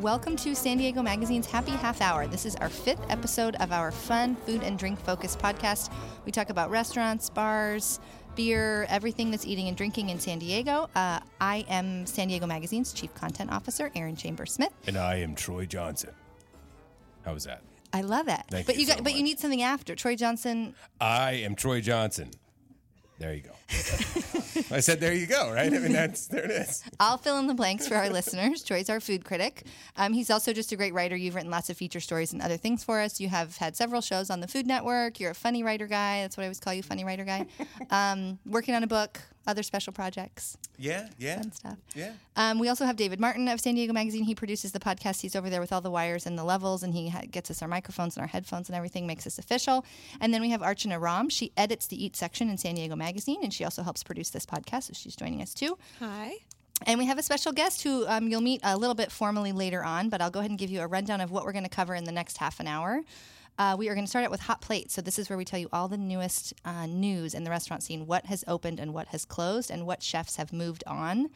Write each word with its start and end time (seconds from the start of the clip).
Welcome 0.00 0.34
to 0.38 0.56
San 0.56 0.78
Diego 0.78 1.02
Magazine's 1.02 1.46
Happy 1.46 1.70
Half 1.70 2.00
Hour. 2.00 2.26
This 2.26 2.44
is 2.44 2.56
our 2.56 2.68
fifth 2.68 3.00
episode 3.10 3.54
of 3.56 3.70
our 3.70 3.92
fun 3.92 4.34
food 4.34 4.64
and 4.64 4.76
drink 4.76 4.98
focused 4.98 5.38
podcast. 5.38 5.92
We 6.26 6.32
talk 6.32 6.50
about 6.50 6.68
restaurants, 6.70 7.30
bars, 7.30 8.00
beer, 8.34 8.86
everything 8.88 9.30
that's 9.30 9.46
eating 9.46 9.68
and 9.68 9.76
drinking 9.76 10.08
in 10.10 10.18
San 10.18 10.40
Diego. 10.40 10.90
Uh, 10.96 11.20
I 11.40 11.64
am 11.68 12.06
San 12.06 12.26
Diego 12.26 12.44
Magazine's 12.44 12.92
Chief 12.92 13.14
Content 13.14 13.52
Officer, 13.52 13.92
Erin 13.94 14.16
Chambers 14.16 14.52
Smith. 14.52 14.72
And 14.88 14.96
I 14.96 15.16
am 15.16 15.36
Troy 15.36 15.64
Johnson. 15.64 16.10
How 17.24 17.32
was 17.32 17.44
that? 17.44 17.62
I 17.92 18.00
love 18.00 18.26
that. 18.26 18.46
Thank 18.50 18.66
but 18.66 18.76
you 18.76 18.88
got, 18.88 18.98
so 18.98 19.04
but 19.04 19.14
you 19.14 19.22
need 19.22 19.38
something 19.38 19.62
after. 19.62 19.94
Troy 19.94 20.16
Johnson. 20.16 20.74
I 21.00 21.34
am 21.34 21.54
Troy 21.54 21.80
Johnson. 21.80 22.32
There 23.20 23.32
you 23.32 23.42
go. 23.42 23.52
I 24.70 24.80
said, 24.80 25.00
there 25.00 25.14
you 25.14 25.26
go, 25.26 25.52
right? 25.52 25.72
I 25.72 25.78
mean, 25.78 25.92
that's 25.92 26.26
there 26.26 26.44
it 26.44 26.50
is. 26.50 26.82
I'll 27.00 27.18
fill 27.18 27.38
in 27.38 27.46
the 27.46 27.54
blanks 27.54 27.88
for 27.88 27.94
our 27.94 28.08
listeners. 28.08 28.62
Troy's 28.62 28.88
our 28.90 29.00
food 29.00 29.24
critic. 29.24 29.64
Um, 29.96 30.12
he's 30.12 30.30
also 30.30 30.52
just 30.52 30.72
a 30.72 30.76
great 30.76 30.94
writer. 30.94 31.16
You've 31.16 31.34
written 31.34 31.50
lots 31.50 31.70
of 31.70 31.76
feature 31.76 32.00
stories 32.00 32.32
and 32.32 32.42
other 32.42 32.56
things 32.56 32.84
for 32.84 33.00
us. 33.00 33.20
You 33.20 33.28
have 33.28 33.56
had 33.56 33.76
several 33.76 34.00
shows 34.00 34.30
on 34.30 34.40
the 34.40 34.48
Food 34.48 34.66
Network. 34.66 35.20
You're 35.20 35.32
a 35.32 35.34
funny 35.34 35.62
writer 35.62 35.86
guy. 35.86 36.22
That's 36.22 36.36
what 36.36 36.42
I 36.42 36.46
always 36.46 36.60
call 36.60 36.74
you, 36.74 36.82
funny 36.82 37.04
writer 37.04 37.24
guy. 37.24 37.46
Um, 37.90 38.38
working 38.46 38.74
on 38.74 38.82
a 38.82 38.86
book, 38.86 39.20
other 39.46 39.62
special 39.62 39.92
projects, 39.92 40.56
Yeah, 40.78 41.08
yeah, 41.18 41.40
and 41.40 41.54
stuff. 41.54 41.76
yeah. 41.94 42.12
Um, 42.36 42.58
we 42.58 42.68
also 42.68 42.84
have 42.84 42.96
David 42.96 43.20
Martin 43.20 43.48
of 43.48 43.60
San 43.60 43.74
Diego 43.74 43.92
Magazine. 43.92 44.24
He 44.24 44.34
produces 44.34 44.72
the 44.72 44.80
podcast. 44.80 45.20
He's 45.20 45.36
over 45.36 45.50
there 45.50 45.60
with 45.60 45.72
all 45.72 45.80
the 45.80 45.90
wires 45.90 46.26
and 46.26 46.38
the 46.38 46.44
levels, 46.44 46.82
and 46.82 46.94
he 46.94 47.08
ha- 47.10 47.22
gets 47.30 47.50
us 47.50 47.60
our 47.62 47.68
microphones 47.68 48.16
and 48.16 48.22
our 48.22 48.28
headphones 48.28 48.68
and 48.68 48.76
everything, 48.76 49.06
makes 49.06 49.26
us 49.26 49.38
official. 49.38 49.84
And 50.20 50.32
then 50.32 50.40
we 50.40 50.50
have 50.50 50.60
Archana 50.62 51.00
Ram. 51.00 51.28
She 51.28 51.52
edits 51.56 51.86
the 51.86 52.02
Eat 52.04 52.16
section 52.16 52.48
in 52.48 52.58
San 52.58 52.74
Diego 52.74 52.96
Magazine, 52.96 53.40
and 53.42 53.52
she 53.52 53.64
also 53.64 53.82
helps 53.82 54.02
produce 54.02 54.30
this 54.30 54.46
podcast, 54.46 54.84
so 54.84 54.92
she's 54.94 55.16
joining 55.16 55.42
us 55.42 55.52
too. 55.54 55.76
Hi. 56.00 56.34
And 56.86 56.98
we 56.98 57.06
have 57.06 57.18
a 57.18 57.22
special 57.22 57.52
guest 57.52 57.82
who 57.82 58.04
um, 58.08 58.28
you'll 58.28 58.40
meet 58.40 58.60
a 58.64 58.76
little 58.76 58.96
bit 58.96 59.12
formally 59.12 59.52
later 59.52 59.84
on, 59.84 60.08
but 60.08 60.20
I'll 60.20 60.30
go 60.30 60.40
ahead 60.40 60.50
and 60.50 60.58
give 60.58 60.70
you 60.70 60.80
a 60.80 60.86
rundown 60.86 61.20
of 61.20 61.30
what 61.30 61.44
we're 61.44 61.52
going 61.52 61.62
to 61.64 61.70
cover 61.70 61.94
in 61.94 62.04
the 62.04 62.12
next 62.12 62.38
half 62.38 62.58
an 62.60 62.66
hour. 62.66 63.00
Uh, 63.58 63.76
we 63.78 63.88
are 63.88 63.94
going 63.94 64.04
to 64.04 64.10
start 64.10 64.24
out 64.24 64.30
with 64.30 64.40
Hot 64.40 64.60
Plate. 64.60 64.90
So, 64.90 65.00
this 65.00 65.18
is 65.18 65.28
where 65.30 65.38
we 65.38 65.44
tell 65.44 65.60
you 65.60 65.68
all 65.72 65.86
the 65.86 65.96
newest 65.96 66.54
uh, 66.64 66.86
news 66.86 67.34
in 67.34 67.44
the 67.44 67.50
restaurant 67.50 67.82
scene 67.82 68.06
what 68.06 68.26
has 68.26 68.44
opened 68.48 68.80
and 68.80 68.92
what 68.92 69.08
has 69.08 69.24
closed, 69.24 69.70
and 69.70 69.86
what 69.86 70.02
chefs 70.02 70.36
have 70.36 70.52
moved 70.52 70.82
on. 70.86 71.30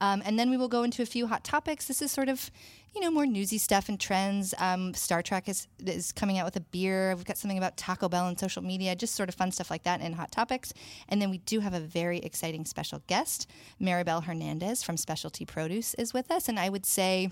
Um, 0.00 0.22
and 0.24 0.38
then 0.38 0.48
we 0.48 0.56
will 0.56 0.68
go 0.68 0.82
into 0.82 1.02
a 1.02 1.06
few 1.06 1.26
hot 1.26 1.44
topics. 1.44 1.86
This 1.86 2.00
is 2.00 2.10
sort 2.10 2.30
of, 2.30 2.50
you 2.94 3.02
know, 3.02 3.10
more 3.10 3.26
newsy 3.26 3.58
stuff 3.58 3.90
and 3.90 4.00
trends. 4.00 4.54
Um, 4.58 4.94
Star 4.94 5.22
Trek 5.22 5.46
is, 5.46 5.66
is 5.84 6.10
coming 6.12 6.38
out 6.38 6.46
with 6.46 6.56
a 6.56 6.60
beer. 6.60 7.14
We've 7.14 7.26
got 7.26 7.36
something 7.36 7.58
about 7.58 7.76
Taco 7.76 8.08
Bell 8.08 8.26
and 8.26 8.40
social 8.40 8.62
media, 8.62 8.96
just 8.96 9.14
sort 9.14 9.28
of 9.28 9.34
fun 9.34 9.52
stuff 9.52 9.70
like 9.70 9.82
that 9.82 10.00
and 10.00 10.14
hot 10.14 10.32
topics. 10.32 10.72
And 11.10 11.20
then 11.20 11.28
we 11.28 11.38
do 11.38 11.60
have 11.60 11.74
a 11.74 11.80
very 11.80 12.18
exciting 12.20 12.64
special 12.64 13.02
guest. 13.08 13.46
Maribel 13.78 14.24
Hernandez 14.24 14.82
from 14.82 14.96
Specialty 14.96 15.44
Produce 15.44 15.92
is 15.94 16.14
with 16.14 16.30
us. 16.30 16.48
And 16.48 16.58
I 16.58 16.70
would 16.70 16.86
say, 16.86 17.30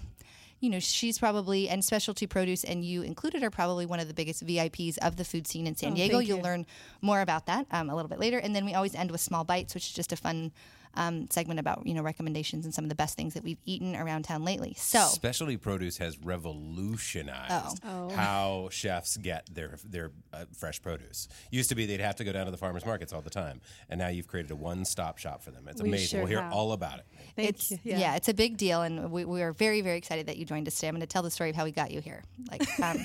you 0.60 0.70
know, 0.70 0.80
she's 0.80 1.18
probably, 1.18 1.68
and 1.68 1.84
specialty 1.84 2.26
produce 2.26 2.64
and 2.64 2.84
you 2.84 3.02
included, 3.02 3.42
are 3.42 3.50
probably 3.50 3.86
one 3.86 4.00
of 4.00 4.08
the 4.08 4.14
biggest 4.14 4.44
VIPs 4.44 4.98
of 4.98 5.16
the 5.16 5.24
food 5.24 5.46
scene 5.46 5.66
in 5.66 5.76
San 5.76 5.92
Oh, 5.92 5.94
Diego. 5.96 6.18
You'll 6.18 6.38
you. 6.38 6.42
learn 6.42 6.66
more 7.00 7.20
about 7.20 7.46
that 7.46 7.66
um, 7.70 7.90
a 7.90 7.94
little 7.94 8.08
bit 8.08 8.18
later. 8.18 8.38
And 8.38 8.54
then 8.56 8.64
we 8.64 8.74
always 8.74 8.94
end 8.94 9.10
with 9.10 9.20
small 9.20 9.44
bites, 9.44 9.74
which 9.74 9.86
is 9.86 9.92
just 9.92 10.12
a 10.12 10.16
fun 10.16 10.52
um, 10.94 11.28
segment 11.30 11.60
about, 11.60 11.86
you 11.86 11.94
know, 11.94 12.02
recommendations 12.02 12.64
and 12.64 12.74
some 12.74 12.84
of 12.84 12.88
the 12.88 12.94
best 12.94 13.16
things 13.16 13.34
that 13.34 13.44
we've 13.44 13.58
eaten 13.64 13.94
around 13.96 14.24
town 14.24 14.44
lately. 14.44 14.74
So, 14.76 15.00
Specialty 15.00 15.56
produce 15.56 15.98
has 15.98 16.18
revolutionized 16.18 17.80
Oh. 17.84 18.10
how 18.10 18.68
chefs 18.70 19.16
get 19.16 19.46
their 19.52 19.76
their 19.84 20.10
uh, 20.32 20.44
fresh 20.56 20.80
produce. 20.82 21.28
Used 21.50 21.68
to 21.70 21.74
be 21.74 21.86
they'd 21.86 22.00
have 22.00 22.16
to 22.16 22.24
go 22.24 22.32
down 22.32 22.46
to 22.46 22.50
the 22.50 22.56
farmers 22.56 22.84
markets 22.84 23.12
all 23.12 23.20
the 23.22 23.30
time, 23.30 23.60
and 23.88 23.98
now 23.98 24.08
you've 24.08 24.26
created 24.28 24.50
a 24.50 24.56
one 24.56 24.84
stop 24.84 25.18
shop 25.18 25.42
for 25.42 25.50
them. 25.50 25.66
It's 25.68 25.82
We 25.82 25.88
amazing. 25.88 26.08
sure 26.08 26.20
we'll 26.20 26.28
hear 26.28 26.42
have. 26.42 26.52
all 26.52 26.72
about 26.72 26.98
it. 26.98 27.06
Thank 27.36 27.48
it's, 27.50 27.70
you. 27.70 27.78
yeah. 27.84 28.16
it's 28.16 28.28
a 28.28 28.34
big 28.34 28.56
deal. 28.56 28.82
And 28.82 29.10
we, 29.10 29.24
we 29.24 29.42
are 29.42 29.52
very, 29.52 29.80
very 29.80 29.96
excited 29.98 30.26
that 30.26 30.36
you 30.36 30.44
joined 30.44 30.66
us 30.66 30.74
today. 30.74 30.88
I'm 30.88 30.94
going 30.94 31.00
to 31.02 31.06
tell 31.06 31.22
the 31.22 31.30
story 31.30 31.50
of 31.50 31.56
how 31.56 31.64
we 31.64 31.70
got 31.72 31.90
you 31.90 32.00
here, 32.00 32.22
like, 32.50 32.62
um, 32.80 32.98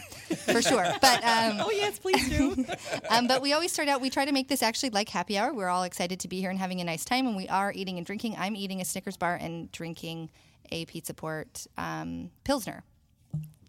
for 0.46 0.62
sure. 0.62 0.86
But, 1.02 1.24
um, 1.24 1.60
Oh 1.62 1.72
yes, 1.72 2.00
please 2.00 2.30
do. 2.30 2.66
um, 3.10 3.28
but 3.28 3.42
we 3.42 3.54
always 3.54 3.72
start 3.72 3.88
out, 3.90 4.02
we 4.02 4.10
try 4.10 4.26
to 4.26 4.32
make 4.32 4.48
this 4.48 4.64
actually 4.64 4.90
like 4.92 5.10
happy 5.10 5.38
hour. 5.38 5.54
We're 5.54 5.68
all 5.70 5.84
excited 5.84 6.20
to 6.22 6.28
be 6.28 6.40
here 6.40 6.50
and 6.50 6.60
having 6.60 6.82
a 6.82 6.84
nice 6.84 7.04
time, 7.06 7.28
and 7.28 7.36
we 7.36 7.48
are 7.48 7.73
eating 7.76 7.98
and 7.98 8.06
drinking. 8.06 8.36
I'm 8.38 8.56
eating 8.56 8.82
a 8.82 8.86
Snickers 8.86 9.18
bar 9.18 9.38
and 9.40 9.72
drinking 9.72 10.30
a 10.72 10.86
Pizza 10.86 11.14
Port 11.14 11.68
um, 11.78 12.32
Pilsner. 12.44 12.84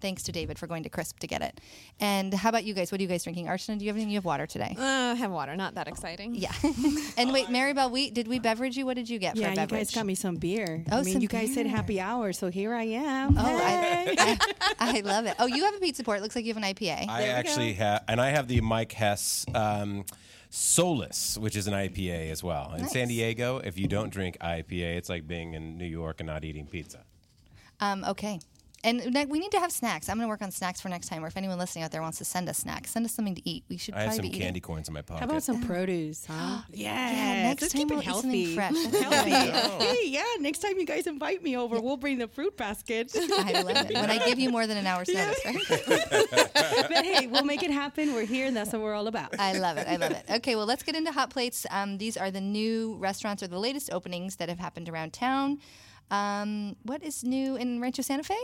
Thanks 0.00 0.24
to 0.24 0.32
David 0.32 0.58
for 0.58 0.66
going 0.66 0.82
to 0.82 0.90
Crisp 0.90 1.18
to 1.20 1.26
get 1.26 1.40
it. 1.40 1.58
And 1.98 2.34
how 2.34 2.50
about 2.50 2.64
you 2.64 2.74
guys? 2.74 2.92
What 2.92 2.98
are 3.00 3.02
you 3.02 3.08
guys 3.08 3.24
drinking? 3.24 3.46
Archana, 3.46 3.78
do 3.78 3.86
you 3.86 3.88
have 3.88 3.96
anything? 3.96 4.10
You 4.10 4.18
have 4.18 4.24
water 4.26 4.46
today. 4.46 4.76
uh, 4.78 5.14
have 5.14 5.30
water. 5.30 5.56
Not 5.56 5.76
that 5.76 5.88
exciting. 5.88 6.34
Yeah. 6.34 6.52
and 7.16 7.32
wait, 7.32 7.46
Maribel, 7.46 7.90
we 7.90 8.10
did 8.10 8.28
we 8.28 8.38
beverage 8.38 8.76
you? 8.76 8.84
What 8.84 8.96
did 8.96 9.08
you 9.08 9.18
get 9.18 9.34
Yeah, 9.36 9.44
for 9.44 9.48
a 9.48 9.50
you 9.52 9.56
beverage? 9.56 9.80
guys 9.80 9.94
got 9.94 10.04
me 10.04 10.14
some 10.14 10.36
beer. 10.36 10.84
Oh, 10.92 10.98
I 10.98 11.02
mean, 11.04 11.12
some 11.14 11.22
you 11.22 11.28
guys 11.28 11.54
said 11.54 11.66
happy 11.66 12.00
hour, 12.02 12.34
so 12.34 12.50
here 12.50 12.74
I 12.74 12.82
am. 12.82 13.38
Oh, 13.38 13.42
Hey. 13.42 14.14
I, 14.18 14.38
I, 14.78 14.98
I 14.98 15.00
love 15.00 15.24
it. 15.24 15.36
Oh, 15.38 15.46
you 15.46 15.64
have 15.64 15.74
a 15.74 15.78
pizza 15.80 16.04
port. 16.04 16.18
It 16.18 16.22
looks 16.22 16.36
like 16.36 16.44
you 16.44 16.52
have 16.52 16.62
an 16.62 16.68
IPA. 16.74 17.08
I 17.08 17.28
actually 17.28 17.72
have, 17.74 18.04
and 18.06 18.20
I 18.20 18.28
have 18.28 18.46
the 18.46 18.60
Mike 18.60 18.92
Hess 18.92 19.46
um, 19.54 20.04
Solus, 20.56 21.36
which 21.36 21.56
is 21.56 21.66
an 21.66 21.74
IPA 21.74 22.30
as 22.30 22.40
well. 22.40 22.74
In 22.74 22.86
San 22.86 23.08
Diego, 23.08 23.58
if 23.58 23.76
you 23.76 23.88
don't 23.88 24.10
drink 24.10 24.38
IPA, 24.38 24.98
it's 24.98 25.08
like 25.08 25.26
being 25.26 25.54
in 25.54 25.76
New 25.76 25.84
York 25.84 26.20
and 26.20 26.28
not 26.28 26.44
eating 26.44 26.64
pizza. 26.68 27.00
Um, 27.80 28.04
okay. 28.04 28.38
And 28.84 29.12
ne- 29.14 29.24
we 29.24 29.38
need 29.40 29.50
to 29.52 29.58
have 29.58 29.72
snacks. 29.72 30.08
I'm 30.10 30.16
going 30.18 30.26
to 30.26 30.28
work 30.28 30.42
on 30.42 30.50
snacks 30.50 30.80
for 30.80 30.90
next 30.90 31.08
time. 31.08 31.24
Or 31.24 31.26
if 31.26 31.36
anyone 31.38 31.58
listening 31.58 31.84
out 31.84 31.90
there 31.90 32.02
wants 32.02 32.18
to 32.18 32.24
send 32.24 32.48
us 32.50 32.58
snacks, 32.58 32.90
send 32.90 33.06
us 33.06 33.12
something 33.12 33.34
to 33.34 33.48
eat. 33.48 33.64
We 33.70 33.78
should 33.78 33.94
I 33.94 34.00
have 34.00 34.06
probably 34.08 34.16
some 34.16 34.22
be 34.22 34.28
eating. 34.28 34.40
candy 34.42 34.60
corns 34.60 34.88
in 34.88 34.94
my 34.94 35.00
pocket. 35.00 35.20
How 35.20 35.26
about 35.26 35.42
some 35.42 35.62
produce, 35.62 36.26
huh? 36.26 36.60
yeah, 36.70 37.10
Yeah, 37.10 37.42
next 37.48 37.62
let's 37.62 37.72
time 37.74 37.80
keep 37.80 37.90
we'll 37.90 38.00
it 38.00 38.06
eat 38.06 38.12
something 38.12 38.30
healthy. 38.30 38.54
fresh. 38.54 38.72
That's 38.92 39.26
a 39.26 39.84
hey, 39.84 40.00
yeah, 40.08 40.22
next 40.40 40.58
time 40.58 40.78
you 40.78 40.84
guys 40.84 41.06
invite 41.06 41.42
me 41.42 41.56
over, 41.56 41.80
we'll 41.80 41.96
bring 41.96 42.18
the 42.18 42.28
fruit 42.28 42.56
basket. 42.56 43.10
I 43.16 43.62
love 43.62 43.90
it. 43.90 43.94
When 43.94 44.10
I 44.10 44.18
give 44.26 44.38
you 44.38 44.50
more 44.50 44.66
than 44.66 44.76
an 44.76 44.86
hour's 44.86 45.08
notice, 45.08 45.40
right? 45.44 45.56
but 46.18 47.04
hey, 47.04 47.26
we'll 47.26 47.44
make 47.44 47.62
it 47.62 47.70
happen. 47.70 48.12
We're 48.14 48.26
here, 48.26 48.46
and 48.46 48.56
that's 48.56 48.72
what 48.72 48.82
we're 48.82 48.94
all 48.94 49.06
about. 49.08 49.38
I 49.40 49.58
love 49.58 49.78
it. 49.78 49.88
I 49.88 49.96
love 49.96 50.12
it. 50.12 50.24
Okay, 50.30 50.56
well, 50.56 50.66
let's 50.66 50.82
get 50.82 50.94
into 50.94 51.10
hot 51.10 51.30
plates. 51.30 51.66
Um, 51.70 51.98
these 51.98 52.16
are 52.16 52.30
the 52.30 52.40
new 52.40 52.96
restaurants 52.96 53.42
or 53.42 53.46
the 53.46 53.58
latest 53.58 53.90
openings 53.92 54.36
that 54.36 54.48
have 54.48 54.58
happened 54.58 54.88
around 54.88 55.12
town. 55.12 55.58
Um, 56.10 56.76
what 56.82 57.02
is 57.02 57.24
new 57.24 57.56
in 57.56 57.80
Rancho 57.80 58.02
Santa 58.02 58.22
Fe? 58.22 58.36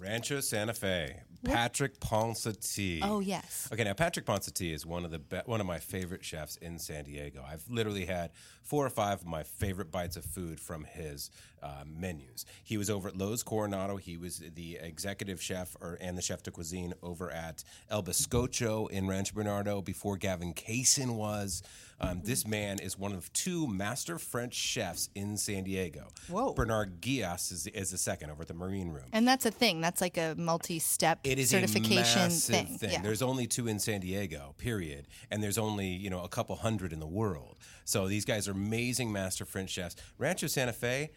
Rancho 0.00 0.40
Santa 0.40 0.74
Fe. 0.74 1.20
Patrick 1.44 2.00
Ponsaty. 2.00 3.00
Oh, 3.02 3.20
yes. 3.20 3.68
Okay, 3.72 3.84
now 3.84 3.92
Patrick 3.92 4.26
Ponsaty 4.26 4.72
is 4.72 4.84
one 4.84 5.04
of 5.04 5.10
the 5.10 5.20
be- 5.20 5.40
one 5.46 5.60
of 5.60 5.66
my 5.66 5.78
favorite 5.78 6.24
chefs 6.24 6.56
in 6.56 6.78
San 6.78 7.04
Diego. 7.04 7.44
I've 7.48 7.62
literally 7.70 8.06
had 8.06 8.32
four 8.64 8.84
or 8.84 8.90
five 8.90 9.20
of 9.20 9.26
my 9.26 9.44
favorite 9.44 9.90
bites 9.92 10.16
of 10.16 10.24
food 10.24 10.58
from 10.58 10.84
his 10.84 11.30
uh, 11.62 11.84
menus. 11.86 12.44
He 12.64 12.76
was 12.76 12.90
over 12.90 13.08
at 13.08 13.14
Loews 13.14 13.44
Coronado. 13.44 13.96
He 13.96 14.16
was 14.16 14.42
the 14.54 14.78
executive 14.82 15.40
chef 15.40 15.76
or 15.80 15.96
and 16.00 16.18
the 16.18 16.22
chef 16.22 16.42
de 16.42 16.50
cuisine 16.50 16.92
over 17.02 17.30
at 17.30 17.62
El 17.88 18.02
Bizcocho 18.02 18.90
in 18.90 19.06
Rancho 19.06 19.34
Bernardo 19.34 19.80
before 19.80 20.16
Gavin 20.16 20.54
Kaysen 20.54 21.14
was. 21.14 21.62
Um, 22.00 22.20
this 22.24 22.46
man 22.46 22.78
is 22.78 22.98
one 22.98 23.12
of 23.12 23.32
two 23.32 23.66
master 23.66 24.18
French 24.18 24.54
chefs 24.54 25.10
in 25.14 25.36
San 25.36 25.64
Diego. 25.64 26.08
Whoa. 26.28 26.52
Bernard 26.54 27.00
Guillas 27.00 27.50
is, 27.52 27.66
is 27.68 27.90
the 27.90 27.98
second 27.98 28.30
over 28.30 28.42
at 28.42 28.48
the 28.48 28.54
Marine 28.54 28.90
Room. 28.90 29.06
And 29.12 29.26
that's 29.26 29.46
a 29.46 29.50
thing. 29.50 29.80
That's 29.80 30.00
like 30.00 30.16
a 30.16 30.34
multi-step 30.36 31.20
It 31.24 31.38
is 31.38 31.50
certification 31.50 32.30
thing. 32.30 32.66
thing. 32.78 32.90
Yeah. 32.90 33.02
There's 33.02 33.22
only 33.22 33.46
two 33.46 33.66
in 33.66 33.78
San 33.78 34.00
Diego, 34.00 34.54
period, 34.58 35.08
and 35.30 35.42
there's 35.42 35.58
only 35.58 35.88
you 35.88 36.10
know 36.10 36.22
a 36.22 36.28
couple 36.28 36.54
hundred 36.56 36.92
in 36.92 37.00
the 37.00 37.06
world. 37.06 37.56
So 37.84 38.06
these 38.06 38.24
guys 38.24 38.46
are 38.48 38.52
amazing 38.52 39.10
master 39.10 39.44
French 39.44 39.70
chefs. 39.70 39.96
Rancho 40.18 40.46
Santa 40.46 40.72
Fe. 40.72 41.10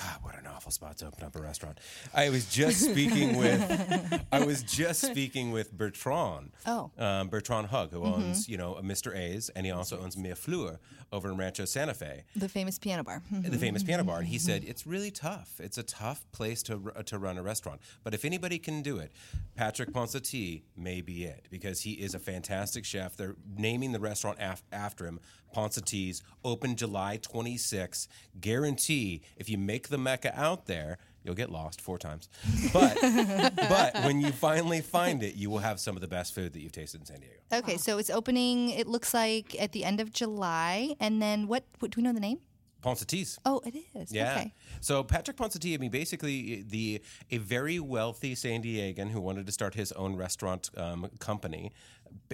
God, 0.00 0.22
what 0.22 0.38
an 0.38 0.46
awful 0.46 0.72
spot 0.72 0.96
to 0.98 1.06
open 1.06 1.24
up 1.24 1.36
a 1.36 1.40
restaurant. 1.40 1.78
I 2.14 2.30
was 2.30 2.46
just 2.46 2.80
speaking 2.80 3.36
with, 3.36 4.24
I 4.32 4.44
was 4.44 4.62
just 4.62 5.02
speaking 5.10 5.52
with 5.52 5.72
Bertrand. 5.72 6.52
Oh. 6.66 6.90
um, 6.98 7.28
Bertrand 7.28 7.66
Hug, 7.68 7.90
who 7.90 7.98
mm-hmm. 7.98 8.22
owns 8.22 8.48
you 8.48 8.56
know 8.56 8.78
Mr. 8.82 9.16
A's, 9.16 9.50
and 9.50 9.66
he 9.66 9.72
also 9.72 10.00
owns 10.00 10.16
Mille 10.16 10.34
Fleurs 10.34 10.78
over 11.12 11.30
in 11.30 11.36
Rancho 11.36 11.66
Santa 11.66 11.92
Fe 11.92 12.24
the 12.34 12.48
famous 12.48 12.78
piano 12.78 13.04
bar. 13.04 13.22
Mm-hmm. 13.32 13.50
the 13.50 13.58
famous 13.58 13.82
piano 13.82 14.02
bar, 14.02 14.18
and 14.18 14.26
he 14.26 14.36
mm-hmm. 14.36 14.46
said 14.46 14.64
it's 14.64 14.86
really 14.86 15.10
tough. 15.10 15.60
It's 15.60 15.76
a 15.76 15.82
tough 15.82 16.24
place 16.32 16.62
to 16.64 16.92
to 17.04 17.18
run 17.18 17.36
a 17.36 17.42
restaurant, 17.42 17.80
but 18.02 18.14
if 18.14 18.24
anybody 18.24 18.58
can 18.58 18.82
do 18.82 18.98
it, 18.98 19.12
Patrick 19.56 19.92
Ponsaty 19.92 20.62
may 20.76 21.02
be 21.02 21.24
it 21.24 21.46
because 21.50 21.82
he 21.82 21.92
is 21.92 22.14
a 22.14 22.18
fantastic 22.18 22.84
chef. 22.84 23.16
They're 23.16 23.36
naming 23.56 23.92
the 23.92 24.00
restaurant 24.00 24.38
af- 24.40 24.62
after 24.72 25.06
him. 25.06 25.20
Ponsaty's 25.52 26.22
open 26.44 26.76
July 26.76 27.18
26. 27.20 28.08
Guarantee 28.40 29.22
if 29.36 29.48
you 29.48 29.58
make 29.58 29.88
the 29.88 29.98
Mecca 29.98 30.32
out 30.38 30.66
there. 30.66 30.98
You'll 31.24 31.36
get 31.36 31.50
lost 31.50 31.80
four 31.80 31.98
times, 31.98 32.28
but 32.72 32.98
but 33.56 33.94
when 34.04 34.20
you 34.20 34.32
finally 34.32 34.80
find 34.80 35.22
it, 35.22 35.36
you 35.36 35.50
will 35.50 35.58
have 35.60 35.78
some 35.78 35.94
of 35.94 36.00
the 36.00 36.08
best 36.08 36.34
food 36.34 36.52
that 36.52 36.60
you've 36.60 36.72
tasted 36.72 37.00
in 37.00 37.06
San 37.06 37.20
Diego. 37.20 37.36
Okay, 37.52 37.76
so 37.76 37.98
it's 37.98 38.10
opening. 38.10 38.70
It 38.70 38.88
looks 38.88 39.14
like 39.14 39.54
at 39.62 39.70
the 39.70 39.84
end 39.84 40.00
of 40.00 40.12
July, 40.12 40.96
and 40.98 41.22
then 41.22 41.46
what? 41.46 41.62
what 41.78 41.92
do 41.92 42.00
we 42.00 42.02
know 42.02 42.12
the 42.12 42.18
name? 42.18 42.38
Ponsatys. 42.82 43.38
Oh, 43.46 43.60
it 43.64 43.74
is. 43.94 44.12
Yeah. 44.12 44.32
Okay. 44.32 44.52
So 44.80 45.04
Patrick 45.04 45.36
Ponsaty, 45.36 45.74
I 45.74 45.78
mean, 45.78 45.90
basically 45.90 46.64
the 46.68 47.00
a 47.30 47.38
very 47.38 47.78
wealthy 47.78 48.34
San 48.34 48.62
Diegan 48.62 49.10
who 49.10 49.20
wanted 49.20 49.46
to 49.46 49.52
start 49.52 49.74
his 49.74 49.92
own 49.92 50.16
restaurant 50.16 50.70
um, 50.76 51.08
company, 51.20 51.72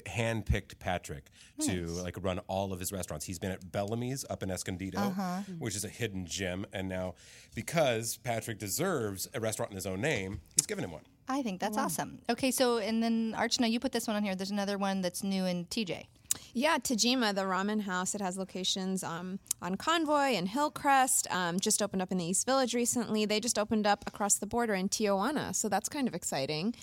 handpicked 0.06 0.78
Patrick 0.78 1.30
to 1.60 1.86
like 1.86 2.16
run 2.22 2.38
all 2.46 2.72
of 2.72 2.80
his 2.80 2.92
restaurants. 2.92 3.26
He's 3.26 3.38
been 3.38 3.50
at 3.50 3.70
Bellamy's 3.72 4.24
up 4.30 4.42
in 4.42 4.50
Escondido, 4.50 4.98
Uh-huh. 4.98 5.40
which 5.58 5.74
is 5.76 5.84
a 5.84 5.88
hidden 5.88 6.26
gem, 6.26 6.66
and 6.72 6.88
now 6.88 7.14
because 7.54 8.16
Patrick 8.18 8.58
deserves 8.58 9.28
a 9.34 9.40
restaurant 9.40 9.70
in 9.70 9.76
his 9.76 9.86
own 9.86 10.00
name, 10.00 10.40
he's 10.56 10.66
given 10.66 10.84
him 10.84 10.92
one. 10.92 11.02
I 11.28 11.42
think 11.42 11.60
that's 11.60 11.76
awesome. 11.76 12.20
Okay, 12.30 12.50
so 12.50 12.78
and 12.78 13.02
then 13.02 13.34
Archana, 13.36 13.70
you 13.70 13.80
put 13.80 13.92
this 13.92 14.06
one 14.06 14.16
on 14.16 14.22
here. 14.22 14.34
There's 14.34 14.50
another 14.50 14.78
one 14.78 15.02
that's 15.02 15.22
new 15.22 15.44
in 15.44 15.66
TJ. 15.66 16.06
Yeah, 16.54 16.78
Tajima, 16.78 17.34
the 17.34 17.42
ramen 17.42 17.82
house, 17.82 18.14
it 18.14 18.20
has 18.20 18.38
locations 18.38 19.02
um, 19.04 19.38
on 19.60 19.74
Convoy 19.76 20.34
and 20.36 20.48
Hillcrest. 20.48 21.26
Um, 21.30 21.58
just 21.60 21.82
opened 21.82 22.00
up 22.00 22.10
in 22.12 22.18
the 22.18 22.24
East 22.24 22.46
Village 22.46 22.74
recently. 22.74 23.26
They 23.26 23.40
just 23.40 23.58
opened 23.58 23.86
up 23.86 24.04
across 24.06 24.36
the 24.36 24.46
border 24.46 24.74
in 24.74 24.88
Tijuana, 24.88 25.54
so 25.54 25.68
that's 25.68 25.88
kind 25.88 26.08
of 26.08 26.14
exciting. 26.14 26.74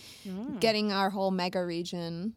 Getting 0.59 0.91
our 0.91 1.09
whole 1.09 1.31
mega 1.31 1.63
region 1.65 2.35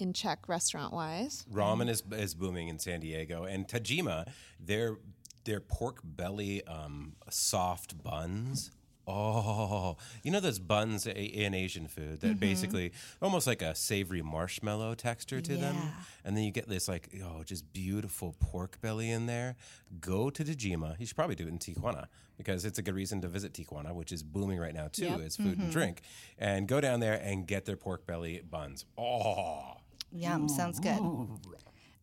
in 0.00 0.12
check 0.12 0.48
restaurant 0.48 0.92
wise. 0.92 1.44
Ramen 1.52 1.88
is 1.88 2.02
is 2.12 2.34
booming 2.34 2.68
in 2.68 2.78
San 2.78 3.00
Diego, 3.00 3.44
and 3.44 3.66
Tajima, 3.66 4.28
their 4.58 4.96
their 5.44 5.60
pork 5.60 6.00
belly 6.04 6.64
um, 6.66 7.14
soft 7.28 8.02
buns. 8.02 8.70
Oh, 9.06 9.96
you 10.22 10.30
know 10.30 10.38
those 10.38 10.60
buns 10.60 11.06
in 11.06 11.54
Asian 11.54 11.88
food 11.88 12.20
that 12.20 12.38
basically 12.38 12.92
almost 13.20 13.46
like 13.46 13.60
a 13.60 13.74
savory 13.74 14.22
marshmallow 14.22 14.94
texture 14.94 15.40
to 15.40 15.56
them, 15.56 15.76
and 16.24 16.36
then 16.36 16.44
you 16.44 16.52
get 16.52 16.68
this 16.68 16.86
like 16.86 17.08
oh, 17.24 17.42
just 17.42 17.72
beautiful 17.72 18.36
pork 18.38 18.80
belly 18.80 19.10
in 19.10 19.26
there. 19.26 19.56
Go 20.00 20.30
to 20.30 20.44
Tajima. 20.44 20.98
You 21.00 21.06
should 21.06 21.16
probably 21.16 21.34
do 21.34 21.46
it 21.46 21.48
in 21.48 21.58
Tijuana 21.58 22.06
because 22.36 22.64
it's 22.64 22.78
a 22.78 22.82
good 22.82 22.94
reason 22.94 23.20
to 23.22 23.28
visit 23.28 23.52
Tijuana, 23.52 23.92
which 23.94 24.12
is 24.12 24.22
booming 24.22 24.60
right 24.60 24.74
now 24.74 24.88
too. 24.88 25.06
Yep. 25.06 25.20
It's 25.20 25.36
food 25.36 25.58
and 25.58 25.72
drink, 25.72 26.02
and 26.38 26.68
go 26.68 26.80
down 26.80 27.00
there 27.00 27.20
and 27.20 27.46
get 27.46 27.64
their 27.64 27.76
pork 27.76 28.06
belly 28.06 28.42
buns. 28.48 28.84
Oh. 28.96 29.79
Yum, 30.12 30.48
sounds 30.48 30.80
good. 30.80 30.98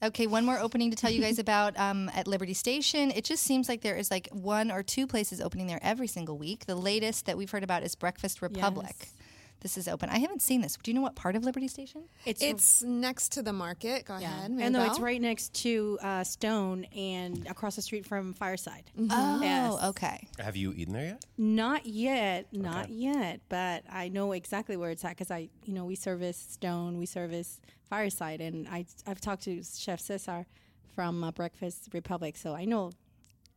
Okay, 0.04 0.28
one 0.28 0.46
more 0.46 0.60
opening 0.60 0.92
to 0.92 0.96
tell 0.98 1.10
you 1.10 1.22
guys 1.22 1.40
about 1.48 1.78
um, 1.80 2.10
at 2.14 2.28
Liberty 2.28 2.54
Station. 2.54 3.10
It 3.12 3.24
just 3.24 3.42
seems 3.44 3.68
like 3.68 3.82
there 3.82 3.96
is 3.96 4.12
like 4.12 4.30
one 4.32 4.70
or 4.72 4.84
two 4.84 5.08
places 5.08 5.42
opening 5.42 5.66
there 5.68 5.80
every 5.82 6.08
single 6.08 6.38
week. 6.38 6.66
The 6.68 6.76
latest 6.76 7.26
that 7.26 7.36
we've 7.38 7.50
heard 7.50 7.64
about 7.64 7.82
is 7.84 7.96
Breakfast 7.96 8.42
Republic. 8.42 8.94
Yes. 9.00 9.14
This 9.60 9.76
is 9.76 9.88
open. 9.88 10.10
I 10.10 10.20
haven't 10.20 10.44
seen 10.44 10.62
this. 10.62 10.78
Do 10.84 10.92
you 10.92 10.96
know 10.96 11.02
what 11.02 11.16
part 11.16 11.36
of 11.36 11.44
Liberty 11.44 11.68
Station? 11.68 12.04
It's, 12.26 12.44
It's 12.44 12.84
next 12.84 13.32
to 13.34 13.42
the 13.42 13.54
market. 13.54 14.06
Go 14.06 14.16
yeah. 14.20 14.28
ahead. 14.38 14.52
and 14.52 14.72
no, 14.72 14.86
it's 14.86 15.00
right 15.00 15.20
next 15.20 15.52
to 15.64 15.98
uh, 16.04 16.24
Stone 16.24 16.86
and 16.96 17.48
across 17.48 17.76
the 17.76 17.82
street 17.82 18.06
from 18.06 18.34
Fireside. 18.36 18.84
Oh, 19.10 19.40
Yes. 19.42 19.84
okay. 19.86 20.28
Have 20.38 20.56
you 20.56 20.74
eaten 20.74 20.94
there 20.94 21.06
yet? 21.06 21.26
Not 21.40 21.88
yet, 21.88 22.46
not 22.54 22.90
yet, 22.92 23.42
but 23.50 23.84
I 23.92 24.10
know 24.10 24.32
exactly 24.34 24.78
where 24.78 24.92
it's 24.92 25.04
at 25.04 25.18
because 25.18 25.32
I, 25.32 25.50
you 25.66 25.74
know, 25.74 25.86
we 25.86 25.96
service 25.96 26.38
Stone, 26.38 27.00
we 27.00 27.08
service 27.08 27.60
Fireside, 27.90 28.42
and 28.42 28.68
I, 28.68 28.86
I've 29.06 29.22
talked 29.22 29.44
to 29.44 29.62
Chef 29.64 30.00
Cesar 30.00 30.46
from 30.94 31.24
uh, 31.24 31.32
Breakfast 31.32 31.90
Republic, 31.94 32.38
so 32.38 32.54
I 32.54 32.66
know 32.66 32.92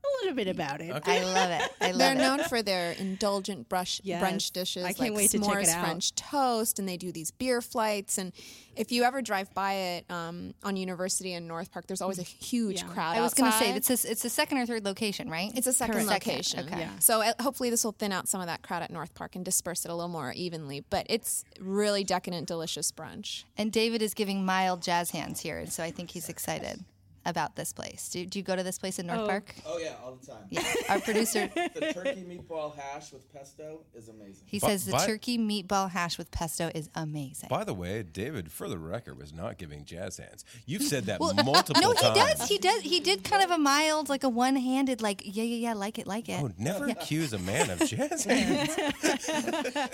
a 0.04 0.24
little 0.24 0.34
bit 0.36 0.48
about 0.48 0.80
it. 0.80 0.90
I 1.06 1.22
love 1.22 1.50
it. 1.50 1.72
I 1.80 1.86
love 1.90 1.98
They're 1.98 2.12
it. 2.12 2.18
known 2.18 2.40
for 2.44 2.62
their 2.62 2.92
indulgent 2.92 3.68
brush 3.68 4.00
Yes. 4.04 4.22
brunch 4.22 4.52
dishes. 4.52 4.84
I 4.84 4.92
can't 4.92 5.10
like 5.14 5.18
wait 5.18 5.30
to 5.30 5.38
check 5.38 5.62
it 5.62 5.68
out. 5.68 5.84
French 5.84 6.14
toast, 6.14 6.78
and 6.78 6.88
they 6.88 6.96
do 6.96 7.12
these 7.12 7.30
beer 7.30 7.60
flights. 7.60 8.18
And 8.18 8.32
if 8.76 8.90
you 8.92 9.04
ever 9.04 9.20
drive 9.22 9.52
by 9.54 9.72
it 9.74 10.10
um, 10.10 10.54
on 10.62 10.76
University 10.76 11.32
in 11.34 11.46
North 11.46 11.70
Park, 11.72 11.86
there's 11.86 12.00
always 12.00 12.18
a 12.18 12.22
huge 12.22 12.82
Yeah. 12.82 12.88
crowd. 12.88 13.16
I 13.16 13.20
was 13.20 13.34
going 13.34 13.50
to 13.52 13.58
say 13.58 13.72
it's 13.74 13.90
a, 13.90 14.10
it's 14.10 14.24
a 14.24 14.30
second 14.30 14.58
or 14.58 14.66
third 14.66 14.84
location, 14.84 15.28
right? 15.30 15.52
It's 15.54 15.66
a 15.66 15.72
second 15.72 15.94
Correct. 15.94 16.08
location. 16.26 16.66
Okay. 16.66 16.80
Yeah. 16.80 16.98
So 16.98 17.22
uh, 17.22 17.32
hopefully 17.40 17.70
this 17.70 17.84
will 17.84 17.92
thin 17.92 18.12
out 18.12 18.28
some 18.28 18.40
of 18.40 18.46
that 18.46 18.62
crowd 18.62 18.82
at 18.82 18.90
North 18.90 19.14
Park 19.14 19.36
and 19.36 19.44
disperse 19.44 19.84
it 19.84 19.90
a 19.90 19.94
little 19.94 20.08
more 20.08 20.32
evenly. 20.32 20.84
But 20.88 21.06
it's 21.10 21.44
really 21.60 22.04
decadent, 22.04 22.46
delicious 22.48 22.90
brunch. 22.92 23.44
And 23.58 23.70
David 23.70 24.02
is 24.02 24.14
giving 24.14 24.44
mild 24.44 24.82
jazz 24.82 25.10
hands 25.10 25.40
here, 25.40 25.58
and 25.58 25.72
so 25.72 25.82
I 25.82 25.90
think 25.90 26.10
he's 26.10 26.28
excited 26.28 26.84
about 27.30 27.56
this 27.56 27.72
place. 27.72 28.10
Do, 28.10 28.26
do 28.26 28.38
you 28.38 28.42
go 28.42 28.54
to 28.54 28.62
this 28.62 28.78
place 28.78 28.98
in 28.98 29.06
North 29.06 29.20
Oh. 29.20 29.26
Park? 29.26 29.54
Oh 29.66 29.78
yeah, 29.78 29.94
all 30.04 30.16
the 30.20 30.26
time. 30.26 30.44
Yeah. 30.50 30.62
Our 30.90 31.00
producer, 31.08 31.48
The 31.54 31.92
turkey 31.94 32.24
meatball 32.28 32.76
hash 32.76 33.12
with 33.12 33.32
pesto 33.32 33.80
is 33.94 34.08
amazing. 34.08 34.44
he 34.46 34.58
But- 34.58 34.66
says 34.68 34.84
the 34.84 34.92
but- 34.92 35.06
turkey 35.06 35.38
meatball 35.38 35.90
hash 35.90 36.18
with 36.18 36.30
pesto 36.30 36.70
is 36.74 36.90
amazing. 36.94 37.48
By 37.48 37.64
the 37.64 37.72
way, 37.74 38.02
David, 38.02 38.52
for 38.52 38.68
the 38.68 38.76
record, 38.78 39.18
was 39.18 39.32
not 39.32 39.56
giving 39.56 39.84
jazz 39.86 40.18
hands. 40.18 40.44
You've 40.66 40.82
said 40.82 41.04
that 41.04 41.20
multiple 41.20 41.54
times. 41.54 41.80
No, 41.80 41.92
he 41.92 42.14
does. 42.14 42.48
He 42.48 42.58
does. 42.58 42.82
He 42.82 43.00
did 43.00 43.24
kind 43.24 43.42
of 43.42 43.50
a 43.50 43.58
mild, 43.58 44.08
like 44.08 44.24
a 44.24 44.28
one-handed, 44.28 45.00
like 45.00 45.22
yeah, 45.24 45.44
yeah, 45.44 45.68
yeah, 45.68 45.74
like 45.74 45.98
it, 45.98 46.06
like 46.06 46.28
it. 46.28 46.40
Oh, 46.42 46.50
never 46.58 46.86
accuse 46.88 47.32
a 47.32 47.38
man 47.38 47.70
of 47.70 47.78
jazz 47.86 48.24
hands. 48.24 48.76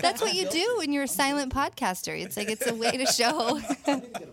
That's 0.01 0.21
what 0.21 0.35
you 0.35 0.49
do 0.49 0.75
when 0.79 0.93
you're 0.93 1.05
a 1.05 1.09
silent 1.09 1.53
podcaster. 1.53 2.19
It's 2.21 2.37
like 2.37 2.51
it's 2.51 2.67
a 2.67 2.75
way 2.75 2.93
to 2.93 3.07
show. 3.07 3.61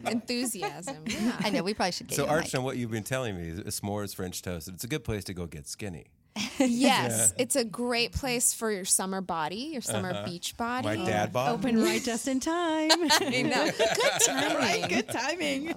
Enthusiasm. 0.07 0.97
Yeah. 1.05 1.35
I 1.39 1.49
know 1.49 1.63
we 1.63 1.73
probably 1.73 1.91
should 1.91 2.07
get 2.07 2.15
so, 2.15 2.23
you 2.25 2.59
a 2.59 2.61
what 2.61 2.77
you've 2.77 2.92
been 2.93 3.03
telling 3.03 3.35
me 3.35 3.49
is 3.49 3.59
s'mores 3.59 4.15
French 4.15 4.41
toast. 4.41 4.67
It's 4.69 4.83
a 4.83 4.87
good 4.87 5.03
place 5.03 5.25
to 5.25 5.33
go 5.33 5.45
get 5.45 5.67
skinny. 5.67 6.05
yes, 6.57 7.33
it's 7.37 7.55
a 7.55 7.63
great 7.63 8.11
place 8.11 8.53
for 8.53 8.71
your 8.71 8.85
summer 8.85 9.21
body, 9.21 9.69
your 9.73 9.81
summer 9.81 10.23
beach 10.25 10.57
body. 10.57 10.87
Uh-huh. 10.87 10.97
My 10.97 11.05
dad 11.05 11.33
bod. 11.33 11.51
Open 11.51 11.81
right 11.83 12.01
just 12.01 12.27
in 12.27 12.39
time. 12.39 12.91
I 13.11 13.41
know. 13.43 13.69
Good 13.77 14.21
timing. 14.25 14.87
Good 14.89 15.09
timing. 15.09 15.75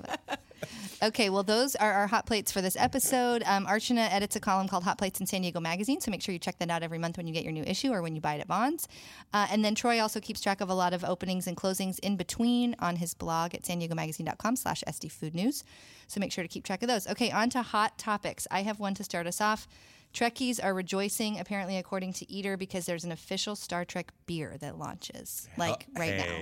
Okay, 1.03 1.29
well, 1.29 1.43
those 1.43 1.77
are 1.77 1.93
our 1.93 2.07
hot 2.07 2.25
plates 2.25 2.51
for 2.51 2.63
this 2.63 2.75
episode. 2.75 3.43
Um, 3.45 3.67
Archana 3.67 4.11
edits 4.11 4.35
a 4.37 4.41
column 4.41 4.67
called 4.67 4.83
Hot 4.85 4.97
Plates 4.97 5.21
in 5.21 5.27
San 5.27 5.43
Diego 5.43 5.61
Magazine, 5.61 6.01
so 6.01 6.11
make 6.11 6.23
sure 6.23 6.33
you 6.33 6.39
check 6.39 6.59
that 6.59 6.71
out 6.71 6.83
every 6.83 6.97
month 6.99 7.19
when 7.19 7.27
you 7.27 7.35
get 7.35 7.45
your 7.45 7.53
new 7.53 7.63
issue 7.65 7.93
or 7.93 8.01
when 8.01 8.15
you 8.15 8.23
buy 8.23 8.35
it 8.35 8.41
at 8.41 8.47
Vons. 8.47 8.89
Uh, 9.35 9.47
and 9.51 9.63
then 9.63 9.75
Troy 9.75 10.01
also 10.01 10.21
keeps 10.21 10.41
track 10.41 10.63
of 10.63 10.71
a 10.71 10.75
lot 10.75 10.95
of 10.95 11.05
openings 11.05 11.47
and 11.47 11.57
closings 11.57 11.99
in 11.99 12.17
between 12.17 12.75
on 12.79 12.97
his 12.97 13.13
blog 13.13 13.55
at 13.55 13.67
san 13.67 13.79
diegomagazine.com 13.79 14.57
slash 14.57 14.83
sdfoodnews. 14.89 15.65
So 16.09 16.19
make 16.19 16.33
sure 16.33 16.43
to 16.43 16.49
keep 16.49 16.65
track 16.65 16.83
of 16.83 16.89
those. 16.89 17.07
Okay, 17.09 17.31
on 17.31 17.51
to 17.51 17.61
hot 17.61 17.99
topics. 17.99 18.47
I 18.51 18.63
have 18.63 18.81
one 18.81 18.95
to 18.95 19.05
start 19.05 19.27
us 19.27 19.41
off. 19.41 19.69
Trekkies 20.15 20.65
are 20.65 20.73
rejoicing, 20.73 21.39
apparently, 21.39 21.77
according 21.77 22.15
to 22.15 22.33
Eater, 22.33 22.57
because 22.57 22.87
there's 22.87 23.05
an 23.05 23.13
official 23.13 23.55
Star 23.55 23.85
Trek 23.85 24.13
beer 24.25 24.57
that 24.61 24.79
launches, 24.79 25.47
like 25.59 25.87
right 25.95 26.17
now. 26.17 26.39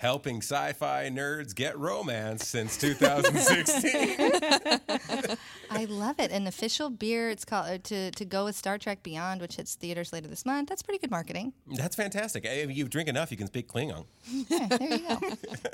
Hey, 0.00 0.06
Helping 0.06 0.38
sci-fi 0.38 1.08
nerds 1.08 1.54
get 1.54 1.78
romance 1.78 2.46
since 2.46 2.76
2016. 2.76 5.36
I 5.70 5.84
love 5.84 6.18
it. 6.18 6.32
An 6.32 6.46
official 6.46 6.90
beer. 6.90 7.30
It's 7.30 7.44
called 7.44 7.66
uh, 7.66 7.78
to 7.84 8.10
to 8.10 8.24
go 8.24 8.46
with 8.46 8.56
Star 8.56 8.76
Trek 8.76 9.02
Beyond, 9.02 9.40
which 9.40 9.56
hits 9.56 9.76
theaters 9.76 10.12
later 10.12 10.28
this 10.28 10.44
month. 10.44 10.68
That's 10.68 10.82
pretty 10.82 10.98
good 10.98 11.10
marketing. 11.10 11.52
That's 11.76 11.94
fantastic. 11.94 12.44
If 12.44 12.76
you 12.76 12.88
drink 12.88 13.08
enough, 13.08 13.30
you 13.30 13.36
can 13.36 13.46
speak 13.46 13.68
Klingon. 13.68 14.06
Yeah, 14.50 14.66
there 14.66 14.88
you 14.88 15.08
go. 15.08 15.18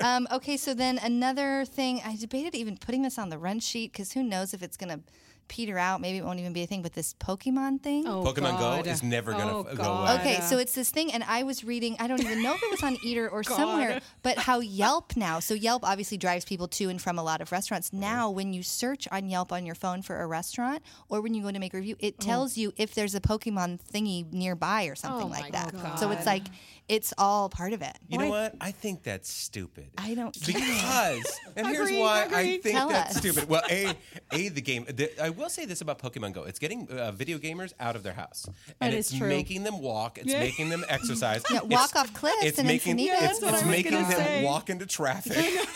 um, 0.01 0.27
okay, 0.31 0.57
so 0.57 0.73
then 0.73 0.99
another 0.99 1.65
thing. 1.65 2.01
I 2.05 2.15
debated 2.15 2.53
even 2.53 2.77
putting 2.77 3.01
this 3.01 3.17
on 3.17 3.29
the 3.29 3.37
run 3.37 3.59
sheet 3.59 3.91
because 3.91 4.11
who 4.11 4.23
knows 4.23 4.53
if 4.53 4.61
it's 4.61 4.77
gonna 4.77 4.99
peter 5.47 5.77
out. 5.77 6.01
Maybe 6.01 6.17
it 6.17 6.25
won't 6.25 6.39
even 6.39 6.53
be 6.53 6.63
a 6.63 6.67
thing. 6.67 6.81
But 6.81 6.93
this 6.93 7.13
Pokemon 7.15 7.81
thing. 7.81 8.07
Oh, 8.07 8.23
Pokemon 8.23 8.59
Go 8.59 8.89
is 8.89 9.03
never 9.03 9.31
gonna 9.31 9.57
Oh, 9.57 9.63
f- 9.69 9.77
go 9.77 9.83
away. 9.83 10.11
Okay, 10.19 10.39
so 10.41 10.57
it's 10.57 10.73
this 10.75 10.89
thing, 10.89 11.11
and 11.13 11.23
I 11.23 11.43
was 11.43 11.63
reading. 11.63 11.95
I 11.99 12.07
don't 12.07 12.21
even 12.21 12.41
know 12.43 12.53
if 12.55 12.63
it 12.63 12.71
was 12.71 12.83
on 12.83 12.97
Eater 13.03 13.29
or 13.29 13.43
somewhere, 13.43 14.01
but 14.23 14.37
how 14.37 14.59
Yelp 14.59 15.15
now. 15.15 15.39
So 15.39 15.53
Yelp 15.53 15.83
obviously 15.83 16.17
drives 16.17 16.45
people 16.45 16.67
to 16.69 16.89
and 16.89 17.01
from 17.01 17.17
a 17.19 17.23
lot 17.23 17.41
of 17.41 17.51
restaurants. 17.51 17.93
Now, 17.93 18.29
when 18.29 18.53
you 18.53 18.63
search 18.63 19.07
on 19.11 19.29
Yelp 19.29 19.51
on 19.51 19.65
your 19.65 19.75
phone 19.75 20.01
for 20.01 20.21
a 20.21 20.27
restaurant, 20.27 20.83
or 21.09 21.21
when 21.21 21.33
you 21.33 21.43
go 21.43 21.51
to 21.51 21.59
make 21.59 21.73
a 21.73 21.77
review, 21.77 21.95
it 21.99 22.19
tells 22.19 22.57
you 22.57 22.73
if 22.77 22.93
there's 22.93 23.15
a 23.15 23.21
Pokemon 23.21 23.79
thingy 23.93 24.31
nearby 24.31 24.85
or 24.85 24.95
something 24.95 25.27
Oh 25.27 25.29
like 25.29 25.51
my 25.53 25.71
that. 25.71 25.99
So 25.99 26.11
it's 26.11 26.25
like 26.25 26.43
it's 26.89 27.13
all 27.17 27.49
part 27.49 27.73
of 27.73 27.81
it. 27.81 27.97
You 28.07 28.17
know 28.17 28.29
what? 28.29 28.55
I 28.61 28.71
think 28.71 29.03
that's 29.03 29.29
stupid. 29.29 29.89
I 29.97 30.13
don't 30.13 30.33
because, 30.45 31.39
and 31.55 31.67
here's 31.67 31.87
Agreed, 31.89 31.99
why 31.99 32.27
I 32.33 32.57
think 32.59 32.75
Tell 32.75 32.89
that's 32.89 33.11
us. 33.15 33.17
stupid. 33.17 33.49
Well, 33.49 33.61
a 33.69 33.93
a 34.31 34.49
the 34.49 34.61
game. 34.61 34.85
The, 34.85 35.11
I 35.21 35.29
will 35.31 35.49
say 35.49 35.65
this 35.65 35.81
about 35.81 35.99
Pokemon 35.99 36.33
Go: 36.33 36.43
it's 36.43 36.59
getting 36.59 36.87
uh, 36.89 37.11
video 37.11 37.37
gamers 37.39 37.73
out 37.79 37.95
of 37.95 38.03
their 38.03 38.13
house, 38.13 38.45
and 38.79 38.93
That 38.93 38.97
it's 38.97 39.11
true. 39.13 39.27
making 39.27 39.63
them 39.63 39.81
walk. 39.81 40.17
It's 40.17 40.31
Yeah. 40.31 40.39
making 40.39 40.69
them 40.69 40.85
exercise. 40.87 41.43
Yeah, 41.51 41.57
It's- 41.57 41.71
walk 41.71 41.95
off 41.95 42.13
cliffs 42.13 42.43
It's 42.43 42.59
and 42.59 42.67
making 42.67 42.97
Encinitas. 42.97 43.21
it's, 43.31 43.41
it's 43.43 43.65
making 43.65 43.91
them 43.93 44.05
say. 44.11 44.43
walk 44.43 44.69
into 44.69 44.85
traffic. 44.85 45.35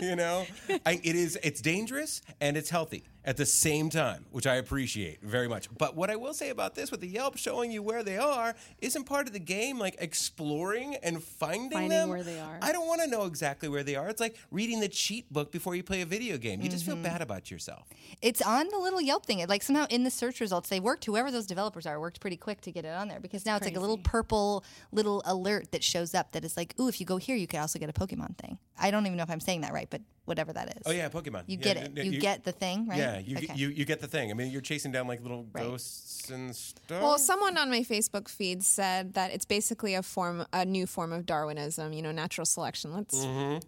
you 0.08 0.16
know, 0.16 0.46
I, 0.86 1.00
it 1.02 1.16
is. 1.16 1.38
It's 1.42 1.60
dangerous 1.60 2.22
and 2.40 2.56
it's 2.56 2.70
healthy 2.70 3.04
at 3.22 3.36
the 3.36 3.44
same 3.44 3.90
time, 3.90 4.24
which 4.30 4.46
I 4.46 4.54
appreciate 4.54 5.20
very 5.22 5.46
much. 5.46 5.68
But 5.76 5.94
what 5.94 6.08
I 6.08 6.16
will 6.16 6.32
say 6.32 6.48
about 6.48 6.74
this, 6.74 6.90
with 6.90 7.00
the 7.00 7.06
Yelp 7.08 7.36
showing 7.36 7.70
you 7.70 7.82
where 7.82 8.02
they 8.02 8.16
are, 8.16 8.54
isn't 8.80 9.04
part 9.04 9.26
of 9.26 9.34
the 9.34 9.38
game. 9.38 9.78
Like 9.78 9.96
exploring 9.98 10.96
and 11.02 11.22
finding, 11.22 11.70
Finding 11.70 11.88
them. 11.90 12.08
where 12.08 12.22
they 12.22 12.40
are. 12.40 12.58
I 12.62 12.72
don't 12.72 12.86
want 12.86 13.02
to 13.02 13.06
know 13.06 13.24
exactly 13.24 13.68
where 13.68 13.82
they 13.82 13.94
are. 13.96 14.08
It's 14.08 14.20
like 14.20 14.36
reading 14.50 14.80
the 14.80 14.88
cheat 14.88 15.30
book 15.32 15.52
before 15.52 15.74
you 15.74 15.82
play 15.82 16.00
a 16.00 16.06
video 16.06 16.36
game. 16.38 16.60
You 16.62 16.68
just 16.68 16.80
Mm-hmm. 16.86 17.02
feel 17.02 17.10
bad 17.12 17.20
about 17.20 17.50
yourself. 17.50 17.86
It's 18.22 18.40
on 18.40 18.68
the 18.68 18.78
little 18.78 19.02
Yelp 19.02 19.26
thing. 19.26 19.40
It 19.40 19.48
like 19.50 19.62
somehow 19.62 19.86
in 19.90 20.04
the 20.04 20.10
search 20.10 20.40
results 20.40 20.70
they 20.70 20.80
worked. 20.80 21.04
Whoever 21.04 21.30
those 21.30 21.46
developers 21.46 21.84
are 21.84 22.00
worked 22.00 22.20
pretty 22.20 22.38
quick 22.38 22.62
to 22.62 22.72
get 22.72 22.86
it 22.86 22.94
on 22.94 23.08
there 23.08 23.20
because 23.20 23.44
now 23.44 23.56
it's 23.56 23.66
like 23.66 23.76
a 23.76 23.80
little 23.80 23.98
purple 23.98 24.64
little 24.92 25.22
alert 25.26 25.72
that 25.72 25.84
shows 25.84 26.14
up 26.14 26.32
that 26.32 26.42
is 26.44 26.56
like, 26.56 26.74
ooh, 26.80 26.88
if 26.88 27.00
you 27.00 27.06
go 27.06 27.18
here, 27.18 27.36
you 27.36 27.46
could 27.46 27.60
also 27.60 27.78
get 27.78 27.90
a 27.90 27.92
Pokemon 27.92 28.38
thing. 28.38 28.56
I 28.78 28.90
don't 28.90 29.04
even 29.04 29.18
know 29.18 29.24
if 29.24 29.30
I'm 29.30 29.40
saying 29.40 29.60
that 29.60 29.74
right, 29.74 29.89
but 29.90 30.00
whatever 30.24 30.52
that 30.52 30.68
is. 30.76 30.82
Oh 30.86 30.90
yeah, 30.92 31.08
Pokemon. 31.08 31.42
You 31.46 31.58
Yeah, 31.58 31.64
get 31.64 31.76
n- 31.76 31.82
it. 31.96 31.98
n- 32.06 32.12
You, 32.12 32.20
get 32.20 32.44
the 32.44 32.52
thing, 32.52 32.86
right? 32.86 32.98
Yeah, 32.98 33.18
you, 33.18 33.36
Okay. 33.36 33.52
you 33.54 33.68
you 33.68 33.84
get 33.84 34.00
the 34.00 34.06
thing. 34.06 34.30
I 34.30 34.34
mean, 34.34 34.50
you're 34.50 34.60
chasing 34.62 34.92
down 34.92 35.06
like 35.08 35.20
little 35.22 35.46
Right. 35.52 35.64
ghosts 35.64 36.30
and 36.30 36.54
stuff. 36.54 37.02
Well, 37.02 37.18
someone 37.18 37.56
on 37.58 37.68
my 37.70 37.80
Facebook 37.80 38.28
feed 38.28 38.62
said 38.64 39.14
that 39.14 39.32
it's 39.32 39.44
basically 39.44 39.94
a 39.94 40.02
form, 40.02 40.46
a 40.52 40.64
new 40.64 40.86
form 40.86 41.12
of 41.12 41.26
Darwinism. 41.26 41.92
You 41.92 42.02
know, 42.02 42.12
natural 42.12 42.44
selection. 42.46 42.92
Let's. 42.94 43.16
Mm-hmm. 43.24 43.58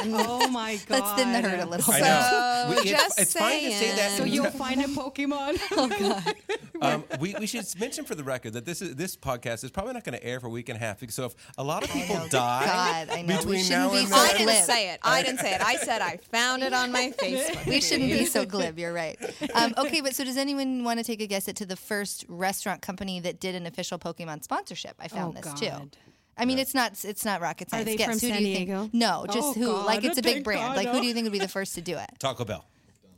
Oh 0.00 0.48
my 0.48 0.76
god. 0.86 1.00
Let's 1.00 1.12
thin 1.14 1.32
the 1.32 1.40
herd 1.48 1.60
a 1.60 1.66
little 1.66 1.92
I 1.92 1.98
bit. 1.98 2.04
know. 2.04 2.66
We- 2.70 2.76
it's, 2.78 2.90
just 2.90 3.20
it's 3.20 3.32
fine 3.34 3.62
to 3.62 3.70
say 3.72 3.90
that. 3.96 3.96
saying. 4.10 4.18
So 4.18 4.24
you'll 4.24 4.50
find 4.50 4.80
a 4.80 4.84
Pokemon. 4.88 5.58
um, 6.82 7.04
we, 7.20 7.34
we 7.38 7.46
should 7.46 7.64
mention 7.78 8.04
for 8.04 8.14
the 8.14 8.24
record 8.24 8.52
that 8.54 8.64
this 8.64 8.80
is 8.82 8.94
this 8.96 9.16
podcast 9.16 9.64
is 9.64 9.70
probably 9.70 9.94
not 9.94 10.04
going 10.04 10.18
to 10.18 10.24
air 10.24 10.40
for 10.40 10.46
a 10.46 10.50
week 10.50 10.68
and 10.68 10.76
a 10.76 10.80
half. 10.80 11.00
because 11.00 11.14
So 11.14 11.26
if 11.26 11.34
a 11.56 11.64
lot 11.64 11.82
of 11.84 11.90
people 11.90 12.16
know. 12.16 12.28
die 12.28 12.64
God, 12.64 13.08
I 13.10 13.22
know. 13.22 13.36
Between 13.38 13.62
shouldn't 13.64 13.70
now 13.70 13.90
be 13.92 13.98
and 14.00 14.08
so 14.08 14.16
I 14.16 14.32
didn't 14.36 14.64
say 14.64 14.90
it. 14.92 15.00
I 15.02 15.22
didn't 15.22 15.38
say 15.40 15.54
it. 15.54 15.60
I 15.64 15.76
said 15.76 16.00
I 16.02 16.16
found 16.30 16.62
it 16.62 16.72
on 16.72 16.92
my 16.92 17.12
Facebook. 17.18 17.66
we 17.66 17.80
shouldn't 17.80 18.10
be 18.10 18.24
so 18.26 18.44
glib. 18.44 18.78
You're 18.78 18.92
right. 18.92 19.18
Um, 19.54 19.74
okay, 19.78 20.00
but 20.00 20.14
so 20.14 20.24
does 20.24 20.36
anyone 20.36 20.84
want 20.84 20.98
to 20.98 21.04
take 21.04 21.20
a 21.20 21.26
guess 21.26 21.48
at 21.48 21.56
to 21.56 21.66
the 21.66 21.76
first 21.76 22.24
restaurant 22.28 22.82
company 22.82 23.20
that 23.20 23.40
did 23.40 23.54
an 23.54 23.66
official 23.66 23.98
Pokemon 23.98 24.42
sponsorship? 24.44 24.94
I 25.00 25.08
found 25.08 25.36
Oh, 25.36 25.40
this 25.40 25.52
too. 25.60 25.90
God. 26.38 26.42
I 26.42 26.46
mean, 26.46 26.58
it's 26.58 26.74
not 26.74 27.04
it's 27.04 27.24
not 27.24 27.40
rocket 27.40 27.70
science. 27.70 27.82
Are 27.82 27.84
they 27.90 27.96
Guess, 27.96 28.06
from 28.06 28.12
who 28.14 28.18
San 28.34 28.38
do 28.42 28.48
you 28.48 28.56
Diego? 28.56 28.80
think? 28.82 28.94
No, 28.94 29.26
just 29.26 29.38
Oh, 29.38 29.52
who? 29.52 29.66
God. 29.66 29.86
Like 29.86 30.04
it's 30.04 30.18
a 30.18 30.22
big 30.22 30.34
Thank 30.34 30.44
brand. 30.44 30.60
God, 30.68 30.76
Like 30.76 30.86
who 30.88 30.94
no. 30.94 31.00
do 31.00 31.06
you 31.06 31.14
think 31.14 31.24
would 31.24 31.32
be 31.32 31.38
the 31.38 31.48
first 31.48 31.74
to 31.74 31.80
do 31.82 31.96
it? 31.96 32.08
Taco 32.18 32.44
Bell, 32.44 32.64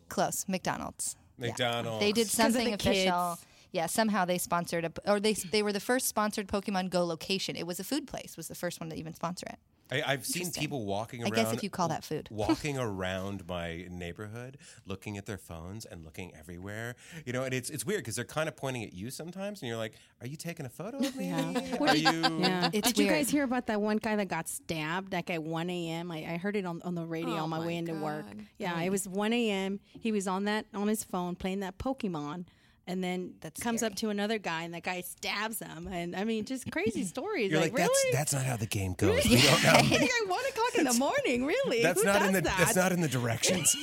Close. 0.08 0.44
McDonald's. 0.48 1.16
Yeah. 1.38 1.46
McDonald's. 1.48 2.00
They 2.04 2.12
did 2.12 2.26
of 2.26 2.30
something 2.32 2.66
the 2.68 2.74
official. 2.74 3.36
kids. 3.36 3.46
Yeah, 3.72 3.86
somehow 3.86 4.24
they 4.24 4.38
sponsored 4.38 4.84
a, 4.84 4.92
or 5.10 5.20
they 5.20 5.34
they 5.34 5.62
were 5.62 5.72
the 5.72 5.78
first 5.80 6.08
sponsored 6.08 6.48
Pokemon 6.48 6.90
Go 6.90 7.04
location. 7.04 7.54
It 7.54 7.66
was 7.66 7.78
a 7.78 7.84
food 7.84 8.06
place. 8.08 8.36
Was 8.36 8.48
the 8.48 8.54
first 8.56 8.80
one 8.80 8.90
to 8.90 8.96
even 8.96 9.14
sponsor 9.14 9.46
it. 9.48 9.58
I, 9.90 10.02
I've 10.06 10.24
seen 10.26 10.50
people 10.52 10.84
walking 10.84 11.22
around. 11.22 11.32
I 11.32 11.36
around. 11.36 11.44
guess 11.46 11.54
if 11.54 11.62
you 11.62 11.70
call 11.70 11.88
that 11.88 12.04
food. 12.04 12.28
walking 12.30 12.78
around 12.78 13.46
my 13.48 13.86
neighborhood, 13.90 14.58
looking 14.86 15.16
at 15.18 15.26
their 15.26 15.38
phones 15.38 15.84
and 15.84 16.04
looking 16.04 16.32
everywhere. 16.34 16.94
You 17.24 17.32
know, 17.32 17.44
and 17.44 17.52
it's 17.54 17.70
it's 17.70 17.84
weird 17.84 18.00
because 18.00 18.16
they're 18.16 18.24
kind 18.24 18.48
of 18.48 18.56
pointing 18.56 18.84
at 18.84 18.92
you 18.92 19.10
sometimes, 19.10 19.62
and 19.62 19.68
you're 19.68 19.78
like, 19.78 19.94
"Are 20.20 20.26
you 20.26 20.36
taking 20.36 20.66
a 20.66 20.70
photo 20.70 20.98
of 20.98 21.16
me? 21.16 21.30
Are 21.32 21.96
you?" 21.96 22.10
Yeah. 22.40 22.70
It's 22.72 22.92
Did 22.92 22.98
you 22.98 23.08
guys 23.08 23.28
hear 23.30 23.44
about 23.44 23.66
that 23.66 23.80
one 23.80 23.96
guy 23.98 24.16
that 24.16 24.28
got 24.28 24.48
stabbed 24.48 25.12
like 25.12 25.30
at 25.30 25.42
1 25.42 25.70
a.m.? 25.70 26.10
I, 26.10 26.18
I 26.34 26.36
heard 26.36 26.56
it 26.56 26.64
on, 26.64 26.80
on 26.82 26.94
the 26.94 27.04
radio 27.04 27.34
Oh 27.34 27.38
on 27.44 27.50
my, 27.50 27.58
my 27.58 27.66
way 27.66 27.76
into 27.76 27.94
work. 27.94 28.26
God. 28.26 28.46
Yeah, 28.58 28.80
it 28.80 28.90
was 28.90 29.08
1 29.08 29.32
a.m. 29.32 29.80
He 29.86 30.12
was 30.12 30.26
on 30.28 30.44
that 30.44 30.66
on 30.74 30.88
his 30.88 31.04
phone 31.04 31.34
playing 31.36 31.60
that 31.60 31.78
Pokemon. 31.78 32.46
And 32.90 33.04
then 33.04 33.34
That's 33.40 33.62
comes 33.62 33.80
scary. 33.80 33.92
up 33.92 33.96
to 33.98 34.08
another 34.10 34.38
guy, 34.38 34.64
and 34.64 34.74
that 34.74 34.82
guy 34.82 35.02
stabs 35.02 35.60
him. 35.60 35.86
And 35.86 36.16
I 36.16 36.24
mean, 36.24 36.44
just 36.44 36.68
crazy 36.72 37.04
stories. 37.14 37.52
You're 37.52 37.60
like, 37.60 37.70
like, 37.70 37.78
really? 37.78 38.12
that's 38.12 38.32
that's 38.32 38.34
not 38.34 38.42
how 38.44 38.56
the 38.56 38.66
game 38.66 38.94
goes. 38.98 39.24
We 39.24 39.40
don't 39.40 39.62
know. 39.62 39.70
like 39.90 40.02
at 40.02 40.28
one 40.28 40.44
o'clock 40.48 40.74
in 40.76 40.84
the 40.86 40.94
morning. 40.94 41.46
Really? 41.46 41.82
That's 41.84 42.00
Who 42.00 42.06
not 42.06 42.22
in 42.22 42.32
the 42.32 42.40
that? 42.40 42.58
that's 42.58 42.74
not 42.74 42.90
in 42.90 43.00
the 43.00 43.08
directions. 43.08 43.76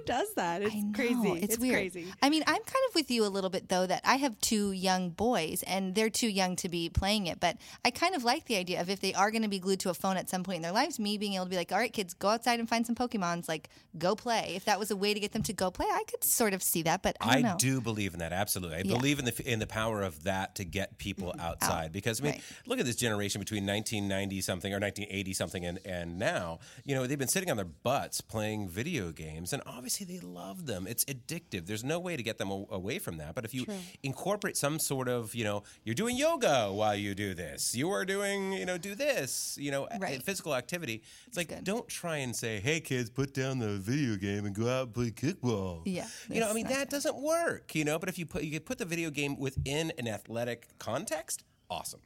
Who 0.00 0.06
does 0.06 0.34
that? 0.34 0.62
It's 0.62 0.74
I 0.74 0.80
know, 0.80 0.92
crazy. 0.94 1.40
It's, 1.44 1.58
weird. 1.58 1.74
crazy. 1.74 2.06
I 2.22 2.30
mean, 2.30 2.42
I'm 2.46 2.54
kind 2.54 2.84
of 2.88 2.94
with 2.94 3.10
you 3.10 3.24
a 3.24 3.28
little 3.28 3.50
bit 3.50 3.68
though 3.68 3.86
that 3.86 4.00
I 4.04 4.16
have 4.16 4.38
two 4.40 4.72
young 4.72 5.10
boys 5.10 5.62
and 5.66 5.94
they're 5.94 6.10
too 6.10 6.28
young 6.28 6.56
to 6.56 6.68
be 6.68 6.88
playing 6.88 7.26
it. 7.26 7.40
But 7.40 7.56
I 7.84 7.90
kind 7.90 8.14
of 8.14 8.24
like 8.24 8.46
the 8.46 8.56
idea 8.56 8.80
of 8.80 8.88
if 8.90 9.00
they 9.00 9.14
are 9.14 9.30
going 9.30 9.42
to 9.42 9.48
be 9.48 9.58
glued 9.58 9.80
to 9.80 9.90
a 9.90 9.94
phone 9.94 10.16
at 10.16 10.28
some 10.30 10.42
point 10.44 10.56
in 10.56 10.62
their 10.62 10.72
lives, 10.72 10.98
me 10.98 11.18
being 11.18 11.34
able 11.34 11.44
to 11.46 11.50
be 11.50 11.56
like, 11.56 11.72
all 11.72 11.78
right, 11.78 11.92
kids, 11.92 12.14
go 12.14 12.28
outside 12.28 12.58
and 12.60 12.68
find 12.68 12.86
some 12.86 12.94
Pokemons. 12.94 13.48
Like, 13.48 13.68
go 13.98 14.14
play. 14.16 14.52
If 14.56 14.64
that 14.64 14.78
was 14.78 14.90
a 14.90 14.96
way 14.96 15.12
to 15.14 15.20
get 15.20 15.32
them 15.32 15.42
to 15.44 15.52
go 15.52 15.70
play, 15.70 15.86
I 15.90 16.04
could 16.10 16.24
sort 16.24 16.54
of 16.54 16.62
see 16.62 16.82
that. 16.82 17.02
But 17.02 17.16
I, 17.20 17.30
I 17.30 17.32
don't 17.34 17.42
know. 17.42 17.56
do 17.58 17.80
believe 17.80 18.14
in 18.14 18.20
that 18.20 18.32
absolutely. 18.32 18.76
I 18.76 18.82
Yeah. 18.84 18.96
believe 18.96 19.18
in 19.18 19.24
the 19.26 19.42
in 19.50 19.58
the 19.58 19.66
power 19.66 20.02
of 20.02 20.24
that 20.24 20.54
to 20.56 20.64
get 20.64 20.98
people 20.98 21.34
outside 21.38 21.92
because 21.92 22.20
I 22.20 22.24
mean, 22.24 22.32
Right. 22.34 22.42
look 22.66 22.78
at 22.78 22.86
this 22.86 22.96
generation 22.96 23.40
between 23.40 23.66
1990 23.66 24.40
something 24.40 24.72
or 24.72 24.78
1980 24.80 25.32
something 25.34 25.64
and 25.66 25.78
and 25.84 26.18
now. 26.18 26.58
You 26.84 26.94
know, 26.94 27.06
they've 27.06 27.18
been 27.18 27.28
sitting 27.28 27.50
on 27.50 27.56
their 27.56 27.66
butts 27.66 28.20
playing 28.20 28.68
video 28.68 29.10
games, 29.10 29.52
and 29.52 29.62
obviously 29.66 29.89
they 29.98 30.20
love 30.20 30.66
them. 30.66 30.86
It's 30.86 31.04
addictive. 31.04 31.66
There's 31.66 31.84
no 31.84 31.98
way 31.98 32.16
to 32.16 32.22
get 32.22 32.38
them 32.38 32.50
a- 32.50 32.64
away 32.70 32.98
from 32.98 33.18
that. 33.18 33.34
But 33.34 33.44
if 33.44 33.52
you 33.54 33.66
incorporate 34.02 34.56
some 34.56 34.78
sort 34.78 35.08
of, 35.08 35.34
you 35.34 35.44
know, 35.44 35.62
you're 35.84 35.94
doing 35.94 36.16
yoga 36.16 36.72
while 36.72 36.94
you 36.96 37.14
do 37.14 37.34
this, 37.34 37.74
you 37.74 37.90
are 37.90 38.04
doing, 38.04 38.52
you 38.52 38.66
know, 38.66 38.78
do 38.78 38.94
this, 38.94 39.56
you 39.60 39.70
know, 39.70 39.86
a- 39.90 39.98
Right. 39.98 40.22
physical 40.22 40.54
activity. 40.54 41.02
It's 41.26 41.36
like 41.36 41.48
good. 41.48 41.64
don't 41.64 41.88
try 41.88 42.16
and 42.18 42.34
say, 42.34 42.60
"Hey 42.60 42.80
kids, 42.80 43.10
put 43.10 43.34
down 43.34 43.58
the 43.58 43.78
video 43.78 44.16
game 44.16 44.46
and 44.46 44.54
go 44.54 44.68
out 44.68 44.86
and 44.86 44.94
play 44.94 45.10
kickball." 45.10 45.82
Yeah, 45.84 46.06
you 46.28 46.40
know, 46.40 46.48
I 46.48 46.52
mean 46.52 46.64
not 46.64 46.72
that 46.74 46.90
doesn't 46.90 47.16
work, 47.16 47.74
you 47.74 47.84
know. 47.84 47.98
But 47.98 48.08
if 48.08 48.18
you 48.18 48.26
put 48.26 48.42
you 48.44 48.52
could 48.52 48.66
put 48.66 48.78
the 48.78 48.84
video 48.84 49.10
game 49.10 49.36
within 49.38 49.92
an 49.98 50.06
athletic 50.08 50.68
context, 50.78 51.44
awesome. 51.68 52.00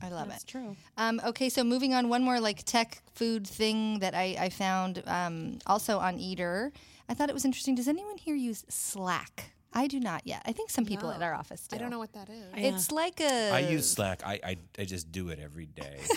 I 0.00 0.10
love 0.10 0.28
That's 0.28 0.44
it. 0.44 0.46
true. 0.46 0.76
Um, 0.96 1.20
okay, 1.26 1.48
so 1.48 1.64
moving 1.64 1.92
on, 1.92 2.08
one 2.08 2.22
more 2.22 2.38
like 2.38 2.62
tech 2.62 3.02
food 3.14 3.44
thing 3.44 3.98
that 3.98 4.14
I, 4.14 4.36
I 4.38 4.48
found 4.48 5.02
um, 5.06 5.58
also 5.66 5.98
on 5.98 6.20
Eater. 6.20 6.72
I 7.08 7.14
thought 7.14 7.28
it 7.30 7.34
was 7.34 7.44
interesting. 7.44 7.74
Does 7.74 7.88
anyone 7.88 8.18
here 8.18 8.34
use 8.34 8.64
Slack? 8.68 9.52
I 9.72 9.86
do 9.86 10.00
not 10.00 10.26
yet. 10.26 10.42
I 10.46 10.52
think 10.52 10.70
some 10.70 10.84
people 10.86 11.10
at 11.10 11.22
our 11.22 11.34
office 11.34 11.66
do. 11.68 11.76
I 11.76 11.78
don't 11.78 11.90
know 11.90 11.98
what 11.98 12.12
that 12.14 12.28
is. 12.30 12.44
It's 12.56 12.90
like 12.90 13.20
a. 13.20 13.50
I 13.52 13.60
use 13.60 13.90
Slack. 13.90 14.22
I, 14.24 14.40
I 14.42 14.56
I 14.78 14.84
just 14.84 15.12
do 15.12 15.28
it 15.28 15.38
every 15.38 15.66
day. 15.66 15.98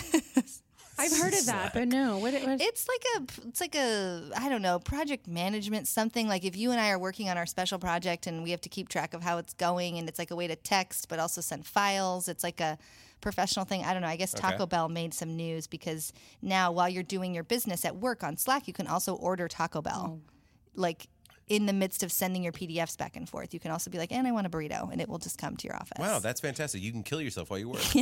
I've 0.98 1.16
heard 1.16 1.32
of 1.34 1.46
that, 1.46 1.72
but 1.74 1.88
no. 1.88 2.18
What? 2.18 2.34
what 2.34 2.60
It's 2.60 2.86
like 2.86 3.04
a, 3.16 3.48
it's 3.48 3.60
like 3.60 3.74
a, 3.74 4.30
I 4.36 4.48
don't 4.48 4.62
know, 4.62 4.78
project 4.78 5.26
management 5.26 5.88
something. 5.88 6.28
Like 6.28 6.44
if 6.44 6.56
you 6.56 6.70
and 6.70 6.80
I 6.80 6.90
are 6.90 6.98
working 6.98 7.28
on 7.28 7.36
our 7.38 7.46
special 7.46 7.78
project 7.78 8.26
and 8.26 8.42
we 8.42 8.50
have 8.50 8.60
to 8.62 8.68
keep 8.68 8.88
track 8.88 9.14
of 9.14 9.22
how 9.22 9.38
it's 9.38 9.54
going, 9.54 9.98
and 9.98 10.08
it's 10.08 10.18
like 10.18 10.30
a 10.30 10.36
way 10.36 10.46
to 10.46 10.56
text 10.56 11.08
but 11.08 11.18
also 11.18 11.40
send 11.40 11.66
files. 11.66 12.28
It's 12.28 12.44
like 12.44 12.60
a 12.60 12.78
professional 13.20 13.64
thing. 13.64 13.84
I 13.84 13.92
don't 13.92 14.02
know. 14.02 14.08
I 14.08 14.16
guess 14.16 14.32
Taco 14.32 14.64
Okay. 14.64 14.66
Bell 14.66 14.88
made 14.88 15.14
some 15.14 15.36
news 15.36 15.66
because 15.66 16.12
now 16.42 16.70
while 16.72 16.88
you're 16.88 17.02
doing 17.02 17.34
your 17.34 17.44
business 17.44 17.84
at 17.84 17.96
work 17.96 18.22
on 18.22 18.36
Slack, 18.36 18.66
you 18.68 18.74
can 18.74 18.86
also 18.86 19.14
order 19.14 19.48
Taco 19.48 19.80
Bell, 19.80 20.18
oh, 20.18 20.31
like 20.74 21.08
in 21.48 21.66
the 21.66 21.72
midst 21.72 22.02
of 22.02 22.10
sending 22.10 22.42
your 22.44 22.52
PDFs 22.52 22.96
back 22.96 23.14
and 23.16 23.28
forth. 23.28 23.52
You 23.52 23.60
can 23.60 23.70
also 23.72 23.90
be 23.90 23.98
like, 23.98 24.10
and 24.12 24.26
I 24.26 24.32
want 24.32 24.46
a 24.46 24.50
burrito, 24.50 24.90
and 24.90 25.00
it 25.02 25.08
will 25.08 25.18
just 25.18 25.36
come 25.38 25.56
to 25.56 25.66
your 25.66 25.76
office. 25.76 25.98
wow, 25.98 26.18
that's 26.18 26.40
fantastic. 26.40 26.80
You 26.82 26.92
can 26.92 27.02
kill 27.02 27.20
yourself 27.20 27.50
while 27.50 27.58
you 27.58 27.68
work. 27.68 27.82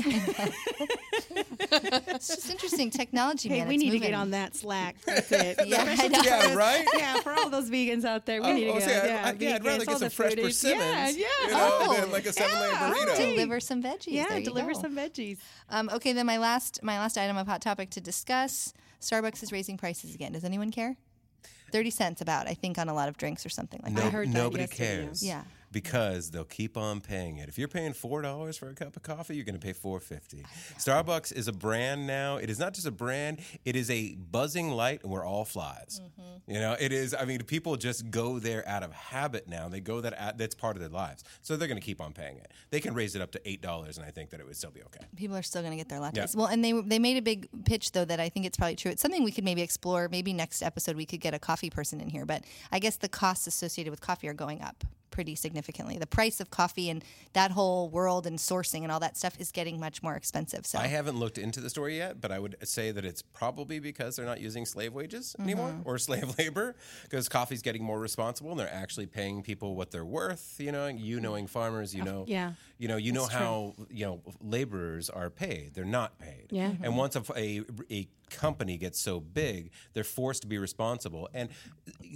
it's 1.31 2.29
just 2.29 2.50
interesting 2.50 2.91
technology, 2.91 3.49
hey, 3.49 3.61
man. 3.61 3.69
we 3.69 3.75
It's 3.77 3.85
need 3.85 3.91
to 3.93 3.99
get 3.99 4.15
on 4.15 4.31
that 4.33 4.55
Slack. 4.55 4.97
That's 5.07 5.33
it. 5.33 5.59
Yeah, 5.67 5.95
yeah, 6.23 6.55
right. 6.55 6.87
yeah, 6.97 7.21
for 7.21 7.33
all 7.33 7.49
those 7.50 7.71
vegans 7.71 8.05
out 8.05 8.27
there, 8.27 8.43
we 8.43 8.49
Oh, 8.49 8.53
need 8.55 8.65
to 8.65 8.71
oh, 8.71 8.75
go. 8.75 8.81
see, 8.81 8.93
I- 8.93 9.07
yeah, 9.07 9.23
I- 9.25 9.37
yeah, 9.39 9.55
I'd 9.57 9.65
rather 9.65 9.85
get 9.85 9.99
some 9.99 10.11
fresh 10.11 10.33
foodies. 10.35 10.43
persimmons. 10.43 11.17
Yeah, 11.17 11.27
yeah. 11.43 11.47
You 11.47 11.50
know, 11.53 11.79
Oh, 11.83 11.97
than 12.00 12.11
like 12.12 12.27
a 12.27 12.33
seven-layer 12.33 12.71
yeah. 12.71 12.93
burrito. 12.93 13.17
Deliver 13.17 13.61
some 13.61 13.83
veggies. 13.83 14.05
Yeah, 14.09 14.27
There 14.29 14.43
deliver 14.43 14.75
some 14.75 14.95
veggies. 14.97 15.39
Um, 15.69 15.89
okay, 15.95 16.12
then 16.12 16.27
my 16.27 16.39
last 16.39 16.83
my 16.83 16.99
last 16.99 17.17
item 17.19 17.37
of 17.37 17.47
hot 17.47 17.62
topic 17.62 17.91
to 17.91 18.00
discuss: 18.00 18.73
Starbucks 19.00 19.43
is 19.43 19.53
raising 19.53 19.77
prices 19.77 20.15
again. 20.15 20.33
Does 20.33 20.45
anyone 20.45 20.71
care? 20.71 20.97
Thirty 21.73 21.91
cents 21.91 22.21
about, 22.21 22.47
I 22.49 22.55
think, 22.55 22.79
on 22.79 22.89
a 22.89 22.95
lot 22.95 23.09
of 23.09 23.17
drinks 23.17 23.45
or 23.47 23.49
something 23.49 23.81
like 23.83 23.93
No, 23.93 24.00
that. 24.00 24.07
I 24.09 24.11
heard 24.11 24.29
that 24.29 24.35
nobody 24.35 24.62
yesterday, 24.62 24.85
yeah. 25.00 25.05
cares. 25.05 25.23
Yeah. 25.23 25.43
Because 25.73 26.31
they'll 26.31 26.45
keep 26.45 26.77
on 26.77 27.00
paying 27.00 27.39
it. 27.39 27.49
If 27.49 27.59
you're 27.59 27.69
paying 27.69 27.93
four 27.93 28.23
dollars 28.23 28.57
for 28.57 28.69
a 28.69 28.75
cup 28.75 28.97
of 28.97 29.03
coffee, 29.03 29.37
you're 29.37 29.45
going 29.45 29.59
to 29.59 29.65
pay 29.65 29.73
four 29.73 30.00
fifty. 30.00 30.45
Starbucks 30.79 31.33
is 31.33 31.47
a 31.47 31.53
brand 31.53 32.07
now. 32.07 32.37
It 32.37 32.50
is 32.50 32.59
not 32.59 32.75
just 32.75 32.87
a 32.87 32.91
brand; 32.91 33.41
it 33.65 33.77
is 33.77 33.89
a 33.91 34.17
buzzing 34.17 34.71
light, 34.71 35.03
and 35.03 35.12
we're 35.12 35.25
all 35.25 35.45
flies. 35.45 36.00
Mm-hmm. 36.03 36.53
You 36.53 36.61
know, 36.61 36.77
it 36.79 36.93
is. 36.93 37.15
I 37.15 37.25
mean, 37.25 37.43
people 37.45 37.77
just 37.77 38.11
go 38.11 38.41
there 38.41 38.67
out 38.69 38.83
of 38.83 38.93
habit 38.93 39.47
now. 39.49 39.69
They 39.69 39.81
go 39.81 40.00
that 40.00 40.12
at, 40.15 40.39
that's 40.39 40.55
part 40.57 40.77
of 40.77 40.81
their 40.81 40.91
lives, 40.91 41.23
so 41.43 41.57
they're 41.57 41.69
going 41.69 41.81
to 41.81 41.87
keep 41.87 42.00
on 42.00 42.12
paying 42.12 42.39
it. 42.39 42.50
They 42.71 42.81
can 42.81 42.93
raise 42.93 43.15
it 43.15 43.23
up 43.23 43.31
to 43.33 43.49
eight 43.49 43.62
dollars, 43.62 43.97
and 43.97 44.05
I 44.05 44.11
think 44.11 44.31
that 44.31 44.41
it 44.41 44.47
would 44.47 44.57
still 44.57 44.73
be 44.73 44.83
okay. 44.83 45.07
People 45.15 45.37
are 45.37 45.43
still 45.43 45.62
going 45.62 45.73
to 45.73 45.77
get 45.77 45.89
their 45.89 46.00
lattes. 46.00 46.17
Yeah. 46.17 46.27
Well, 46.35 46.47
and 46.47 46.65
they 46.65 46.73
they 46.73 46.99
made 46.99 47.17
a 47.17 47.23
big 47.23 47.49
pitch 47.65 47.93
though 47.93 48.05
that 48.05 48.19
I 48.19 48.29
think 48.29 48.47
it's 48.47 48.57
probably 48.57 48.77
true. 48.77 48.91
It's 48.91 49.03
something 49.03 49.23
we 49.23 49.31
could 49.33 49.45
maybe 49.45 49.62
explore. 49.62 50.09
Maybe 50.09 50.33
next 50.33 50.62
episode 50.62 50.97
we 50.97 51.07
could 51.07 51.21
get 51.21 51.35
a 51.35 51.39
coffee 51.39 51.71
person 51.71 52.00
in 52.00 52.09
here. 52.09 52.27
But 52.27 52.45
I 52.73 52.81
guess 52.81 52.97
the 52.97 53.09
costs 53.09 53.47
associated 53.47 53.91
with 53.91 54.00
coffee 54.00 54.29
are 54.29 54.35
going 54.35 54.61
up 54.62 54.85
pretty 55.11 55.35
significantly. 55.35 55.99
The 55.99 56.07
price 56.07 56.40
of 56.40 56.50
coffee 56.50 56.90
and 56.90 57.05
that 57.33 57.50
whole 57.50 57.88
world 57.88 58.26
and 58.26 58.38
sourcing 58.38 58.83
and 58.83 58.93
all 58.93 59.00
that 59.00 59.17
stuff 59.17 59.38
is 59.40 59.50
getting 59.52 59.79
much 59.79 60.02
more 60.02 60.14
expensive. 60.17 60.67
So 60.67 60.79
I 60.79 60.87
haven't 60.87 61.19
looked 61.19 61.38
into 61.38 61.61
the 61.61 61.71
story 61.71 61.97
yet, 61.97 62.21
but 62.21 62.31
I 62.33 62.38
would 62.38 62.57
say 62.64 62.90
that 62.90 63.05
it's 63.05 63.23
probably 63.23 63.79
because 63.79 64.17
they're 64.17 64.26
not 64.26 64.40
using 64.40 64.64
slave 64.67 64.93
wages 64.95 65.37
anymore 65.38 65.71
Mm-hmm. 65.71 65.88
or 65.88 65.99
slave 66.09 66.38
labor 66.38 66.75
because 67.02 67.29
coffee's 67.29 67.62
getting 67.62 67.85
more 67.85 67.99
responsible 68.00 68.50
and 68.50 68.59
they're 68.61 68.73
actually 68.73 69.07
paying 69.07 69.43
people 69.43 69.75
what 69.75 69.90
they're 69.90 70.05
worth. 70.05 70.57
You 70.59 70.73
know, 70.73 70.87
you 70.87 71.21
knowing 71.21 71.47
farmers, 71.47 71.95
you 71.95 72.02
know, 72.05 72.25
yeah. 72.26 72.52
you 72.79 72.88
know, 72.88 72.97
you 72.97 73.12
know 73.12 73.26
how 73.26 73.75
you 73.90 74.07
know 74.07 74.21
laborers 74.40 75.11
are 75.11 75.31
paid. 75.31 75.75
They're 75.75 75.85
not 75.85 76.19
paid. 76.19 76.47
Yeah. 76.50 76.73
And 76.83 76.97
once 76.97 77.17
a, 77.17 77.23
a, 77.37 77.62
a 77.90 78.09
company 78.31 78.79
gets 78.79 78.99
so 79.00 79.21
big, 79.21 79.71
they're 79.93 80.05
forced 80.05 80.43
to 80.43 80.49
be 80.49 80.57
responsible. 80.59 81.29
And 81.35 81.49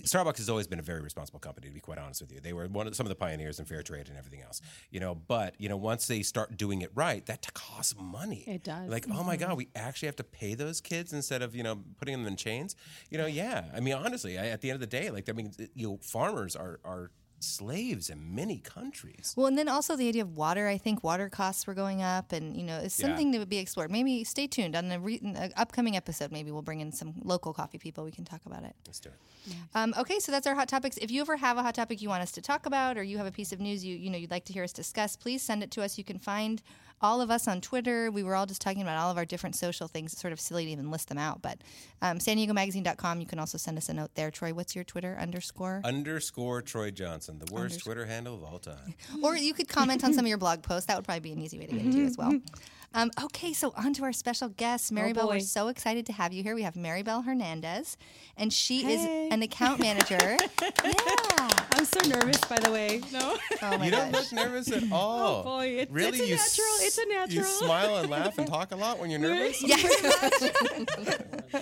Starbucks 0.03 0.39
has 0.39 0.49
always 0.49 0.67
been 0.67 0.79
a 0.79 0.83
very 0.83 1.01
responsible 1.01 1.41
company, 1.41 1.69
to 1.69 1.75
be 1.75 1.81
quite 1.81 1.99
honest 1.99 2.23
with 2.23 2.33
you. 2.33 2.41
They 2.41 2.53
were 2.53 2.67
one 2.69 2.84
of 2.87 2.97
some 2.97 3.07
of 3.07 3.09
the 3.09 3.17
pioneers 3.17 3.59
in 3.59 3.65
fair 3.65 3.83
trade 3.83 4.09
and 4.09 4.17
everything 4.17 4.43
else. 4.43 4.61
You 4.91 5.01
know, 5.01 5.15
but 5.15 5.55
you 5.59 5.69
know, 5.69 5.77
once 5.77 6.07
they 6.07 6.23
start 6.23 6.57
doing 6.57 6.83
it 6.83 6.91
right, 6.95 7.25
that 7.27 7.53
costs 7.55 7.95
money. 7.99 8.45
It 8.47 8.65
does. 8.65 8.91
Like, 8.91 9.07
oh 9.11 9.25
my 9.25 9.37
mm-hmm. 9.37 9.49
God, 9.49 9.57
we 9.57 9.69
actually 9.75 10.07
have 10.07 10.17
to 10.17 10.25
pay 10.25 10.55
those 10.55 10.81
kids 10.81 11.13
instead 11.13 11.43
of 11.43 11.55
you 11.55 11.63
know 11.63 11.83
putting 11.99 12.17
them 12.17 12.27
in 12.27 12.37
chains. 12.37 12.77
You 13.11 13.19
know, 13.19 13.27
yeah. 13.27 13.65
I 13.75 13.81
mean, 13.81 13.95
honestly, 13.95 14.39
I, 14.39 14.47
at 14.47 14.61
the 14.61 14.71
end 14.71 14.77
of 14.77 14.81
the 14.81 14.87
day, 14.87 15.11
like, 15.11 15.29
I 15.29 15.33
mean, 15.33 15.53
you 15.75 15.89
know, 15.89 15.99
farmers 16.03 16.57
are 16.57 16.81
are 16.85 17.11
slaves 17.45 18.11
in 18.11 18.35
many 18.35 18.59
countries. 18.59 19.35
Well, 19.37 19.47
and 19.47 19.57
then 19.59 19.69
also 19.69 19.97
the 19.97 20.09
idea 20.09 20.23
of 20.23 20.37
water. 20.37 20.67
I 20.69 20.79
think 20.79 21.05
water 21.05 21.29
costs 21.29 21.67
were 21.67 21.75
going 21.75 22.03
up, 22.03 22.33
and 22.33 22.57
you 22.57 22.63
know, 22.65 22.79
it's 22.79 22.99
Yeah. 22.99 23.07
something 23.07 23.33
to 23.33 23.45
be 23.47 23.59
explored. 23.59 23.91
Maybe 23.91 24.25
stay 24.25 24.47
tuned 24.47 24.75
on 24.77 24.89
the 24.89 24.99
re- 24.99 25.21
upcoming 25.57 25.97
episode. 25.97 26.33
Maybe 26.33 26.51
we'll 26.51 26.63
bring 26.63 26.81
in 26.81 26.93
some 26.93 27.15
local 27.23 27.53
coffee 27.53 27.79
people. 27.79 28.05
We 28.05 28.13
can 28.13 28.25
talk 28.25 28.41
about 28.47 28.65
it. 28.65 28.75
Let's 28.87 29.01
do 29.01 29.11
it. 29.11 29.55
Um, 29.75 29.95
okay, 29.99 30.19
so 30.21 30.33
that's 30.33 30.47
our 30.47 30.55
hot 30.55 30.69
topics. 30.69 30.97
If 30.97 31.11
you 31.11 31.21
ever 31.21 31.37
have 31.37 31.59
a 31.59 31.63
hot 31.63 31.75
topic 31.75 32.01
you 32.01 32.09
want 32.09 32.23
us 32.23 32.33
to 32.33 32.41
talk 32.41 32.67
about, 32.67 32.97
or 32.97 33.03
you 33.03 33.19
have 33.19 33.27
a 33.27 33.33
piece 33.33 33.53
of 33.53 33.61
news 33.61 33.85
you 33.85 33.95
you 33.97 34.11
know 34.11 34.17
you'd 34.19 34.31
like 34.31 34.45
to 34.47 34.53
hear 34.53 34.65
us 34.65 34.73
discuss, 34.73 35.17
please 35.17 35.43
send 35.43 35.63
it 35.63 35.71
to 35.73 35.83
us. 35.83 35.99
You 35.99 36.05
can 36.05 36.19
find 36.19 36.63
all 37.01 37.21
of 37.21 37.31
us 37.31 37.47
on 37.49 37.61
Twitter. 37.61 38.11
We 38.11 38.23
were 38.23 38.35
all 38.35 38.47
just 38.47 38.61
talking 38.63 38.83
about 38.83 38.97
all 38.99 39.11
of 39.11 39.17
our 39.17 39.25
different 39.25 39.57
social 39.57 39.89
things. 39.89 40.13
It's 40.13 40.23
sort 40.23 40.33
of 40.33 40.41
silly 40.41 40.65
to 40.65 40.71
even 40.71 40.91
list 40.91 41.09
them 41.09 41.19
out, 41.19 41.43
but 41.43 41.59
um, 42.03 42.21
San 42.21 42.37
Diego 42.37 42.53
Magazine.com. 42.53 43.21
You 43.21 43.27
can 43.27 43.39
also 43.39 43.59
send 43.59 43.77
us 43.79 43.89
a 43.89 43.95
note 43.95 44.11
there. 44.15 44.31
Troy, 44.31 44.55
what's 44.55 44.75
your 44.75 44.85
Twitter 44.85 45.17
underscore? 45.21 45.81
Underscore 45.85 46.63
Troy 46.63 46.91
Johnson, 46.91 47.39
the 47.45 47.53
worst 47.53 47.81
Twitter 47.85 48.07
handle 48.07 48.35
of 48.35 48.45
all 48.45 48.59
time. 48.59 48.95
or 49.23 49.37
you 49.37 49.55
could 49.55 49.69
comment 49.69 50.05
on 50.05 50.13
some 50.15 50.25
of 50.25 50.29
your 50.29 50.39
blog 50.39 50.63
posts. 50.63 50.87
That 50.87 50.97
would 50.97 51.05
probably 51.05 51.21
be 51.21 51.33
an 51.33 51.41
easy 51.41 51.59
way 51.59 51.67
to 51.67 51.73
get 51.73 51.85
into 51.85 52.05
as 52.05 52.17
well. 52.17 52.39
Um, 52.97 53.11
okay, 53.25 53.53
so 53.53 53.73
on 53.77 53.93
to 53.95 54.05
our 54.05 54.13
special 54.13 54.49
guest, 54.51 54.93
Maribel. 54.95 55.29
We're 55.29 55.41
so 55.41 55.67
excited 55.67 56.07
to 56.07 56.13
have 56.13 56.33
you 56.33 56.45
here. 56.45 56.55
We 56.55 56.63
have 56.63 56.75
Maribel 56.75 57.25
Hernandez, 57.25 57.97
and 58.37 58.53
she 58.53 58.83
Hey. 58.85 58.95
is 58.95 59.33
an 59.33 59.43
account 59.43 59.81
manager. 59.81 60.37
yeah. 60.63 61.49
I'm 61.73 61.85
so 61.85 62.09
nervous, 62.09 62.39
by 62.45 62.61
the 62.61 62.71
way. 62.71 63.01
No. 63.13 63.37
Oh 63.63 63.79
my 63.79 63.85
You 63.87 63.91
don't 63.91 64.13
gosh. 64.13 64.31
look 64.33 64.45
nervous 64.45 64.71
at 64.71 64.85
all. 64.93 65.41
Oh, 65.41 65.43
boy, 65.43 65.67
it's- 65.81 65.91
really? 65.91 66.19
it's 66.21 66.21
a 66.21 66.31
natural- 66.31 66.77
s- 66.77 66.83
it's 66.87 66.99
a 66.99 67.07
natural. 67.09 67.35
You 67.35 67.43
smile 67.45 67.97
and 67.97 68.11
laugh 68.11 68.39
and 68.39 68.47
talk 68.47 68.71
a 68.71 68.77
lot 68.77 69.01
when 69.01 69.11
you're 69.11 69.19
nervous. 69.19 69.61
Yeah. 69.61 69.77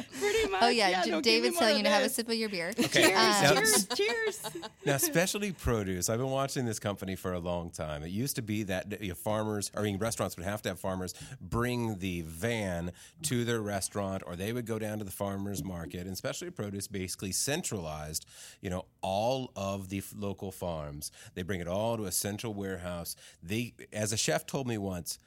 Pretty 0.21 0.49
much. 0.49 0.63
Oh 0.63 0.69
yeah. 0.69 0.89
yeah 0.89 1.05
J- 1.05 1.11
no, 1.11 1.21
David's 1.21 1.59
telling 1.59 1.77
you 1.77 1.83
to 1.85 1.91
have 1.91 2.05
a 2.05 2.09
sip 2.09 2.29
of 2.29 2.35
your 2.35 2.49
beer. 2.49 2.73
Okay. 2.79 3.13
Um, 3.13 3.13
now, 3.13 3.55
Cheers, 3.55 3.87
cheers. 3.95 4.43
Now, 4.85 4.97
specialty 4.97 5.53
produce. 5.53 6.09
I've 6.09 6.19
been 6.19 6.31
watching 6.31 6.65
this 6.65 6.79
company 6.79 7.17
for 7.17 7.33
a 7.33 7.39
long 7.39 7.71
time. 7.71 8.03
It 8.03 8.09
used 8.09 8.37
to 8.37 8.43
be 8.43 8.63
that 8.65 9.01
you 9.03 9.11
know, 9.11 9.15
farmers, 9.15 9.71
or 9.75 9.81
I 9.83 9.85
mean, 9.85 9.99
restaurants 9.99 10.37
would 10.37 10.47
have 10.47 10.63
to 10.63 10.71
have 10.71 10.81
farmers 10.81 11.15
bring 11.41 11.99
the 11.99 12.23
van 12.23 12.93
to 13.23 13.45
their 13.45 13.61
restaurant, 13.61 14.23
or 14.27 14.37
they 14.37 14.53
would 14.53 14.67
go 14.67 14.79
down 14.79 14.99
to 14.99 15.05
the 15.05 15.11
farmers 15.11 15.63
market. 15.63 16.07
And 16.07 16.17
specialty 16.17 16.51
produce 16.51 16.89
basically 16.89 17.33
centralized, 17.33 18.27
you 18.61 18.71
know, 18.71 18.87
all 19.03 19.53
of 19.57 19.89
the 19.89 19.99
f- 19.99 20.15
local 20.17 20.53
farms. 20.53 21.11
They 21.35 21.43
bring 21.43 21.61
it 21.61 21.69
all 21.69 21.97
to 21.97 22.05
a 22.05 22.13
central 22.13 22.55
warehouse. 22.55 23.17
They, 23.43 23.75
as 23.93 24.13
a 24.13 24.17
chef 24.17 24.47
told 24.47 24.67
me 24.67 24.79
once. 24.79 25.19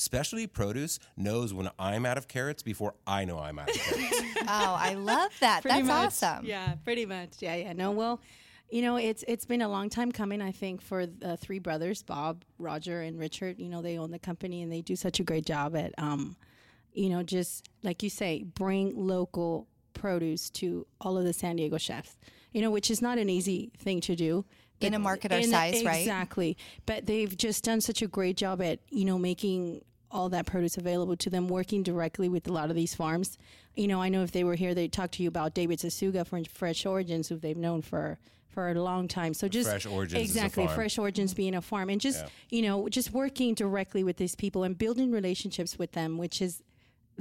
Specialty 0.00 0.46
produce 0.46 0.98
knows 1.16 1.52
when 1.54 1.68
I'm 1.78 2.04
out 2.06 2.18
of 2.18 2.26
carrots 2.28 2.62
before 2.62 2.94
I 3.06 3.24
know 3.24 3.38
I'm 3.38 3.58
out 3.58 3.70
of 3.70 3.76
carrots. 3.76 4.20
Oh, 4.42 4.74
I 4.78 4.94
love 4.94 5.30
that. 5.40 5.62
Pretty 5.62 5.76
That's 5.82 5.86
much. 5.88 6.06
awesome. 6.06 6.44
Yeah, 6.46 6.74
pretty 6.84 7.04
much. 7.06 7.34
Yeah, 7.40 7.54
yeah. 7.54 7.72
No, 7.74 7.90
well, 7.92 8.20
you 8.70 8.82
know, 8.82 8.96
it's 8.96 9.22
it's 9.28 9.44
been 9.44 9.60
a 9.62 9.68
long 9.68 9.90
time 9.90 10.10
coming. 10.10 10.40
I 10.40 10.50
think 10.50 10.80
for 10.80 11.04
the 11.06 11.36
three 11.36 11.58
brothers, 11.58 12.02
Bob, 12.02 12.42
Roger, 12.58 13.02
and 13.02 13.18
Richard. 13.18 13.58
You 13.60 13.68
know, 13.68 13.82
they 13.82 13.98
own 13.98 14.10
the 14.10 14.18
company 14.18 14.62
and 14.62 14.72
they 14.72 14.80
do 14.80 14.96
such 14.96 15.20
a 15.20 15.22
great 15.24 15.44
job 15.44 15.76
at, 15.76 15.92
um, 15.98 16.36
you 16.92 17.10
know, 17.10 17.22
just 17.22 17.68
like 17.82 18.02
you 18.02 18.10
say, 18.10 18.42
bring 18.42 18.96
local 18.96 19.68
produce 19.92 20.48
to 20.50 20.86
all 21.00 21.18
of 21.18 21.24
the 21.24 21.32
San 21.34 21.56
Diego 21.56 21.76
chefs. 21.78 22.16
You 22.52 22.62
know, 22.62 22.70
which 22.70 22.90
is 22.90 23.00
not 23.02 23.18
an 23.18 23.28
easy 23.28 23.70
thing 23.78 24.00
to 24.02 24.16
do. 24.16 24.44
In 24.80 24.94
a 24.94 24.98
market 24.98 25.30
our 25.30 25.38
in- 25.38 25.50
size, 25.50 25.84
right? 25.84 26.00
Exactly. 26.00 26.56
But 26.86 27.04
they've 27.04 27.36
just 27.36 27.62
done 27.64 27.82
such 27.82 28.00
a 28.00 28.06
great 28.06 28.38
job 28.38 28.62
at, 28.62 28.78
you 28.88 29.04
know, 29.04 29.18
making 29.18 29.82
all 30.10 30.28
that 30.30 30.46
produce 30.46 30.76
available 30.76 31.16
to 31.16 31.30
them, 31.30 31.48
working 31.48 31.82
directly 31.82 32.28
with 32.28 32.48
a 32.48 32.52
lot 32.52 32.70
of 32.70 32.76
these 32.76 32.94
farms. 32.94 33.38
You 33.76 33.88
know, 33.88 34.02
I 34.02 34.08
know 34.08 34.22
if 34.22 34.32
they 34.32 34.44
were 34.44 34.56
here, 34.56 34.74
they'd 34.74 34.92
talk 34.92 35.10
to 35.12 35.22
you 35.22 35.28
about 35.28 35.54
David 35.54 35.78
Sasuga 35.78 36.26
from 36.26 36.44
Fresh 36.44 36.84
Origins, 36.86 37.28
who 37.28 37.36
they've 37.36 37.56
known 37.56 37.82
for 37.82 38.18
for 38.48 38.68
a 38.68 38.74
long 38.74 39.06
time. 39.06 39.32
So 39.32 39.48
just 39.48 39.70
Fresh 39.70 39.86
Origins 39.86 40.22
exactly. 40.22 40.66
Fresh 40.66 40.98
Origins 40.98 41.34
being 41.34 41.54
a 41.54 41.62
farm, 41.62 41.88
and 41.88 42.00
just 42.00 42.24
you 42.48 42.62
know, 42.62 42.88
just 42.88 43.12
working 43.12 43.54
directly 43.54 44.02
with 44.04 44.16
these 44.16 44.34
people 44.34 44.64
and 44.64 44.76
building 44.76 45.10
relationships 45.10 45.78
with 45.78 45.92
them, 45.92 46.18
which 46.18 46.42
is 46.42 46.62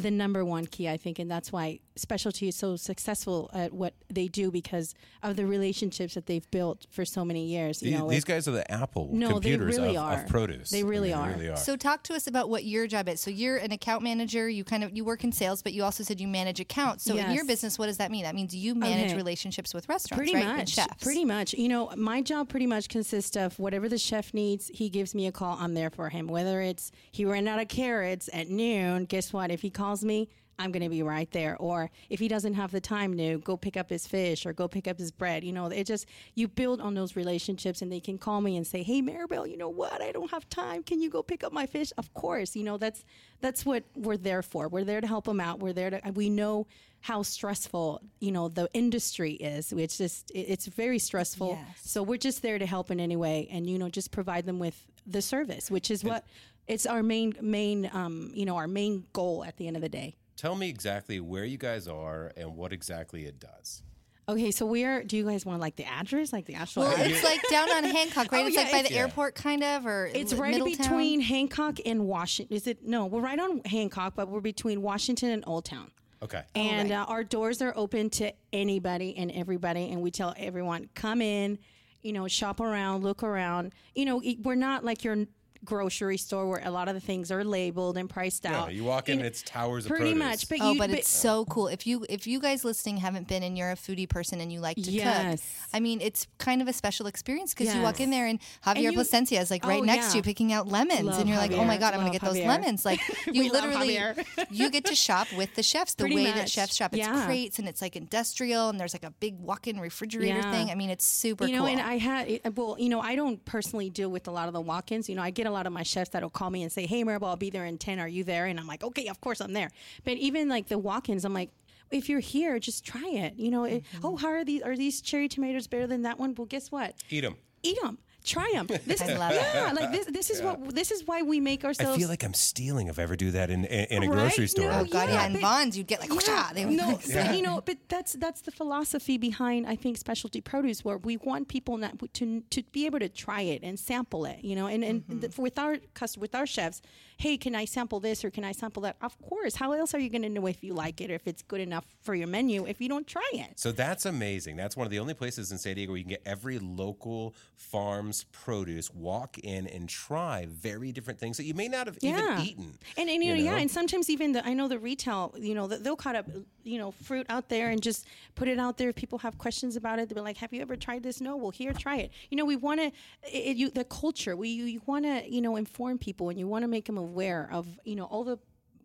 the 0.01 0.11
number 0.11 0.45
one 0.45 0.65
key, 0.65 0.87
I 0.89 0.97
think, 0.97 1.19
and 1.19 1.29
that's 1.29 1.51
why 1.51 1.79
specialty 1.95 2.47
is 2.47 2.55
so 2.55 2.77
successful 2.77 3.49
at 3.53 3.73
what 3.73 3.93
they 4.09 4.27
do 4.27 4.49
because 4.51 4.95
of 5.21 5.35
the 5.35 5.45
relationships 5.45 6.13
that 6.13 6.25
they've 6.27 6.49
built 6.51 6.87
for 6.89 7.03
so 7.03 7.25
many 7.25 7.45
years. 7.45 7.83
You 7.83 7.91
these, 7.91 7.99
know, 7.99 8.09
these 8.09 8.23
it- 8.23 8.27
guys 8.27 8.47
are 8.47 8.51
the 8.51 8.71
Apple 8.71 9.09
No, 9.11 9.27
they 9.27 9.33
computers 9.33 9.77
really 9.77 9.97
of, 9.97 10.03
are. 10.03 10.23
of 10.23 10.27
produce. 10.29 10.69
They 10.69 10.79
I 10.79 10.83
mean, 10.83 10.89
really 10.89 11.13
are. 11.13 11.29
really 11.31 11.49
are. 11.49 11.57
So 11.57 11.75
talk 11.75 12.03
to 12.03 12.13
us 12.15 12.27
about 12.27 12.49
what 12.49 12.63
your 12.63 12.87
job 12.87 13.09
is. 13.09 13.19
So 13.19 13.29
you're 13.29 13.57
an 13.57 13.71
account 13.73 14.03
manager. 14.03 14.47
You 14.47 14.63
kind 14.63 14.83
of 14.83 14.95
you 14.95 15.03
work 15.03 15.23
in 15.25 15.31
sales, 15.33 15.61
but 15.61 15.73
you 15.73 15.83
also 15.83 16.03
said 16.03 16.21
you 16.21 16.27
manage 16.27 16.59
accounts. 16.61 17.03
So 17.03 17.17
in 17.17 17.31
your 17.31 17.43
business, 17.45 17.77
what 17.77 17.87
does 17.87 17.97
that 17.97 18.11
mean? 18.11 18.23
That 18.23 18.35
means 18.35 18.55
you 18.55 18.75
manage 18.75 19.07
Okay. 19.09 19.15
relationships 19.17 19.73
with 19.73 19.89
restaurants, 19.89 20.19
pretty 20.19 20.35
right? 20.35 20.45
And 20.47 20.57
much 20.59 20.69
chefs. 20.69 21.03
pretty 21.03 21.25
much 21.25 21.53
you 21.53 21.67
know 21.67 21.91
my 21.97 22.21
job 22.21 22.47
pretty 22.47 22.67
much 22.67 22.87
consists 22.89 23.35
of 23.35 23.57
whatever 23.59 23.89
the 23.89 23.97
chef 23.97 24.33
needs 24.33 24.69
he 24.73 24.89
gives 24.89 25.13
me 25.15 25.25
a 25.27 25.31
call 25.31 25.57
i'm 25.59 25.73
there 25.73 25.89
for 25.89 26.09
him 26.09 26.27
whether 26.27 26.61
it's 26.61 26.91
he 27.11 27.25
ran 27.25 27.47
out 27.47 27.59
of 27.59 27.67
carrots 27.67 28.29
at 28.33 28.49
noon 28.49 29.05
guess 29.05 29.33
what 29.33 29.49
if 29.51 29.61
he 29.61 29.69
calls 29.69 29.88
me 30.03 30.29
I'm 30.59 30.73
going 30.73 30.83
to 30.83 30.89
be 30.89 31.01
right 31.01 31.31
there. 31.31 31.55
Or 31.57 31.89
if 32.09 32.19
he 32.19 32.27
doesn't 32.27 32.53
have 32.55 32.71
the 32.71 32.81
time 32.81 33.17
to 33.17 33.37
go 33.39 33.55
pick 33.55 33.77
up 33.77 33.89
his 33.89 34.05
fish 34.05 34.45
or 34.45 34.51
go 34.51 34.67
pick 34.67 34.87
up 34.87 34.99
his 34.99 35.09
bread, 35.09 35.43
you 35.43 35.53
know, 35.53 35.67
it 35.67 35.87
just, 35.87 36.05
you 36.35 36.49
build 36.49 36.81
on 36.81 36.93
those 36.93 37.15
relationships 37.15 37.81
and 37.81 37.89
they 37.89 38.01
can 38.01 38.17
call 38.17 38.41
me 38.41 38.57
and 38.57 38.67
say, 38.67 38.83
Hey, 38.83 39.01
Maribel, 39.01 39.49
you 39.49 39.57
know 39.57 39.69
what? 39.69 40.01
I 40.01 40.11
don't 40.11 40.29
have 40.31 40.47
time. 40.49 40.83
Can 40.83 41.01
you 41.01 41.09
go 41.09 41.23
pick 41.23 41.45
up 41.45 41.53
my 41.53 41.65
fish? 41.65 41.93
Of 41.97 42.13
course. 42.13 42.55
You 42.55 42.65
know, 42.65 42.77
that's, 42.77 43.05
that's 43.39 43.65
what 43.65 43.85
we're 43.95 44.17
there 44.17 44.41
for. 44.41 44.67
We're 44.67 44.83
there 44.83 44.99
to 44.99 45.07
help 45.07 45.25
them 45.25 45.39
out. 45.39 45.59
We're 45.59 45.73
there 45.73 45.89
to, 45.89 46.01
we 46.13 46.29
know 46.29 46.67
how 47.01 47.23
stressful, 47.23 48.01
you 48.19 48.33
know, 48.33 48.49
the 48.49 48.69
industry 48.73 49.31
is. 49.31 49.71
It's 49.71 49.97
just, 49.97 50.29
it's 50.35 50.65
very 50.65 50.99
stressful. 50.99 51.57
Yes. 51.57 51.79
So 51.81 52.03
we're 52.03 52.17
just 52.17 52.41
there 52.41 52.59
to 52.59 52.65
help 52.65 52.91
in 52.91 52.99
any 52.99 53.15
way 53.15 53.47
and, 53.49 53.69
you 53.69 53.79
know, 53.79 53.87
just 53.87 54.11
provide 54.11 54.45
them 54.45 54.59
with 54.59 54.85
the 55.07 55.21
service, 55.21 55.71
which 55.71 55.89
is 55.89 56.03
what, 56.03 56.25
it's 56.69 56.85
our 56.85 57.03
main, 57.03 57.33
main, 57.41 57.89
um, 57.93 58.31
you 58.33 58.45
know, 58.45 58.55
our 58.55 58.67
main 58.67 59.05
goal 59.11 59.43
at 59.43 59.57
the 59.57 59.67
end 59.67 59.75
of 59.75 59.81
the 59.81 59.89
day. 59.89 60.15
Tell 60.37 60.55
me 60.55 60.69
exactly 60.69 61.19
where 61.19 61.43
you 61.43 61.57
guys 61.57 61.87
are 61.87 62.31
and 62.37 62.55
what 62.55 62.71
exactly 62.71 63.25
it 63.25 63.39
does. 63.39 63.83
Okay, 64.29 64.51
so 64.51 64.65
where 64.67 65.03
do 65.03 65.17
you 65.17 65.25
guys 65.25 65.43
want 65.45 65.59
like 65.59 65.75
the 65.75 65.85
address, 65.85 66.31
like 66.31 66.45
the 66.45 66.53
actual? 66.53 66.83
Well, 66.83 66.91
address? 66.93 67.09
it's 67.09 67.23
like 67.23 67.41
down 67.49 67.69
on 67.71 67.83
Hancock, 67.95 68.31
right? 68.31 68.43
Oh, 68.43 68.47
it's 68.47 68.55
yeah, 68.55 68.61
like 68.61 68.71
by 68.71 68.77
it's- 68.77 68.89
the 68.89 68.95
Yeah. 68.95 69.01
airport, 69.01 69.33
kind 69.35 69.63
of, 69.63 69.85
or 69.87 70.05
It's 70.13 70.33
right 70.35 70.53
Middletown? 70.53 70.77
between 70.85 71.19
Hancock 71.21 71.79
and 71.85 72.05
Washington. 72.05 72.55
Is 72.55 72.67
it? 72.67 72.85
No, 72.85 73.07
we're 73.07 73.21
right 73.21 73.39
on 73.39 73.61
Hancock, 73.65 74.13
but 74.15 74.29
we're 74.29 74.39
between 74.39 74.81
Washington 74.83 75.31
and 75.31 75.43
Old 75.47 75.65
Town. 75.65 75.89
Okay. 76.21 76.43
And 76.53 76.91
uh, 76.91 77.05
our 77.07 77.23
doors 77.23 77.59
are 77.61 77.73
open 77.75 78.09
to 78.11 78.31
anybody 78.53 79.17
and 79.17 79.31
everybody, 79.31 79.89
and 79.89 80.01
we 80.01 80.11
tell 80.11 80.35
everyone 80.37 80.89
come 80.93 81.21
in, 81.23 81.57
you 82.03 82.13
know, 82.13 82.27
shop 82.27 82.59
around, 82.59 83.03
look 83.03 83.23
around. 83.23 83.73
You 83.95 84.05
know, 84.05 84.21
e- 84.21 84.37
we're 84.43 84.55
not 84.55 84.85
like 84.85 85.03
your 85.03 85.25
grocery 85.65 86.17
store 86.17 86.47
where 86.47 86.61
a 86.63 86.71
lot 86.71 86.87
of 86.87 86.93
the 86.93 86.99
things 87.01 87.31
are 87.31 87.43
labeled 87.43 87.97
and 87.97 88.09
priced 88.09 88.45
Yeah, 88.45 88.61
out. 88.63 88.73
you 88.73 88.83
walk 88.83 89.09
in, 89.09 89.19
know, 89.19 89.25
it's 89.25 89.43
towers 89.43 89.85
of 89.85 89.89
pretty 89.89 90.13
produce. 90.13 90.19
much. 90.19 90.49
But 90.49 90.59
Oh, 90.61 90.71
you, 90.73 90.77
but 90.79 90.89
it's 90.89 91.09
so 91.09 91.45
cool. 91.45 91.67
If 91.67 91.85
you 91.85 92.05
if 92.09 92.25
you 92.27 92.39
guys 92.39 92.63
listening 92.63 92.97
haven't 92.97 93.27
been 93.27 93.43
and 93.43 93.57
you're 93.57 93.71
a 93.71 93.75
foodie 93.75 94.07
person 94.09 94.39
and 94.41 94.51
you 94.51 94.59
like 94.61 94.77
to 94.77 94.91
Yes. 94.91 95.41
cook, 95.41 95.69
I 95.73 95.79
mean, 95.79 95.99
it's 96.01 96.27
kind 96.37 96.61
of 96.61 96.67
a 96.67 96.73
special 96.73 97.07
experience 97.07 97.53
because 97.53 97.73
you 97.75 97.81
walk 97.81 97.99
in 97.99 98.09
there 98.09 98.25
and 98.25 98.39
Javier 98.65 98.81
you- 98.83 98.91
Plascencia 98.93 99.41
is 99.41 99.51
like 99.51 99.65
right 99.65 99.81
Oh, 99.81 99.85
next 99.85 100.11
to 100.11 100.17
you 100.17 100.23
picking 100.23 100.53
out 100.53 100.67
lemons, 100.67 101.03
Love 101.03 101.19
and 101.19 101.29
you're 101.29 101.37
like, 101.37 101.51
oh 101.51 101.65
my 101.65 101.77
god, 101.77 101.93
I'm 101.93 101.99
gonna 101.99 102.11
Love 102.11 102.13
get 102.13 102.21
those 102.21 102.37
Javier. 102.37 102.47
lemons. 102.47 102.85
Like 102.85 102.99
you 103.31 103.51
literally 103.51 103.99
you 104.49 104.69
get 104.69 104.85
to 104.85 104.95
shop 104.95 105.31
with 105.33 105.53
the 105.55 105.63
chefs 105.63 105.93
the 105.95 106.03
Pretty 106.03 106.15
way 106.15 106.23
that 106.25 106.49
chefs 106.49 106.75
shop. 106.75 106.93
It's 106.93 106.99
Yeah. 107.05 107.25
crates 107.25 107.59
and 107.59 107.67
it's 107.67 107.81
like 107.81 107.95
industrial 107.95 108.69
and 108.69 108.79
there's 108.79 108.93
like 108.93 109.03
a 109.03 109.11
big 109.19 109.37
walk-in 109.39 109.79
refrigerator 109.79 110.37
Yeah. 110.39 110.51
thing. 110.51 110.69
I 110.71 110.75
mean, 110.75 110.89
it's 110.89 111.05
super 111.05 111.45
you 111.45 111.53
know, 111.53 111.59
cool. 111.65 111.67
and 111.67 111.81
I 111.81 111.97
had 111.97 112.55
well, 112.57 112.75
you 112.79 112.89
know, 112.89 113.01
I 113.01 113.15
don't 113.15 113.43
personally 113.45 113.89
deal 113.89 114.09
with 114.09 114.27
a 114.27 114.31
lot 114.31 114.47
of 114.47 114.53
the 114.53 114.61
walk-ins. 114.61 115.09
You 115.09 115.15
know, 115.15 115.21
I 115.21 115.29
get 115.29 115.47
a 115.49 115.51
lot 115.51 115.67
of 115.67 115.73
my 115.73 115.83
chefs 115.83 116.11
that'll 116.11 116.29
call 116.29 116.49
me 116.49 116.63
and 116.63 116.71
say, 116.71 116.85
"Hey, 116.85 117.03
Maribel, 117.03 117.27
I'll 117.27 117.35
be 117.35 117.49
there 117.49 117.65
in 117.65 117.77
ten. 117.77 117.99
Are 117.99 118.07
you 118.07 118.23
there?" 118.23 118.45
And 118.45 118.59
I'm 118.59 118.67
like, 118.67 118.83
"Okay, 118.83 119.07
of 119.07 119.19
course 119.19 119.41
I'm 119.41 119.53
there." 119.53 119.69
But 120.05 120.13
even 120.17 120.47
like 120.47 120.67
the 120.67 120.77
walk-ins, 120.77 121.25
I'm 121.25 121.33
like. 121.33 121.49
If 121.91 122.07
you're 122.07 122.19
here, 122.19 122.59
just 122.59 122.85
try 122.85 123.03
it. 123.09 123.33
You 123.37 123.49
know, 123.49 123.63
Mm-hmm. 123.63 124.05
oh, 124.05 124.15
how 124.15 124.27
are 124.27 124.45
these? 124.45 124.61
Are 124.61 124.77
these 124.77 125.01
cherry 125.01 125.27
tomatoes 125.27 125.65
better 125.65 125.87
than 125.87 126.03
that 126.03 126.19
one? 126.19 126.35
Well, 126.37 126.45
guess 126.45 126.71
what? 126.71 126.93
Eat 127.09 127.21
them. 127.21 127.35
Eat 127.63 127.81
them. 127.81 127.97
Try 128.23 128.49
them. 128.53 128.67
This 128.85 129.01
I 129.01 129.07
is 129.11 129.17
love 129.17 129.31
it. 129.31 129.41
yeah, 129.53 129.71
like 129.73 129.91
this. 129.91 130.05
This 130.07 130.29
is 130.29 130.41
what. 130.41 130.75
This 130.75 130.91
is 130.91 131.05
why 131.07 131.21
we 131.21 131.39
make 131.39 131.63
ourselves. 131.63 131.95
I 131.95 131.99
feel 131.99 132.09
like 132.09 132.23
I'm 132.23 132.33
stealing 132.33 132.87
if 132.87 132.99
I 132.99 133.03
ever 133.03 133.15
do 133.15 133.31
that 133.31 133.49
in 133.49 133.65
in, 133.65 133.85
in 133.85 134.03
a 134.03 134.07
Right? 134.07 134.11
grocery 134.11 134.47
store. 134.47 134.65
No, 134.71 134.79
oh 134.79 134.85
god, 134.85 135.07
yeah, 135.09 135.15
yeah, 135.15 135.25
and 135.25 135.33
but- 135.33 135.41
Vons, 135.41 135.77
you'd 135.77 135.87
get 135.87 135.99
like 136.01 136.09
whoosh-ah, 136.11 136.51
they 136.53 136.65
would 136.65 136.75
no, 136.75 136.87
like, 136.89 137.05
but, 137.13 137.35
you 137.35 137.41
know, 137.41 137.61
but 137.65 137.77
that's 137.87 138.13
that's 138.13 138.41
the 138.41 138.51
philosophy 138.51 139.17
behind 139.17 139.65
I 139.67 139.75
think 139.75 139.97
specialty 139.97 140.41
produce, 140.41 140.83
where 140.83 140.97
we 140.97 141.17
want 141.17 141.47
people 141.47 141.77
not 141.77 141.93
to 142.13 142.41
to 142.49 142.63
be 142.71 142.85
able 142.85 142.99
to 142.99 143.09
try 143.09 143.41
it 143.41 143.63
and 143.63 143.79
sample 143.79 144.25
it, 144.25 144.43
you 144.43 144.55
know, 144.55 144.67
and 144.67 144.83
and 144.83 144.99
Mm-hmm. 145.07 145.19
the, 145.21 145.41
with 145.41 145.57
our 145.57 145.77
cust- 145.93 146.17
with 146.17 146.35
our 146.35 146.45
chefs, 146.45 146.81
hey, 147.19 147.35
can 147.35 147.53
I 147.53 147.65
sample 147.65 147.99
this 147.99 148.23
or 148.23 148.29
can 148.29 148.45
I 148.45 148.53
sample 148.53 148.81
that? 148.83 148.95
Of 149.01 149.21
course. 149.21 149.55
How 149.55 149.73
else 149.73 149.93
are 149.93 149.99
you 149.99 150.09
going 150.09 150.21
to 150.21 150.29
know 150.29 150.47
if 150.47 150.63
you 150.63 150.73
like 150.73 151.01
it 151.01 151.11
or 151.11 151.15
if 151.15 151.27
it's 151.27 151.41
good 151.41 151.59
enough 151.59 151.85
for 152.01 152.15
your 152.15 152.27
menu 152.27 152.65
if 152.65 152.79
you 152.79 152.87
don't 152.87 153.05
try 153.05 153.29
it? 153.33 153.59
So 153.59 153.73
that's 153.73 154.05
amazing. 154.05 154.55
That's 154.55 154.77
one 154.77 154.87
of 154.87 154.91
the 154.91 154.99
only 154.99 155.13
places 155.13 155.51
in 155.51 155.57
San 155.57 155.75
Diego 155.75 155.91
where 155.91 155.97
you 155.97 156.05
can 156.05 156.11
get 156.11 156.21
every 156.25 156.59
local 156.59 157.35
farm's 157.57 158.23
produce, 158.31 158.89
walk 158.93 159.37
in 159.39 159.67
and 159.67 159.89
try 159.89 160.47
very 160.49 160.93
different 160.93 161.19
things 161.19 161.35
that 161.35 161.43
you 161.43 161.53
may 161.53 161.67
not 161.67 161.87
have 161.87 161.97
yeah. 161.99 162.39
even 162.39 162.45
eaten. 162.45 162.79
And, 162.97 163.09
and 163.09 163.21
you, 163.21 163.35
know, 163.35 163.41
yeah, 163.41 163.57
and 163.57 163.69
sometimes 163.69 164.09
even 164.09 164.31
the 164.31 164.47
I 164.47 164.53
know 164.53 164.69
the 164.69 164.79
retail, 164.79 165.35
you 165.37 165.55
know, 165.55 165.67
they'll 165.67 165.97
cut 165.97 166.15
up, 166.15 166.25
you 166.63 166.77
know, 166.77 166.91
fruit 166.91 167.25
out 167.27 167.49
there 167.49 167.69
and 167.69 167.81
just 167.81 168.07
put 168.35 168.47
it 168.47 168.59
out 168.59 168.77
there. 168.77 168.89
If 168.89 168.95
people 168.95 169.19
have 169.19 169.37
questions 169.37 169.75
about 169.75 169.99
it, 169.99 170.07
they'll 170.07 170.15
be 170.15 170.21
like, 170.21 170.37
"Have 170.37 170.53
you 170.53 170.61
ever 170.61 170.77
tried 170.77 171.03
this?" 171.03 171.19
No, 171.19 171.35
well, 171.35 171.51
here, 171.51 171.73
try 171.73 171.97
it. 171.97 172.11
You 172.29 172.37
know, 172.37 172.45
we 172.45 172.55
want 172.55 172.79
to, 172.79 173.37
you 173.37 173.69
the 173.69 173.83
culture. 173.83 174.37
We 174.37 174.49
you, 174.49 174.63
you 174.63 174.81
want 174.85 175.03
to, 175.03 175.29
you 175.29 175.41
know, 175.41 175.57
inform 175.57 175.97
people 175.97 176.29
and 176.29 176.39
you 176.39 176.47
want 176.47 176.63
to 176.63 176.67
make 176.69 176.85
them 176.85 176.97
aware 176.97 177.08
of, 177.51 177.67
you 177.83 177.95
know, 177.95 178.05
all 178.05 178.23
the 178.23 178.37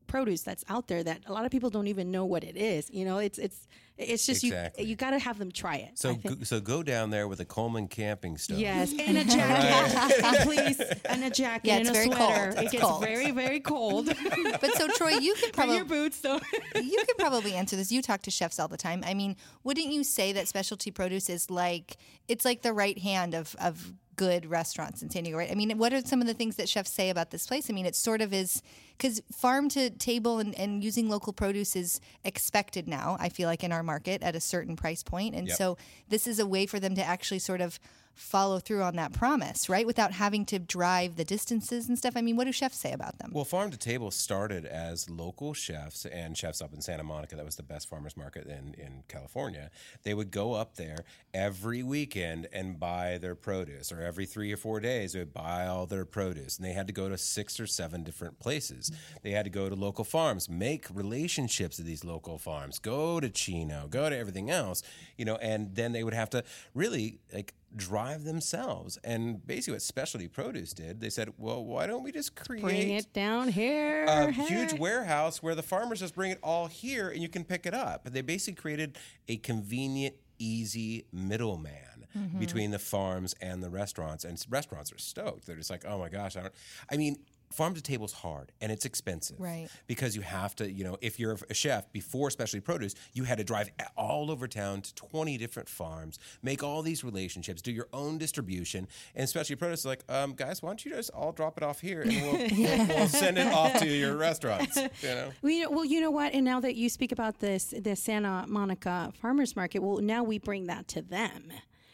produce 0.07 0.43
that's 0.43 0.65
out 0.69 0.87
there 0.87 1.03
that 1.03 1.21
a 1.27 1.33
lot 1.33 1.45
of 1.45 1.51
people 1.51 1.71
don't 1.71 1.87
even 1.89 2.11
know 2.11 2.25
what 2.25 2.45
it 2.45 2.57
is. 2.57 2.91
You 2.91 3.05
know, 3.05 3.19
it's 3.19 3.39
it's 3.39 3.67
it's 3.97 4.27
just 4.27 4.45
Exactly. 4.45 4.85
you 4.85 4.91
you 4.91 4.97
got 4.97 5.11
to 5.11 5.19
have 5.19 5.39
them 5.39 5.51
try 5.51 5.77
it. 5.77 5.93
So 5.99 6.15
go, 6.17 6.37
so 6.43 6.61
go 6.61 6.83
down 6.83 7.11
there 7.11 7.27
with 7.27 7.41
a 7.41 7.45
Coleman 7.45 7.89
camping 7.89 8.37
stove. 8.39 8.59
Yes, 8.59 8.93
and 8.93 9.17
a 9.17 9.25
jacket, 9.25 10.23
and 10.25 10.37
please, 10.43 10.81
and 11.07 11.25
a 11.25 11.31
jacket 11.31 11.69
Yeah, 11.69 11.77
and 11.79 11.89
a 11.89 11.93
very 11.93 12.07
sweater. 12.07 12.53
cold. 12.53 12.65
It 12.67 12.71
gets 12.71 12.85
cold. 12.85 13.03
very, 13.05 13.31
very 13.31 13.61
cold. 13.61 14.07
But 14.61 14.75
so 14.75 14.89
Troy, 14.89 15.11
you 15.21 15.35
could 15.37 15.53
probably 15.55 15.77
your 15.77 15.85
boots, 15.85 16.21
though. 16.21 16.41
you 16.75 17.05
could 17.07 17.19
probably 17.19 17.55
answer 17.55 17.77
this. 17.77 17.91
You 17.91 18.03
talk 18.03 18.23
to 18.23 18.31
chefs 18.31 18.59
all 18.59 18.69
the 18.69 18.77
time. 18.77 19.03
I 19.07 19.15
mean, 19.15 19.37
wouldn't 19.63 19.87
you 19.93 20.05
say 20.05 20.33
that 20.33 20.49
specialty 20.49 20.91
produce 20.91 21.29
is 21.31 21.51
like 21.51 21.97
it's 22.29 22.45
like 22.45 22.63
the 22.63 22.73
right 22.73 22.99
hand 22.99 23.35
of 23.35 23.55
of 23.61 23.93
good 24.17 24.47
restaurants 24.47 25.03
in 25.03 25.11
San 25.11 25.23
Diego, 25.25 25.39
right? 25.39 25.51
I 25.51 25.55
mean, 25.55 25.77
what 25.79 25.93
are 25.93 26.01
some 26.01 26.21
of 26.21 26.27
the 26.27 26.35
things 26.35 26.57
that 26.57 26.69
chefs 26.69 26.91
say 26.91 27.11
about 27.11 27.31
this 27.31 27.47
place? 27.47 27.69
I 27.71 27.73
mean, 27.73 27.87
it 27.87 27.97
sort 27.97 28.21
of 28.21 28.33
is 28.33 28.63
because 28.97 29.21
farm 29.33 29.69
to 29.71 29.91
table 29.91 30.39
and, 30.39 30.55
and 30.55 30.83
using 30.85 31.09
local 31.09 31.33
produce 31.33 31.75
is 31.77 32.01
expected 32.25 32.89
now. 32.89 33.17
I 33.19 33.29
feel 33.29 33.49
like 33.49 33.65
in 33.65 33.73
our 33.73 33.83
market 33.83 34.23
at 34.23 34.37
a 34.37 34.41
certain 34.41 34.77
price 34.77 35.03
point, 35.03 35.35
and 35.35 35.49
Yep. 35.49 35.57
so 35.57 35.77
this 36.09 36.27
is 36.27 36.39
a 36.39 36.47
way 36.47 36.67
for 36.67 36.79
them 36.81 36.95
to 36.95 37.05
actually 37.05 37.41
sort 37.41 37.61
of 37.61 37.79
follow 38.15 38.59
through 38.59 38.83
on 38.83 38.97
that 38.97 39.13
promise, 39.13 39.69
right? 39.69 39.87
Without 39.87 40.13
having 40.13 40.45
to 40.47 40.59
drive 40.59 41.17
the 41.17 41.25
distances 41.25 41.89
and 41.89 41.99
stuff. 41.99 42.15
I 42.17 42.23
mean, 42.23 42.37
what 42.37 42.45
do 42.45 42.53
chefs 42.53 42.79
say 42.79 42.93
about 42.93 43.19
them? 43.19 43.31
Well, 43.33 43.45
Farm 43.45 43.71
to 43.71 43.77
Table 43.77 44.11
started 44.11 44.65
as 44.65 45.11
local 45.11 45.53
chefs 45.53 46.07
and 46.07 46.37
chefs 46.37 46.63
up 46.63 46.73
in 46.73 46.81
Santa 46.81 47.03
Monica. 47.03 47.37
That 47.37 47.45
was 47.45 47.57
the 47.57 47.63
best 47.63 47.89
farmers 47.89 48.17
market 48.17 48.47
in, 48.47 48.75
in 48.75 49.03
California. 49.09 49.71
They 50.05 50.15
would 50.15 50.31
go 50.31 50.55
up 50.55 50.77
there 50.77 51.05
every 51.33 51.83
weekend 51.83 52.49
and 52.53 52.79
buy 52.79 53.19
their 53.19 53.35
produce, 53.35 53.91
or 53.91 54.01
every 54.01 54.27
three 54.27 54.53
or 54.53 54.57
four 54.57 54.81
days, 54.81 55.13
they 55.13 55.19
would 55.19 55.35
buy 55.35 55.67
all 55.67 55.87
their 55.87 56.05
produce. 56.05 56.57
And 56.57 56.67
they 56.67 56.73
had 56.73 56.87
to 56.87 56.93
go 56.93 57.09
to 57.09 57.19
six 57.19 57.59
or 57.59 57.67
seven 57.67 58.05
different 58.05 58.39
places. 58.39 58.93
They 59.23 59.33
had 59.33 59.45
to 59.45 59.51
go 59.51 59.69
to 59.69 59.75
local 59.75 60.05
farms, 60.05 60.49
make 60.49 60.87
relationships 60.93 61.79
with 61.79 61.87
these 61.87 62.05
local 62.05 62.39
farms, 62.39 62.79
go 62.79 63.21
to 63.21 63.29
Chino, 63.29 63.89
go 63.89 64.09
to 64.09 64.17
everything 64.17 64.51
else, 64.51 64.83
you 65.17 65.25
know, 65.25 65.37
and 65.37 65.75
then 65.75 65.93
they 65.93 66.05
would 66.05 66.15
have 66.15 66.31
to 66.31 66.45
really 66.75 67.19
like 67.33 67.55
drive 67.77 68.25
themselves. 68.25 68.99
And 69.05 69.45
basically, 69.47 69.75
what 69.75 69.83
specialty 69.83 70.29
produce 70.29 70.73
did, 70.73 71.01
they 71.01 71.11
said, 71.11 71.33
well, 71.39 71.65
why 71.65 71.87
don't 71.87 72.03
we 72.03 72.13
just 72.13 72.35
create 72.37 72.63
Bring 72.63 72.91
it 72.91 73.13
down 73.13 73.49
here. 73.49 74.05
a 74.05 74.31
huge 74.31 74.75
warehouse 74.75 75.43
where 75.43 75.55
the 75.55 75.63
farmers 75.63 76.01
just 76.01 76.15
bring 76.15 76.31
it 76.31 76.39
all 76.43 76.67
here 76.67 77.09
and 77.11 77.21
you 77.23 77.29
can 77.29 77.45
pick 77.45 77.67
it 77.67 77.75
up. 77.75 78.05
They 78.05 78.23
basically 78.23 78.61
created 78.61 78.99
a 79.29 79.37
convenient, 79.39 80.17
easy 80.39 81.07
middleman. 81.13 81.73
Mm-hmm. 82.17 82.39
Between 82.39 82.71
the 82.71 82.79
farms 82.79 83.35
and 83.41 83.61
the 83.61 83.69
restaurants, 83.69 84.25
and 84.25 84.41
restaurants 84.49 84.93
are 84.93 84.99
stoked. 84.99 85.49
They're 85.49 85.57
just 85.57 85.69
like, 85.69 85.85
"Oh 85.85 85.99
my 85.99 86.09
gosh!" 86.09 86.37
I 86.37 86.43
don't. 86.43 86.55
I 86.89 86.97
mean, 86.97 87.17
farm 87.55 87.75
to 87.75 87.83
table 87.83 88.07
is 88.07 88.13
hard 88.13 88.53
and 88.61 88.71
it's 88.71 88.85
expensive, 88.85 89.39
Right. 89.39 89.69
Because 89.87 90.17
you 90.17 90.23
have 90.23 90.55
to, 90.57 90.71
you 90.71 90.85
know, 90.85 90.97
if 91.01 91.19
you're 91.19 91.37
a 91.49 91.55
chef 91.55 91.91
before 91.93 92.31
specialty 92.31 92.61
produce, 92.61 92.95
you 93.13 93.25
had 93.25 93.39
to 93.39 93.45
drive 93.45 93.71
all 93.97 94.31
over 94.31 94.47
town 94.47 94.83
to 94.83 94.95
20 94.95 95.37
different 95.39 95.69
farms, 95.69 96.19
make 96.43 96.63
all 96.63 96.83
these 96.83 97.05
relationships, 97.05 97.63
do 97.63 97.73
your 97.73 97.89
own 97.93 98.19
distribution, 98.19 98.87
and 99.15 99.29
specialty 99.29 99.57
produce 99.57 99.81
is 99.81 99.87
like, 99.87 100.03
um, 100.09 100.35
guys, 100.35 100.63
why 100.63 100.71
don't 100.71 100.85
you 100.85 100.93
just 100.93 101.11
all 101.11 101.33
drop 101.33 101.57
it 101.57 101.63
off 101.63 101.81
here 101.81 102.03
and 102.03 102.11
we'll, 102.11 102.33
we'll, 102.59 102.87
we'll 102.89 103.09
send 103.09 103.39
it 103.39 103.53
off 103.53 103.79
to 103.79 103.87
your 103.87 104.17
restaurants, 104.17 104.77
you 104.77 105.09
know? 105.09 105.31
Well 105.43 105.53
you, 105.53 105.63
know, 105.65 105.71
well, 105.71 105.85
you 105.85 106.01
know 106.01 106.11
what? 106.11 106.33
And 106.35 106.45
now 106.45 106.61
that 106.61 106.75
you 106.75 106.89
speak 106.89 107.13
about 107.13 107.39
this, 107.39 107.75
the 107.79 107.97
Santa 107.97 108.45
Monica 108.47 109.13
Farmers 109.21 109.57
Market, 109.57 109.81
well, 109.81 109.99
now 109.99 110.23
we 110.23 110.39
bring 110.39 110.67
that 110.67 110.89
to 110.89 111.03
them. 111.03 111.53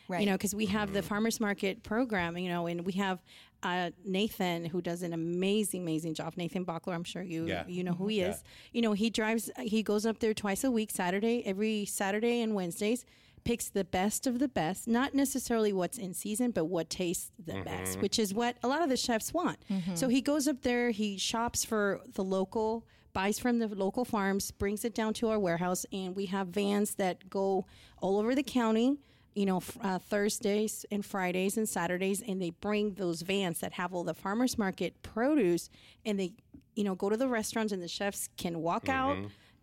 Right. 0.08 0.20
You 0.20 0.26
know, 0.26 0.32
because 0.32 0.56
we 0.56 0.66
have 0.66 0.92
the 0.92 1.02
farmers 1.02 1.38
market 1.38 1.84
program, 1.84 2.36
you 2.36 2.48
know, 2.48 2.66
and 2.66 2.84
we 2.84 2.94
have 2.94 3.22
uh, 3.62 3.90
Nathan 4.04 4.64
who 4.64 4.80
does 4.80 5.02
an 5.02 5.12
amazing, 5.12 5.82
amazing 5.82 6.14
job. 6.14 6.34
Nathan 6.36 6.64
Bachler, 6.64 6.94
I'm 6.94 7.04
sure 7.04 7.22
you 7.22 7.46
Yeah. 7.46 7.64
you 7.66 7.84
know 7.84 7.92
who 7.92 8.06
he 8.08 8.20
is. 8.20 8.42
You 8.72 8.82
know, 8.82 8.92
he 8.92 9.10
drives, 9.10 9.50
he 9.60 9.82
goes 9.82 10.06
up 10.06 10.18
there 10.20 10.32
twice 10.34 10.64
a 10.64 10.70
week, 10.70 10.90
Saturday, 10.90 11.42
every 11.46 11.84
Saturday 11.84 12.40
and 12.42 12.54
Wednesdays. 12.54 13.04
Picks 13.42 13.70
the 13.70 13.84
best 13.84 14.26
of 14.26 14.38
the 14.38 14.48
best, 14.48 14.86
not 14.86 15.14
necessarily 15.14 15.72
what's 15.72 15.96
in 15.96 16.12
season, 16.12 16.50
but 16.50 16.66
what 16.66 16.90
tastes 16.90 17.30
the 17.42 17.54
best, 17.64 17.98
which 18.02 18.18
is 18.18 18.34
what 18.34 18.56
a 18.62 18.68
lot 18.68 18.82
of 18.82 18.90
the 18.90 18.98
chefs 18.98 19.32
want. 19.32 19.56
So 19.94 20.08
he 20.08 20.20
goes 20.20 20.46
up 20.46 20.60
there, 20.60 20.90
he 20.90 21.16
shops 21.16 21.64
for 21.64 22.02
the 22.12 22.22
local 22.22 22.86
buys 23.14 23.38
from 23.38 23.58
the 23.58 23.66
local 23.68 24.04
farms, 24.04 24.50
brings 24.50 24.84
it 24.84 24.94
down 24.94 25.14
to 25.14 25.28
our 25.30 25.38
warehouse, 25.38 25.86
and 25.90 26.14
we 26.14 26.26
have 26.26 26.48
vans 26.48 26.96
that 26.96 27.30
go 27.30 27.64
all 28.02 28.18
over 28.18 28.34
the 28.34 28.42
county. 28.42 28.98
You 29.40 29.46
know, 29.46 29.62
uh, 29.82 29.98
Thursdays 29.98 30.84
and 30.90 31.02
Fridays 31.02 31.56
and 31.56 31.66
Saturdays, 31.66 32.20
and 32.20 32.42
they 32.42 32.50
bring 32.50 32.92
those 32.92 33.22
vans 33.22 33.60
that 33.60 33.72
have 33.72 33.94
all 33.94 34.04
the 34.04 34.12
farmers 34.12 34.58
market 34.58 35.00
produce, 35.02 35.70
and 36.04 36.20
they, 36.20 36.34
you 36.74 36.84
know, 36.84 36.94
go 36.94 37.08
to 37.08 37.16
the 37.16 37.26
restaurants, 37.26 37.72
and 37.72 37.82
the 37.82 37.88
chefs 37.88 38.28
can 38.36 38.60
walk 38.60 38.90
out, 38.90 39.16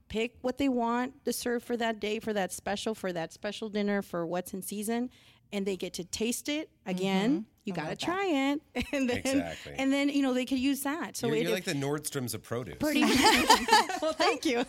pick 0.09 0.33
what 0.41 0.57
they 0.57 0.67
want 0.67 1.23
to 1.25 1.31
serve 1.31 1.61
for 1.61 1.77
that 1.77 1.99
day, 1.99 2.17
for 2.19 2.33
that 2.33 2.51
special, 2.51 2.95
for 2.95 3.13
that 3.13 3.31
special 3.33 3.69
dinner, 3.69 4.01
for 4.01 4.25
what's 4.25 4.51
in 4.55 4.63
season, 4.63 5.11
and 5.53 5.63
they 5.63 5.75
get 5.75 5.93
to 5.93 6.03
taste 6.03 6.49
it 6.49 6.71
again. 6.87 7.45
You 7.63 7.73
got 7.73 7.89
to 7.89 7.95
try 7.97 8.25
it, 8.25 8.61
and 8.93 9.07
then 9.07 9.17
Exactly. 9.17 9.75
and 9.77 9.93
then 9.93 10.09
you 10.09 10.23
know 10.23 10.33
they 10.33 10.45
could 10.45 10.57
use 10.57 10.81
that. 10.83 11.15
So 11.17 11.27
You're, 11.27 11.35
it, 11.35 11.43
you're 11.43 11.51
like 11.51 11.65
the 11.65 11.73
Nordstroms 11.73 12.33
of 12.33 12.41
produce. 12.41 12.77
pretty 12.79 13.01
well 14.01 14.13
thank 14.13 14.43
you 14.45 14.65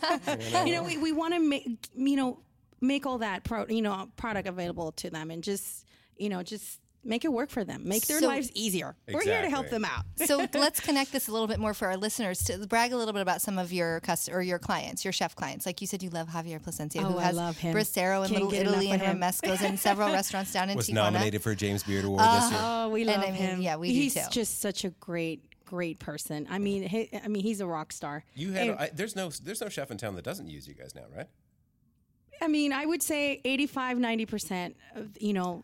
you 0.65 0.73
know 0.75 0.83
we, 0.83 0.97
we 0.97 1.13
want 1.13 1.33
to 1.33 1.39
make 1.39 1.65
you 1.95 2.15
know 2.17 2.39
make 2.81 3.05
all 3.05 3.17
that 3.19 3.43
pro, 3.43 3.65
you 3.67 3.81
know 3.81 4.09
product 4.17 4.47
available 4.47 4.91
to 4.93 5.09
them 5.09 5.31
and 5.31 5.43
just 5.43 5.85
you 6.17 6.29
know 6.29 6.43
just 6.43 6.79
make 7.05 7.23
it 7.23 7.31
work 7.31 7.49
for 7.49 7.63
them 7.63 7.87
make 7.87 8.05
their 8.07 8.19
So- 8.19 8.27
lives 8.27 8.51
easier 8.53 8.93
we're 9.11 9.21
here 9.21 9.41
to 9.41 9.49
help 9.49 9.69
them 9.69 9.85
out 9.85 10.03
so 10.25 10.45
let's 10.53 10.81
connect 10.81 11.13
this 11.13 11.29
a 11.29 11.31
little 11.31 11.47
bit 11.47 11.57
more 11.57 11.73
for 11.73 11.87
our 11.87 11.95
listeners 11.95 12.43
to 12.43 12.57
brag 12.67 12.91
a 12.91 12.97
little 12.97 13.13
bit 13.13 13.21
about 13.21 13.41
some 13.41 13.57
of 13.57 13.71
your 13.71 14.01
cust- 14.01 14.27
or 14.29 14.41
your 14.41 14.59
clients, 14.59 15.05
your 15.05 15.13
chef 15.13 15.33
clients. 15.33 15.65
Like 15.65 15.79
you 15.79 15.87
said, 15.87 16.03
you 16.03 16.09
love 16.09 16.27
Javier 16.27 16.61
Plascencia, 16.61 16.99
who 17.01 17.15
Oh, 17.15 17.17
I 17.17 17.23
has 17.23 17.35
love 17.37 17.57
him. 17.57 17.73
Bracero 17.73 18.25
and 18.25 18.33
Can't 18.33 18.43
Little 18.49 18.53
Italy 18.53 18.91
and 18.91 19.01
of 19.01 19.07
him. 19.07 19.19
Romesco's 19.21 19.61
and 19.61 19.79
several 19.79 20.11
restaurants 20.11 20.51
down 20.51 20.69
in 20.69 20.75
was 20.77 20.89
Tijuana. 20.89 20.93
nominated 20.95 21.41
for 21.41 21.51
a 21.51 21.55
James 21.55 21.83
Beard 21.83 22.03
Award 22.03 22.19
this 22.21 22.51
year. 22.51 22.59
oh 22.61 22.89
we 22.89 23.01
And 23.03 23.09
love 23.11 23.19
I 23.23 23.25
mean, 23.27 23.33
him 23.35 23.61
yeah, 23.61 23.77
we 23.77 23.87
do 23.87 23.93
he's 23.93 24.15
too. 24.15 24.21
just 24.29 24.59
such 24.59 24.83
a 24.83 24.89
great 24.89 25.45
great 25.65 25.99
person 25.99 26.47
i 26.49 26.57
mean 26.57 26.81
he, 26.81 27.09
i 27.23 27.27
mean 27.27 27.43
he's 27.43 27.61
a 27.61 27.65
rock 27.67 27.93
star 27.93 28.23
You 28.33 28.51
had 28.53 28.69
And- 28.69 28.79
I, 28.79 28.89
there's 28.91 29.15
no 29.15 29.29
there's 29.29 29.61
no 29.61 29.69
chef 29.69 29.91
in 29.91 29.97
town 29.97 30.15
that 30.15 30.23
doesn't 30.25 30.49
use 30.49 30.67
you 30.67 30.73
guys 30.73 30.95
now, 30.95 31.03
right? 31.15 31.27
I 32.41 32.47
mean, 32.47 32.73
I 32.73 32.85
would 32.85 33.03
say 33.03 33.41
85, 33.43 33.97
90%, 33.97 34.73
of, 34.95 35.09
you 35.19 35.33
know, 35.33 35.63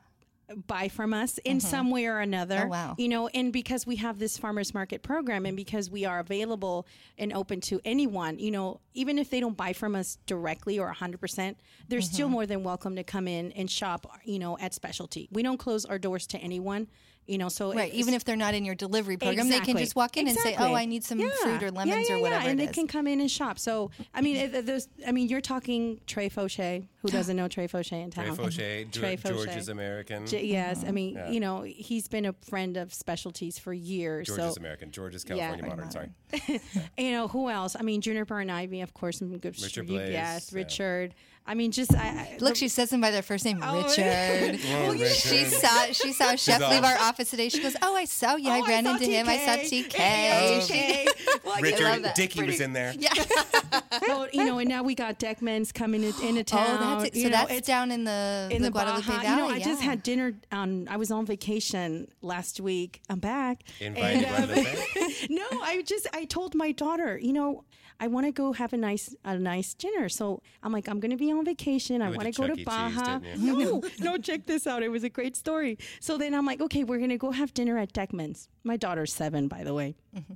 buy 0.67 0.87
from 0.87 1.13
us 1.13 1.37
in 1.39 1.57
mm-hmm. 1.57 1.67
some 1.67 1.89
way 1.91 2.05
or 2.05 2.19
another. 2.19 2.63
Oh, 2.65 2.69
wow. 2.69 2.95
You 2.97 3.09
know, 3.09 3.27
and 3.29 3.51
because 3.51 3.85
we 3.87 3.95
have 3.97 4.19
this 4.19 4.37
farmers 4.37 4.73
market 4.73 5.01
program 5.01 5.45
and 5.45 5.55
because 5.55 5.89
we 5.89 6.05
are 6.05 6.19
available 6.19 6.85
and 7.17 7.33
open 7.33 7.61
to 7.61 7.81
anyone, 7.83 8.39
you 8.39 8.51
know, 8.51 8.79
even 8.95 9.19
if 9.19 9.29
they 9.29 9.39
don't 9.39 9.55
buy 9.55 9.73
from 9.73 9.95
us 9.95 10.17
directly 10.25 10.79
or 10.79 10.91
100%, 10.93 11.55
they're 11.87 12.01
still 12.01 12.29
more 12.29 12.45
than 12.47 12.63
welcome 12.63 12.95
to 12.95 13.03
come 13.03 13.27
in 13.27 13.51
and 13.51 13.69
shop, 13.69 14.19
you 14.23 14.39
know, 14.39 14.57
at 14.59 14.73
specialty. 14.73 15.27
We 15.31 15.43
don't 15.43 15.57
close 15.57 15.85
our 15.85 15.99
doors 15.99 16.25
to 16.27 16.37
anyone, 16.39 16.87
you 17.27 17.37
know, 17.39 17.49
so 17.49 17.73
Right, 17.73 17.91
even 17.93 18.13
if 18.13 18.23
they're 18.23 18.35
not 18.35 18.53
in 18.53 18.65
your 18.65 18.75
delivery 18.75 19.17
program, 19.17 19.49
they 19.49 19.59
can 19.59 19.77
just 19.77 19.95
walk 19.95 20.15
in 20.15 20.27
and 20.27 20.37
say, 20.37 20.55
"Oh, 20.59 20.73
I 20.75 20.85
need 20.85 21.03
some 21.03 21.19
Yeah. 21.19 21.29
fruit 21.41 21.63
or 21.63 21.71
lemons 21.71 22.07
yeah, 22.07 22.15
or 22.15 22.19
whatever." 22.21 22.43
yeah. 22.43 22.49
and 22.51 22.59
it 22.59 22.63
they 22.65 22.69
is. 22.69 22.75
can 22.75 22.87
come 22.87 23.07
in 23.07 23.19
and 23.19 23.29
shop. 23.31 23.57
So, 23.57 23.89
I 24.13 24.21
mean, 24.21 24.35
it, 24.37 24.65
there's, 24.67 24.87
I 25.07 25.11
mean, 25.11 25.27
you're 25.27 25.41
talking 25.41 25.99
Trey 26.05 26.29
Foshee. 26.29 26.87
Who 27.01 27.09
doesn't 27.09 27.35
know 27.35 27.47
Trey 27.47 27.67
Foshee 27.67 28.03
in 28.03 28.11
Trey 28.11 28.25
town? 28.25 28.37
Foshee, 28.37 28.91
Trey 28.91 29.15
George 29.15 29.47
Foshee. 29.49 29.57
is 29.57 29.69
American. 29.69 30.25
J- 30.27 30.45
yes, 30.45 30.79
Mm-hmm. 30.79 30.87
I 30.87 30.91
mean, 30.91 31.19
you 31.31 31.39
know, 31.39 31.61
he's 31.63 32.07
been 32.07 32.25
a 32.27 32.33
friend 32.33 32.77
of 32.77 32.93
specialties 32.93 33.57
for 33.59 33.73
years. 33.73 34.27
George 34.27 34.39
so, 34.39 34.47
is 34.49 34.57
American. 34.57 34.91
George 34.91 35.15
is 35.15 35.23
California 35.23 35.63
Yeah. 35.63 35.69
modern. 35.69 35.91
Sorry. 35.91 36.09
you 36.97 37.11
know, 37.11 37.27
who 37.27 37.49
else? 37.49 37.75
I 37.79 37.81
mean, 37.83 38.01
Juniper 38.01 38.39
and 38.39 38.51
Ivy, 38.51 38.81
of 38.85 38.93
course, 38.93 39.17
some 39.19 39.37
good. 39.39 39.59
Richard 39.61 39.87
Blais, 39.87 40.11
yes, 40.11 40.51
yeah. 40.53 40.57
Richard. 40.59 41.13
I 41.47 41.53
mean, 41.53 41.71
just 41.71 41.93
I, 41.93 42.07
I, 42.07 42.37
Look, 42.39 42.55
she 42.55 42.67
says 42.67 42.89
them 42.89 43.01
by 43.01 43.11
their 43.11 43.21
first 43.21 43.45
name, 43.45 43.59
Oh, 43.61 43.77
Richard. 43.83 44.59
Oh, 44.67 44.91
Richard. 44.93 45.09
She 45.09 45.45
saw 45.45 45.85
she 45.91 46.11
saw 46.11 46.31
a 46.33 46.37
chef 46.37 46.59
all- 46.61 46.71
leave 46.71 46.83
our 46.83 46.97
office 46.97 47.29
today. 47.29 47.49
She 47.49 47.61
goes, 47.61 47.75
"Oh, 47.83 47.95
I 47.95 48.05
saw 48.05 48.35
you. 48.35 48.49
I 48.49 48.61
Oh, 48.61 48.65
ran 48.67 48.85
saw 48.85 48.93
into 48.93 49.05
him. 49.05 49.27
I 49.29 49.37
saw 49.39 49.51
TK. 49.57 49.89
TK." 49.89 49.97
Yeah, 49.99 50.59
TK. 50.61 51.05
Well, 51.45 51.53
I 51.53 51.57
love 51.57 51.63
Richard 51.63 52.03
that. 52.05 52.15
Dickey 52.15 52.43
was 52.43 52.59
in 52.59 52.73
there. 52.73 52.95
Yeah. 52.97 53.11
well, 54.07 54.27
you 54.33 54.43
know, 54.45 54.57
and 54.57 54.67
now 54.67 54.81
we 54.81 54.95
got 54.95 55.19
Deckmans 55.19 55.71
coming 55.71 56.03
in, 56.03 56.13
into 56.23 56.43
town. 56.43 56.79
Oh, 56.81 56.99
that's 57.03 57.15
it. 57.15 57.21
So 57.21 57.29
know, 57.29 57.37
that's 57.37 57.51
it's- 57.51 57.67
down 57.67 57.91
in 57.91 58.03
the, 58.03 58.47
in 58.51 58.63
the, 58.63 58.71
Guadalupe 58.71 59.05
Baja. 59.05 59.21
Valley. 59.21 59.29
You 59.29 59.49
know, 59.49 59.49
I 59.55 59.59
just 59.59 59.83
had 59.83 60.01
dinner 60.01 60.33
on. 60.51 60.87
I 60.89 60.97
was 60.97 61.11
on 61.11 61.27
vacation 61.27 62.07
last 62.23 62.59
week. 62.59 63.01
I'm 63.09 63.19
back. 63.19 63.61
Invited 63.79 64.23
And, 64.23 64.49
um, 64.49 65.11
no, 65.29 65.45
I 65.61 65.83
just 65.85 66.07
I 66.13 66.25
told 66.25 66.55
my 66.55 66.71
daughter, 66.71 67.19
you 67.21 67.33
know, 67.33 67.63
I 67.99 68.07
want 68.07 68.25
to 68.25 68.31
go 68.31 68.53
have 68.53 68.73
a 68.73 68.77
nice 68.77 69.15
a 69.23 69.37
nice 69.37 69.73
dinner. 69.73 70.09
So 70.09 70.41
I'm 70.61 70.71
like, 70.71 70.87
I'm 70.87 70.99
going 70.99 71.11
to 71.11 71.17
be 71.17 71.31
on 71.31 71.45
vacation. 71.45 72.01
I 72.01 72.09
want 72.09 72.21
to 72.21 72.31
to 72.31 72.41
go 72.41 72.47
Chuck 72.47 72.55
to 72.55 72.61
E. 72.61 72.65
Baja. 72.65 73.19
didn't? 73.19 73.41
No, 73.41 73.83
no, 73.99 74.17
check 74.17 74.45
this 74.45 74.67
out. 74.67 74.83
It 74.83 74.89
was 74.89 75.03
a 75.03 75.09
great 75.09 75.35
story. 75.35 75.77
So 75.99 76.17
then 76.17 76.33
I'm 76.33 76.45
like, 76.45 76.61
okay, 76.61 76.83
we're 76.83 76.99
gonna 76.99 77.17
go 77.17 77.31
have 77.31 77.53
dinner 77.53 77.77
at 77.77 77.93
Deckman's. 77.93 78.49
My 78.63 78.77
daughter's 78.77 79.13
seven, 79.13 79.47
by 79.47 79.63
the 79.63 79.73
way. 79.73 79.95
Mm-hmm. 80.15 80.33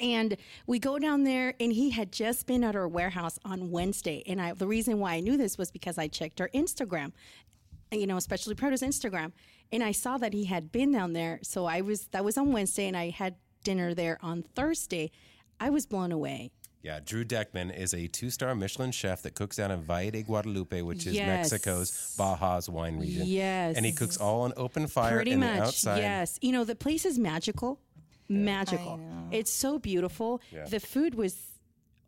And 0.00 0.36
we 0.66 0.78
go 0.78 0.98
down 0.98 1.24
there, 1.24 1.54
and 1.60 1.72
he 1.72 1.90
had 1.90 2.10
just 2.10 2.46
been 2.46 2.64
at 2.64 2.74
our 2.74 2.88
warehouse 2.88 3.38
on 3.44 3.70
Wednesday. 3.70 4.22
And 4.26 4.40
I, 4.40 4.54
the 4.54 4.66
reason 4.66 4.98
why 4.98 5.14
I 5.14 5.20
knew 5.20 5.36
this 5.36 5.58
was 5.58 5.70
because 5.70 5.98
I 5.98 6.08
checked 6.08 6.40
our 6.40 6.48
Instagram, 6.54 7.12
you 7.92 8.06
know, 8.06 8.16
especially 8.16 8.54
produce 8.54 8.82
Instagram, 8.82 9.32
and 9.70 9.82
I 9.82 9.92
saw 9.92 10.16
that 10.18 10.32
he 10.32 10.46
had 10.46 10.72
been 10.72 10.92
down 10.92 11.12
there. 11.12 11.40
So 11.42 11.66
I 11.66 11.82
was 11.82 12.06
that 12.08 12.24
was 12.24 12.38
on 12.38 12.52
Wednesday, 12.52 12.86
and 12.86 12.96
I 12.96 13.10
had 13.10 13.34
dinner 13.62 13.94
there 13.94 14.18
on 14.22 14.42
Thursday. 14.54 15.10
I 15.58 15.68
was 15.68 15.84
blown 15.84 16.12
away. 16.12 16.50
Yeah, 16.82 17.00
Drew 17.04 17.24
Deckman 17.24 17.76
is 17.76 17.92
a 17.92 18.06
two-star 18.06 18.54
Michelin 18.54 18.90
chef 18.90 19.20
that 19.22 19.34
cooks 19.34 19.56
down 19.56 19.70
in 19.70 19.82
Valle 19.82 20.10
de 20.10 20.22
Guadalupe, 20.22 20.80
which 20.80 21.06
is 21.06 21.14
Yes. 21.14 21.26
Mexico's 21.52 22.14
Baja's 22.18 22.68
wine 22.70 22.98
region. 22.98 23.26
Yes. 23.26 23.76
and 23.76 23.84
he 23.84 23.92
cooks 23.92 24.16
all 24.16 24.42
on 24.42 24.54
open 24.56 24.86
fire 24.86 25.16
Pretty 25.16 25.32
in 25.32 25.40
much, 25.40 25.56
the 25.58 25.62
outside. 25.62 25.98
yes. 25.98 26.38
You 26.40 26.52
know, 26.52 26.64
the 26.64 26.74
place 26.74 27.04
is 27.04 27.18
magical, 27.18 27.80
magical. 28.30 28.98
It's 29.30 29.50
so 29.52 29.78
beautiful. 29.78 30.40
Yeah. 30.50 30.64
The 30.64 30.80
food 30.80 31.14
was 31.16 31.36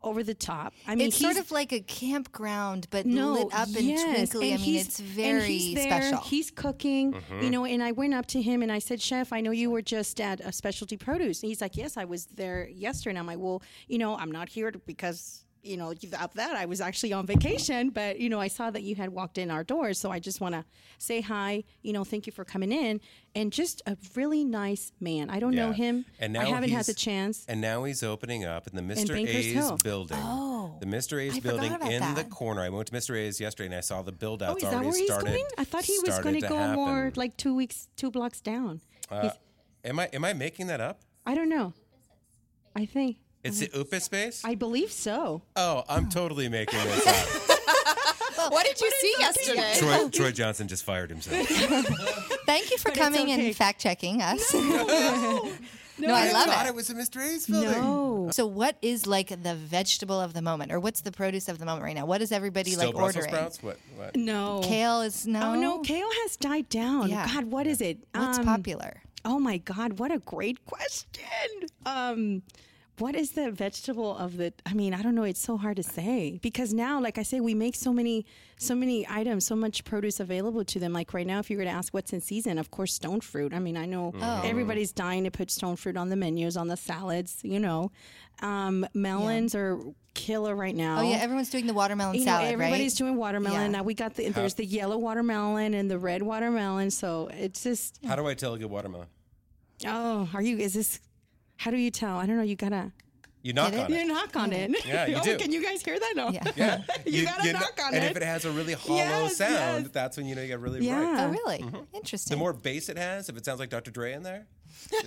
over 0.03 0.21
the 0.23 0.33
top. 0.33 0.73
I 0.87 0.95
mean, 0.95 1.07
It's 1.07 1.17
sort 1.17 1.37
of 1.37 1.49
like 1.51 1.71
a 1.71 1.79
campground, 1.79 2.87
but 2.89 3.05
no, 3.05 3.33
lit 3.33 3.53
up 3.53 3.67
and 3.67 3.85
yes, 3.85 4.29
twinkly. 4.31 4.51
and 4.51 4.53
I 4.53 4.57
mean, 4.57 4.65
he's- 4.73 4.87
it's 4.87 4.99
and 4.99 5.07
very 5.09 5.57
he's 5.57 5.75
there, 5.75 6.01
special. 6.01 6.17
He's 6.25 6.51
cooking, 6.51 7.13
Mm-hmm. 7.13 7.41
you 7.43 7.49
know, 7.49 7.65
and 7.65 7.81
I 7.83 7.91
went 7.91 8.13
up 8.13 8.25
to 8.27 8.41
him 8.41 8.61
and 8.61 8.71
I 8.71 8.79
said, 8.79 9.01
Chef, 9.01 9.31
I 9.33 9.41
know 9.41 9.51
you 9.51 9.69
were 9.69 9.81
just 9.81 10.19
at 10.19 10.39
a 10.41 10.51
specialty 10.51 10.97
produce. 10.97 11.41
And 11.41 11.49
he's 11.49 11.61
like, 11.61 11.77
Yes, 11.77 11.97
I 11.97 12.05
was 12.05 12.25
there 12.27 12.67
yesterday. 12.69 13.11
And 13.11 13.19
I'm 13.19 13.27
like, 13.27 13.39
Well, 13.39 13.61
you 13.87 13.97
know, 13.97 14.15
I'm 14.17 14.31
not 14.31 14.49
here 14.49 14.71
because. 14.85 15.42
You 15.63 15.77
know, 15.77 15.91
of 15.91 16.33
that, 16.33 16.55
I 16.57 16.65
was 16.65 16.81
actually 16.81 17.13
on 17.13 17.25
vacation, 17.25 17.89
but 17.89 18.19
you 18.19 18.27
know, 18.29 18.39
I 18.41 18.49
saw 18.49 18.69
that 18.69 18.83
you 18.83 18.95
had 18.95 19.09
walked 19.09 19.37
in 19.37 19.49
our 19.49 19.63
doors, 19.63 19.97
so 19.97 20.11
I 20.11 20.19
just 20.19 20.41
want 20.41 20.55
to 20.55 20.65
say 20.97 21.21
hi. 21.21 21.63
You 21.81 21.93
know, 21.93 22.03
thank 22.03 22.27
you 22.27 22.33
for 22.33 22.43
coming 22.43 22.73
in, 22.73 22.99
and 23.33 23.49
just 23.51 23.81
a 23.87 23.95
really 24.13 24.43
nice 24.43 24.91
man. 24.99 25.29
I 25.29 25.39
don't 25.39 25.55
know 25.55 25.71
him. 25.71 26.03
And 26.19 26.33
now 26.33 26.41
I 26.41 26.45
haven't 26.45 26.71
had 26.71 26.83
the 26.85 26.93
chance. 26.93 27.45
And 27.47 27.61
now 27.61 27.85
he's 27.85 28.03
opening 28.03 28.43
up 28.43 28.67
in 28.67 28.75
the 28.75 28.81
Mr. 28.81 29.13
Bankers 29.13 29.35
A's 29.35 29.53
Hill. 29.53 29.77
building. 29.81 30.17
Oh, 30.21 30.75
the 30.81 30.85
Mr. 30.85 31.21
A's 31.21 31.37
I 31.37 31.39
building 31.39 31.71
in 31.89 32.13
the 32.15 32.25
corner. 32.25 32.61
I 32.61 32.67
went 32.67 32.87
to 32.87 32.93
Mr. 32.93 33.15
A's 33.17 33.39
yesterday 33.39 33.67
and 33.67 33.75
I 33.75 33.79
saw 33.81 34.01
the 34.01 34.11
build 34.11 34.43
Oh, 34.43 34.47
outs 34.47 34.63
that 34.63 34.73
already 34.73 34.89
where 34.89 34.97
he's 34.97 35.07
started. 35.07 35.27
going? 35.29 35.45
I 35.57 35.63
thought 35.63 35.85
he 35.85 35.97
was 36.05 36.19
going 36.19 36.41
to 36.41 36.47
go 36.47 36.57
happen. 36.57 36.75
more 36.75 37.11
like 37.15 37.37
two 37.37 37.55
weeks, 37.55 37.87
two 37.95 38.11
blocks 38.11 38.41
down. 38.41 38.81
Uh, 39.09 39.29
am 39.85 39.97
I 39.99 40.09
am 40.11 40.25
I 40.25 40.33
making 40.33 40.67
that 40.67 40.81
up? 40.81 40.99
I 41.25 41.35
don't 41.35 41.47
know. 41.49 41.71
I 42.75 42.85
think. 42.85 43.17
It's 43.43 43.59
the 43.59 43.69
UPA 43.77 43.99
space? 43.99 44.41
I 44.45 44.55
believe 44.55 44.91
so. 44.91 45.41
oh, 45.55 45.83
I'm 45.89 46.09
totally 46.09 46.47
making 46.49 46.79
this 46.79 47.07
up. 47.07 47.59
What 48.49 48.65
did 48.65 48.81
you 48.81 48.91
see 48.99 49.15
yesterday? 49.19 49.73
Troy, 49.77 50.09
Troy 50.11 50.31
Johnson 50.31 50.67
just 50.67 50.83
fired 50.83 51.09
himself. 51.09 51.47
Thank 52.45 52.71
you 52.71 52.77
for 52.77 52.89
But 52.89 52.97
it's 52.97 52.99
coming 52.99 53.31
okay. 53.31 53.47
and 53.47 53.55
fact 53.55 53.79
checking 53.79 54.21
us. 54.21 54.53
No, 54.53 56.13
I 56.13 56.31
love 56.31 56.47
it. 56.47 56.51
I 56.51 56.55
thought 56.55 56.65
it. 56.65 56.69
it 56.69 56.75
was 56.75 56.89
a 56.89 56.93
Mr. 56.95 57.21
A's 57.25 57.45
building. 57.47 57.71
No. 57.71 58.29
So, 58.33 58.45
what 58.45 58.75
is 58.81 59.07
like 59.07 59.29
the 59.29 59.55
vegetable 59.55 60.19
of 60.19 60.33
the 60.33 60.41
moment, 60.41 60.71
or 60.73 60.79
what's 60.81 61.01
the 61.01 61.11
produce 61.11 61.47
of 61.47 61.57
the 61.59 61.65
moment 61.65 61.83
right 61.85 61.95
now? 61.95 62.05
What 62.05 62.21
is 62.21 62.31
everybody 62.33 62.71
Still 62.71 62.87
like 62.87 62.95
Brussels 62.95 63.25
ordering? 63.27 63.33
sprouts? 63.33 63.63
What? 63.63 63.77
what? 63.95 64.15
No. 64.17 64.59
Kale 64.63 65.01
is 65.01 65.25
no. 65.25 65.51
Oh 65.51 65.55
no, 65.55 65.79
kale 65.79 66.09
has 66.23 66.35
died 66.35 66.67
down. 66.67 67.09
Yeah. 67.09 67.27
God, 67.31 67.45
what 67.45 67.65
is 67.67 67.79
it? 67.79 67.99
What's 68.13 68.39
Um, 68.39 68.45
popular? 68.45 69.03
Oh 69.23 69.39
my 69.39 69.57
God, 69.57 69.99
what 69.99 70.11
a 70.11 70.19
great 70.19 70.65
question. 70.65 71.69
Um, 71.85 72.41
what 72.99 73.15
is 73.15 73.31
the 73.31 73.49
vegetable 73.51 74.15
of 74.17 74.37
the? 74.37 74.53
I 74.65 74.73
mean, 74.73 74.93
I 74.93 75.01
don't 75.01 75.15
know. 75.15 75.23
It's 75.23 75.39
so 75.41 75.57
hard 75.57 75.77
to 75.77 75.83
say 75.83 76.39
because 76.43 76.73
now, 76.73 77.01
like 77.01 77.17
I 77.17 77.23
say, 77.23 77.39
we 77.39 77.53
make 77.55 77.75
so 77.75 77.91
many, 77.91 78.25
so 78.57 78.75
many 78.75 79.05
items, 79.09 79.45
so 79.45 79.55
much 79.55 79.83
produce 79.83 80.19
available 80.19 80.63
to 80.65 80.79
them. 80.79 80.93
Like 80.93 81.13
right 81.13 81.25
now, 81.25 81.39
if 81.39 81.49
you 81.49 81.57
were 81.57 81.63
to 81.63 81.69
ask 81.69 81.93
what's 81.93 82.13
in 82.13 82.21
season, 82.21 82.57
of 82.59 82.69
course, 82.71 82.93
stone 82.93 83.21
fruit. 83.21 83.53
I 83.53 83.59
mean, 83.59 83.77
I 83.77 83.85
know 83.85 84.13
Oh. 84.21 84.41
everybody's 84.45 84.91
dying 84.91 85.23
to 85.23 85.31
put 85.31 85.49
stone 85.49 85.75
fruit 85.75 85.97
on 85.97 86.09
the 86.09 86.15
menus, 86.15 86.55
on 86.55 86.67
the 86.67 86.77
salads. 86.77 87.39
You 87.43 87.59
know, 87.59 87.91
um, 88.41 88.85
melons 88.93 89.55
are 89.55 89.79
killer 90.13 90.55
right 90.55 90.75
now. 90.75 90.99
Oh 90.99 91.09
yeah, 91.09 91.17
everyone's 91.17 91.49
doing 91.49 91.65
the 91.65 91.73
watermelon 91.73 92.13
You 92.13 92.21
know, 92.25 92.33
salad, 92.33 92.53
everybody's 92.53 92.93
right? 92.93 92.97
doing 93.07 93.15
watermelon 93.17 93.61
Yeah. 93.61 93.67
now. 93.79 93.83
We 93.83 93.95
got 93.95 94.13
the 94.13 94.29
there's 94.29 94.53
the 94.53 94.65
yellow 94.65 94.99
watermelon 94.99 95.73
and 95.73 95.89
the 95.89 95.97
red 95.97 96.21
watermelon. 96.21 96.91
So 96.91 97.29
it's 97.33 97.63
just 97.63 97.97
How 98.05 98.15
do 98.15 98.27
I 98.27 98.35
tell 98.35 98.53
a 98.53 98.59
good 98.59 98.69
watermelon? 98.69 99.07
oh, 99.87 100.29
are 100.33 100.41
you? 100.43 100.57
Is 100.57 100.73
this? 100.75 100.99
How 101.63 101.71
do 101.71 101.77
you 101.77 101.91
tell? 101.91 102.17
I 102.17 102.25
don't 102.25 102.35
know. 102.35 102.43
You 102.43 102.55
gotta 102.57 102.91
You 103.41 103.53
knock 103.53 103.71
Get 103.71 103.89
it? 103.89 103.97
you 103.97 104.05
knock 104.05 104.35
on 104.35 104.51
it. 104.51 104.85
Yeah, 104.85 105.05
you 105.05 105.15
oh, 105.19 105.23
do. 105.23 105.37
Can 105.37 105.51
you 105.53 105.63
guys 105.63 105.81
hear 105.81 105.97
that? 105.97 106.13
No. 106.15 106.29
Yeah. 106.29 106.43
Yeah, 106.57 106.81
You 107.05 107.23
gotta 107.25 107.41
kn- 107.43 107.53
knock 107.53 107.79
on 107.81 107.93
and 107.93 108.03
it. 108.03 108.07
And 108.07 108.11
if 108.11 108.17
it 108.17 108.23
has 108.25 108.43
a 108.43 108.51
really 108.51 108.73
hollow 108.73 108.97
Yes, 108.97 109.37
sound, 109.37 109.83
yes. 109.85 109.91
that's 109.93 110.17
when 110.17 110.25
you 110.25 110.35
know 110.35 110.41
you 110.41 110.49
got 110.49 110.59
really 110.59 110.85
Yeah. 110.85 110.99
bright. 110.99 111.19
Oh 111.23 111.29
really? 111.29 111.57
The 111.91 111.97
Interesting. 111.97 112.35
The 112.35 112.39
more 112.39 112.51
bass 112.51 112.89
it 112.89 112.97
has, 112.97 113.29
if 113.29 113.37
it 113.37 113.45
sounds 113.45 113.59
like 113.61 113.69
Dr. 113.69 113.91
Dre 113.91 114.11
in 114.11 114.23
there, 114.23 114.45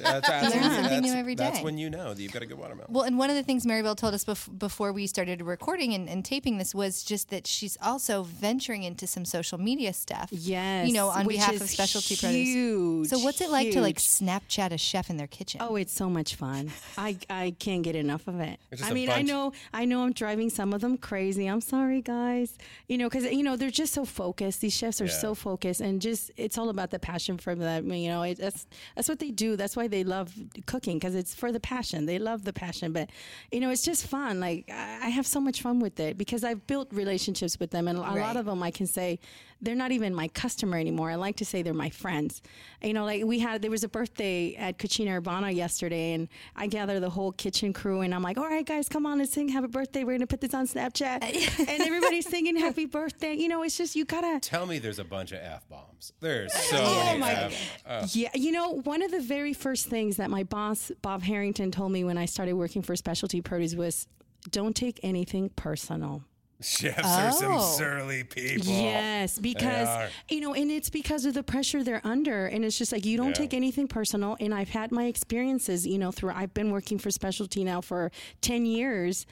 that's, 0.03 0.29
that's, 0.29 0.55
learn 0.55 0.63
when, 0.63 0.71
something 0.73 1.01
new 1.01 1.09
that's, 1.09 1.15
every 1.19 1.35
that's 1.35 1.61
when 1.63 1.79
you 1.79 1.91
know 1.91 2.15
that 2.15 2.23
you've 2.23 2.33
got 2.33 2.43
a 2.43 2.47
good 2.47 2.59
watermelon. 2.59 2.93
Well, 2.93 3.05
and 3.05 3.19
one 3.19 3.31
of 3.31 3.37
the 3.37 3.43
things 3.43 3.65
Maribel 3.67 3.97
told 3.97 4.15
us 4.15 4.25
bef- 4.25 4.59
before 4.59 4.93
we 4.93 5.07
started 5.07 5.43
recording 5.43 5.95
and, 5.95 6.09
and 6.09 6.25
taping 6.25 6.59
this 6.59 6.75
was 6.75 7.03
just 7.03 7.31
that 7.31 7.47
she's 7.47 7.77
also 7.83 8.23
venturing 8.23 8.83
into 8.83 9.07
some 9.07 9.25
social 9.25 9.59
media 9.59 9.93
stuff. 9.93 10.29
Yes, 10.31 10.87
You 10.89 10.95
know, 10.95 11.09
on 11.09 11.27
which 11.27 11.37
behalf 11.37 11.55
is 11.55 11.63
of 11.63 11.69
specialty 11.71 12.15
huge, 12.15 12.21
produce. 12.21 13.11
So, 13.11 13.19
what's 13.25 13.41
it 13.41 13.51
like 13.51 13.71
to 13.73 13.81
like. 13.81 13.97
Snapchat 13.97 14.73
a 14.73 14.79
chef 14.79 15.11
in 15.11 15.17
their 15.17 15.27
kitchen? 15.27 15.61
Oh, 15.63 15.77
it's 15.77 15.93
so 15.93 16.09
much 16.09 16.35
fun. 16.37 16.71
I, 16.99 17.17
I 17.29 17.55
can't 17.59 17.83
get 17.83 17.97
enough 17.97 18.29
of 18.29 18.41
it. 18.41 18.59
I 18.73 18.77
just 18.77 18.89
I 18.89 18.93
a 18.93 18.95
mean, 18.95 19.11
I 19.11 19.23
know 19.23 19.53
I 19.73 19.85
know 19.85 20.03
I'm 20.03 20.13
driving 20.13 20.51
some 20.51 20.73
of 20.73 20.81
them 20.81 20.97
crazy. 20.97 21.47
I'm 21.47 21.61
sorry, 21.61 22.03
guys. 22.03 22.57
You 22.89 22.99
know, 22.99 23.09
because 23.09 23.25
you 23.25 23.43
know 23.43 23.57
they're 23.57 23.71
just 23.71 23.93
so 23.95 24.05
focused. 24.05 24.61
These 24.61 24.75
chefs 24.75 25.01
are 25.01 25.07
Yeah. 25.07 25.11
so 25.13 25.35
focused, 25.35 25.81
and 25.81 26.01
just 26.01 26.31
it's 26.37 26.59
all 26.59 26.69
about 26.69 26.91
the 26.91 26.99
passion 26.99 27.39
for 27.39 27.55
them. 27.55 27.93
You 27.93 28.09
know, 28.09 28.23
it, 28.23 28.39
that's 28.39 28.67
that's 28.95 29.09
what 29.09 29.19
they 29.19 29.31
do. 29.31 29.56
That's 29.57 29.77
why 29.77 29.89
they 29.89 30.05
love 30.05 30.33
cooking 30.67 30.99
because 30.99 31.15
it's 31.15 31.35
for 31.35 31.51
the 31.53 31.61
passion. 31.61 32.07
They 32.07 32.19
love 32.19 32.45
the 32.45 32.53
passion, 32.53 32.93
but 32.93 33.11
you 33.51 33.61
know, 33.61 33.71
it's 33.71 33.83
just 33.83 34.07
fun. 34.07 34.41
Like 34.41 34.71
I 34.71 35.07
I 35.07 35.09
have 35.11 35.27
so 35.27 35.41
much 35.41 35.63
fun 35.63 35.79
with 35.81 36.01
it 36.01 36.17
because 36.19 36.43
I've 36.45 36.67
built 36.67 36.89
relationships 36.93 37.59
with 37.61 37.71
them, 37.71 37.89
and 37.89 37.99
a 37.99 38.03
Right. 38.03 38.19
lot 38.21 38.37
of 38.37 38.47
them 38.47 38.63
I 38.63 38.71
can 38.71 38.87
say 38.87 39.19
they're 39.63 39.75
not 39.75 39.91
even 39.91 40.15
my 40.15 40.29
customer 40.29 40.77
anymore. 40.77 41.11
I 41.11 41.15
like 41.15 41.37
to 41.37 41.45
say 41.45 41.63
they're 41.63 41.73
my 41.75 41.89
friends. 41.91 42.43
You 42.83 42.93
know, 42.93 43.05
like 43.05 43.25
we 43.25 43.39
had 43.39 43.63
there 43.63 43.71
was 43.71 43.85
a 43.85 43.89
birthday 43.89 44.55
at 44.55 44.79
Cucina 44.79 45.17
Urbana 45.17 45.51
yesterday, 45.51 46.13
and 46.13 46.29
I 46.55 46.67
gather 46.67 47.01
the 47.01 47.09
whole 47.11 47.33
kitchen 47.33 47.73
crew, 47.73 48.03
and 48.03 48.15
I'm 48.15 48.23
like, 48.23 48.37
all 48.39 48.45
right, 48.49 48.67
guys, 48.67 48.89
come 48.89 49.07
on, 49.07 49.19
let's 49.19 49.33
sing 49.33 49.49
happy 49.49 49.67
birthday. 49.69 50.05
We're 50.05 50.13
gonna 50.17 50.27
put 50.27 50.41
this 50.43 50.53
on 50.55 50.67
Snapchat, 50.67 51.23
and 51.69 51.83
everybody's 51.83 52.29
singing 52.29 52.57
happy 52.57 52.85
birthday. 52.87 53.35
You 53.35 53.49
know, 53.49 53.63
it's 53.63 53.77
just 53.79 53.97
you 53.97 54.05
gotta. 54.05 54.41
Tell 54.41 54.67
me 54.67 54.79
there's 54.79 54.99
a 54.99 55.05
bunch 55.05 55.33
of 55.33 55.39
F 55.39 55.69
bombs. 55.69 56.13
There's 56.21 56.53
so 56.71 56.77
Oh 56.79 57.05
many 57.07 57.19
my 57.21 57.33
F. 57.33 57.83
uh, 57.87 58.07
Yeah, 58.13 58.31
you 58.35 58.53
know, 58.53 58.81
one 58.83 59.03
of 59.03 59.11
the 59.11 59.21
very 59.21 59.53
first 59.55 59.87
things 59.89 60.17
that 60.19 60.31
my 60.31 60.43
boss, 60.43 60.93
Bob 61.03 61.23
Harrington, 61.23 61.71
told 61.71 61.93
me 61.93 62.05
when 62.05 62.19
I 62.19 62.27
started 62.27 62.53
working 62.55 62.83
for 62.83 62.95
Specialty 62.95 63.41
Produce 63.41 63.75
was 63.75 64.07
don't 64.51 64.77
take 64.77 65.01
anything 65.03 65.49
personal. 65.57 66.23
Chefs 66.61 67.05
are 67.05 67.33
some 67.33 67.53
Oh. 67.53 67.75
surly 67.77 68.25
people. 68.25 68.67
Yes, 68.73 69.39
because 69.39 70.11
you 70.31 70.41
know, 70.41 70.55
and 70.55 70.71
it's 70.71 70.91
because 70.91 71.25
of 71.25 71.35
the 71.35 71.43
pressure 71.43 71.83
they're 71.85 72.01
under, 72.05 72.47
and 72.47 72.65
it's 72.65 72.79
just 72.79 72.93
like 72.93 73.05
you 73.05 73.17
don't 73.17 73.29
Yeah. 73.29 73.33
take 73.35 73.55
anything 73.55 73.89
personal. 73.89 74.37
And 74.41 74.55
I've 74.55 74.71
had 74.71 74.91
my 74.93 75.05
experiences, 75.05 75.87
you 75.87 75.99
know, 75.99 76.11
through 76.13 76.31
I've 76.33 76.55
been 76.55 76.71
working 76.71 76.99
for 76.99 77.11
specialty 77.11 77.65
now 77.65 77.81
for 77.81 78.11
ten 78.41 78.65
years, 78.67 79.27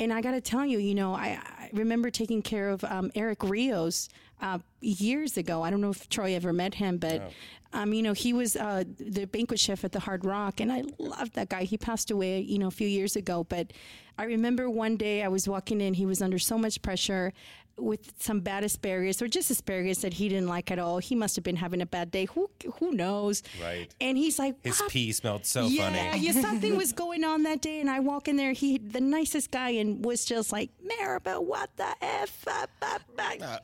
and 0.00 0.12
I 0.12 0.20
got 0.20 0.32
to 0.32 0.40
tell 0.40 0.66
you, 0.66 0.78
you 0.78 0.94
know, 0.94 1.14
I, 1.14 1.38
I 1.58 1.70
remember 1.72 2.10
taking 2.10 2.42
care 2.42 2.68
of 2.70 2.82
um, 2.84 3.10
Eric 3.14 3.42
Rios 3.44 4.08
uh, 4.42 4.58
years 4.80 5.36
ago. 5.36 5.62
I 5.62 5.70
don't 5.70 5.80
know 5.80 5.90
if 5.90 6.08
Troy 6.08 6.34
ever 6.34 6.52
met 6.52 6.74
him, 6.74 6.98
but. 6.98 7.30
Um, 7.74 7.92
you 7.92 8.02
know, 8.02 8.12
he 8.14 8.32
was 8.32 8.56
uh, 8.56 8.84
the 8.98 9.26
banquet 9.26 9.58
chef 9.60 9.84
at 9.84 9.92
the 9.92 10.00
Hard 10.00 10.24
Rock, 10.24 10.60
and 10.60 10.72
I 10.72 10.84
loved 10.98 11.34
that 11.34 11.48
guy. 11.48 11.64
He 11.64 11.76
passed 11.76 12.10
away, 12.10 12.40
you 12.40 12.58
know, 12.58 12.68
a 12.68 12.70
few 12.70 12.88
years 12.88 13.16
ago. 13.16 13.44
But 13.44 13.72
I 14.16 14.24
remember 14.24 14.70
one 14.70 14.96
day 14.96 15.22
I 15.22 15.28
was 15.28 15.48
walking 15.48 15.80
in, 15.80 15.94
he 15.94 16.06
was 16.06 16.22
under 16.22 16.38
so 16.38 16.56
much 16.56 16.80
pressure 16.82 17.32
with 17.76 18.12
some 18.20 18.38
bad 18.38 18.62
asparagus 18.62 19.20
or 19.20 19.26
just 19.26 19.50
asparagus 19.50 19.98
that 20.02 20.14
he 20.14 20.28
didn't 20.28 20.46
like 20.46 20.70
at 20.70 20.78
all. 20.78 20.98
He 20.98 21.16
must 21.16 21.34
have 21.34 21.42
been 21.42 21.56
having 21.56 21.82
a 21.82 21.86
bad 21.86 22.12
day. 22.12 22.26
Who 22.26 22.48
who 22.78 22.92
knows? 22.92 23.42
Right. 23.60 23.92
And 24.00 24.16
he's 24.16 24.38
like, 24.38 24.54
His 24.62 24.78
"What?" 24.78 24.92
pee 24.92 25.10
smelled 25.10 25.44
so 25.44 25.66
yeah, 25.66 25.90
funny. 25.90 26.20
yeah, 26.24 26.32
something 26.40 26.76
was 26.76 26.92
going 26.92 27.24
on 27.24 27.42
that 27.42 27.60
day, 27.62 27.80
and 27.80 27.90
I 27.90 27.98
walk 27.98 28.28
in 28.28 28.36
there. 28.36 28.52
He, 28.52 28.78
the 28.78 29.00
nicest 29.00 29.50
guy, 29.50 29.70
and 29.70 30.04
was 30.04 30.24
just 30.24 30.52
like, 30.52 30.70
Maribel, 30.86 31.42
what 31.42 31.70
the 31.76 31.88
f? 32.00 32.44
Ah." 32.46 32.98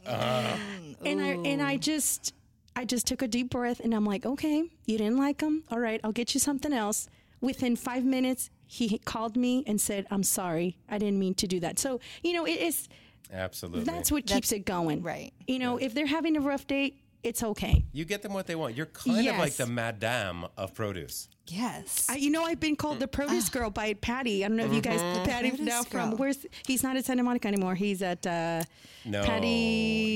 Uh, 0.04 0.56
And 1.06 1.20
I 1.20 1.28
and 1.50 1.62
I 1.62 1.76
just, 1.76 2.34
I 2.80 2.86
just 2.86 3.06
took 3.06 3.20
a 3.20 3.28
deep 3.28 3.50
breath, 3.50 3.80
and 3.80 3.94
I'm 3.94 4.06
like, 4.06 4.24
okay, 4.24 4.64
you 4.86 4.96
didn't 4.96 5.18
like 5.18 5.42
him. 5.42 5.64
All 5.70 5.78
right, 5.78 6.00
I'll 6.02 6.12
get 6.12 6.32
you 6.32 6.40
something 6.40 6.72
else. 6.72 7.10
Within 7.42 7.76
five 7.76 8.06
minutes, 8.06 8.48
he 8.66 8.96
called 8.96 9.36
me 9.36 9.62
and 9.66 9.78
said, 9.78 10.06
"I'm 10.10 10.22
sorry, 10.22 10.78
I 10.88 10.96
didn't 10.96 11.18
mean 11.18 11.34
to 11.34 11.46
do 11.46 11.60
that." 11.60 11.78
So 11.78 12.00
you 12.22 12.32
know, 12.32 12.46
it 12.46 12.58
is 12.58 12.88
Absolutely. 13.30 13.84
that's 13.84 14.10
what 14.10 14.24
keeps 14.24 14.50
it 14.52 14.60
going, 14.64 15.02
right. 15.02 15.34
You 15.46 15.58
know, 15.58 15.76
if 15.76 15.92
they're 15.92 16.06
having 16.06 16.38
a 16.38 16.40
rough 16.40 16.66
day, 16.66 16.94
it's 17.22 17.42
okay. 17.42 17.84
You 17.92 18.04
get 18.04 18.22
them 18.22 18.32
what 18.32 18.46
they 18.46 18.54
want. 18.54 18.76
You're 18.76 18.86
kind 18.86 19.26
of 19.28 19.36
like 19.38 19.54
the 19.54 19.66
madame 19.66 20.46
of 20.56 20.74
produce. 20.74 21.28
Yes. 21.46 22.06
I, 22.08 22.14
you 22.16 22.30
know, 22.30 22.44
I've 22.44 22.60
been 22.60 22.76
called 22.76 23.00
the 23.00 23.08
produce 23.08 23.48
girl 23.48 23.70
by 23.70 23.94
Patty. 23.94 24.44
I 24.44 24.48
don't 24.48 24.56
know 24.56 24.66
if 24.66 24.72
you 24.72 24.80
guys, 24.80 25.00
Patty 25.26 25.50
now 25.62 25.82
from 25.82 26.10
girl. 26.10 26.18
where's 26.18 26.46
he's 26.66 26.82
not 26.84 26.96
at 26.96 27.04
Santa 27.04 27.22
Monica 27.24 27.48
anymore. 27.48 27.74
He's 27.74 28.02
at 28.02 28.24
uh, 28.26 28.62
No, 29.04 29.24
Patty. 29.24 29.48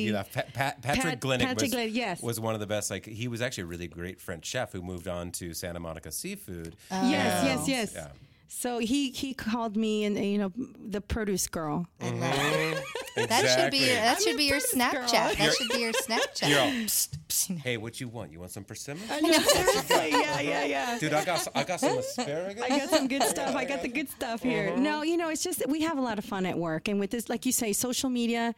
You 0.07 0.13
left. 0.13 0.33
Pat, 0.33 0.55
Pat, 0.55 0.81
Patrick 0.83 1.05
Pat- 1.05 1.21
Glinick 1.21 1.41
Patrick 1.41 1.73
was, 1.73 1.75
Glinick, 1.75 1.95
yes. 1.95 2.23
was 2.23 2.39
one 2.39 2.55
of 2.55 2.61
the 2.61 2.67
best. 2.69 2.89
Like 2.91 3.05
he 3.07 3.27
was 3.27 3.43
actually 3.43 3.65
a 3.65 3.67
really 3.67 3.89
great 3.89 4.21
French 4.21 4.47
chef 4.47 4.73
who 4.73 4.81
moved 4.81 5.09
on 5.09 5.33
to 5.33 5.53
Santa 5.55 5.81
Monica 5.81 6.13
Seafood. 6.13 6.77
yes, 6.91 7.01
And- 7.01 7.11
yes, 7.11 7.69
yes. 7.69 7.93
Yeah. 7.97 8.09
So 8.57 8.79
he 8.79 9.11
he 9.11 9.35
called 9.35 9.77
me 9.77 10.05
and 10.05 10.17
you 10.17 10.39
know 10.39 10.53
the 10.57 11.01
produce 11.01 11.49
girl. 11.49 11.87
That 11.99 13.59
should 13.59 13.71
be 13.71 13.79
your, 13.79 13.97
that 13.97 14.17
I'm 14.17 14.23
should 14.23 14.37
be 14.37 14.45
your 14.45 14.61
produce 14.61 14.75
girl. 14.75 15.03
Snapchat. 15.03 15.37
That 15.39 15.55
should 15.55 15.69
be 15.71 15.81
your 15.81 15.93
Snapchat. 15.93 16.49
You're 16.49 16.61
all, 16.61 16.67
psst, 16.87 17.19
psst. 17.29 17.59
hey, 17.59 17.77
what 17.77 18.01
you 18.01 18.09
want? 18.09 18.31
You 18.31 18.39
want 18.39 18.53
some 18.53 18.65
persimmons? 18.65 19.11
I 19.11 19.21
know, 19.21 19.33
seriously, 19.33 20.11
yeah, 20.11 20.41
yeah, 20.41 20.65
yeah. 20.65 20.99
Dude, 20.99 21.13
I 21.13 21.25
got 21.25 21.47
I 21.55 21.65
got 21.65 21.81
some 21.81 21.99
asparagus. 21.99 22.63
I 22.63 22.69
got 22.69 22.91
some 22.91 23.09
good 23.09 23.23
stuff. 23.25 23.57
I 23.57 23.65
got 23.65 23.83
the 23.83 23.89
good 23.99 24.09
stuff 24.09 24.41
mm-hmm. 24.41 24.51
here. 24.51 24.77
No, 24.77 25.03
you 25.03 25.17
know, 25.17 25.31
it's 25.31 25.43
just 25.43 25.67
we 25.69 25.83
have 25.83 25.99
a 25.99 26.03
lot 26.03 26.19
of 26.19 26.25
fun 26.25 26.47
at 26.47 26.57
work, 26.57 26.87
and 26.87 27.01
with 27.01 27.11
this, 27.11 27.29
like 27.29 27.45
you 27.45 27.53
say, 27.53 27.73
social 27.73 28.09
media 28.09 28.55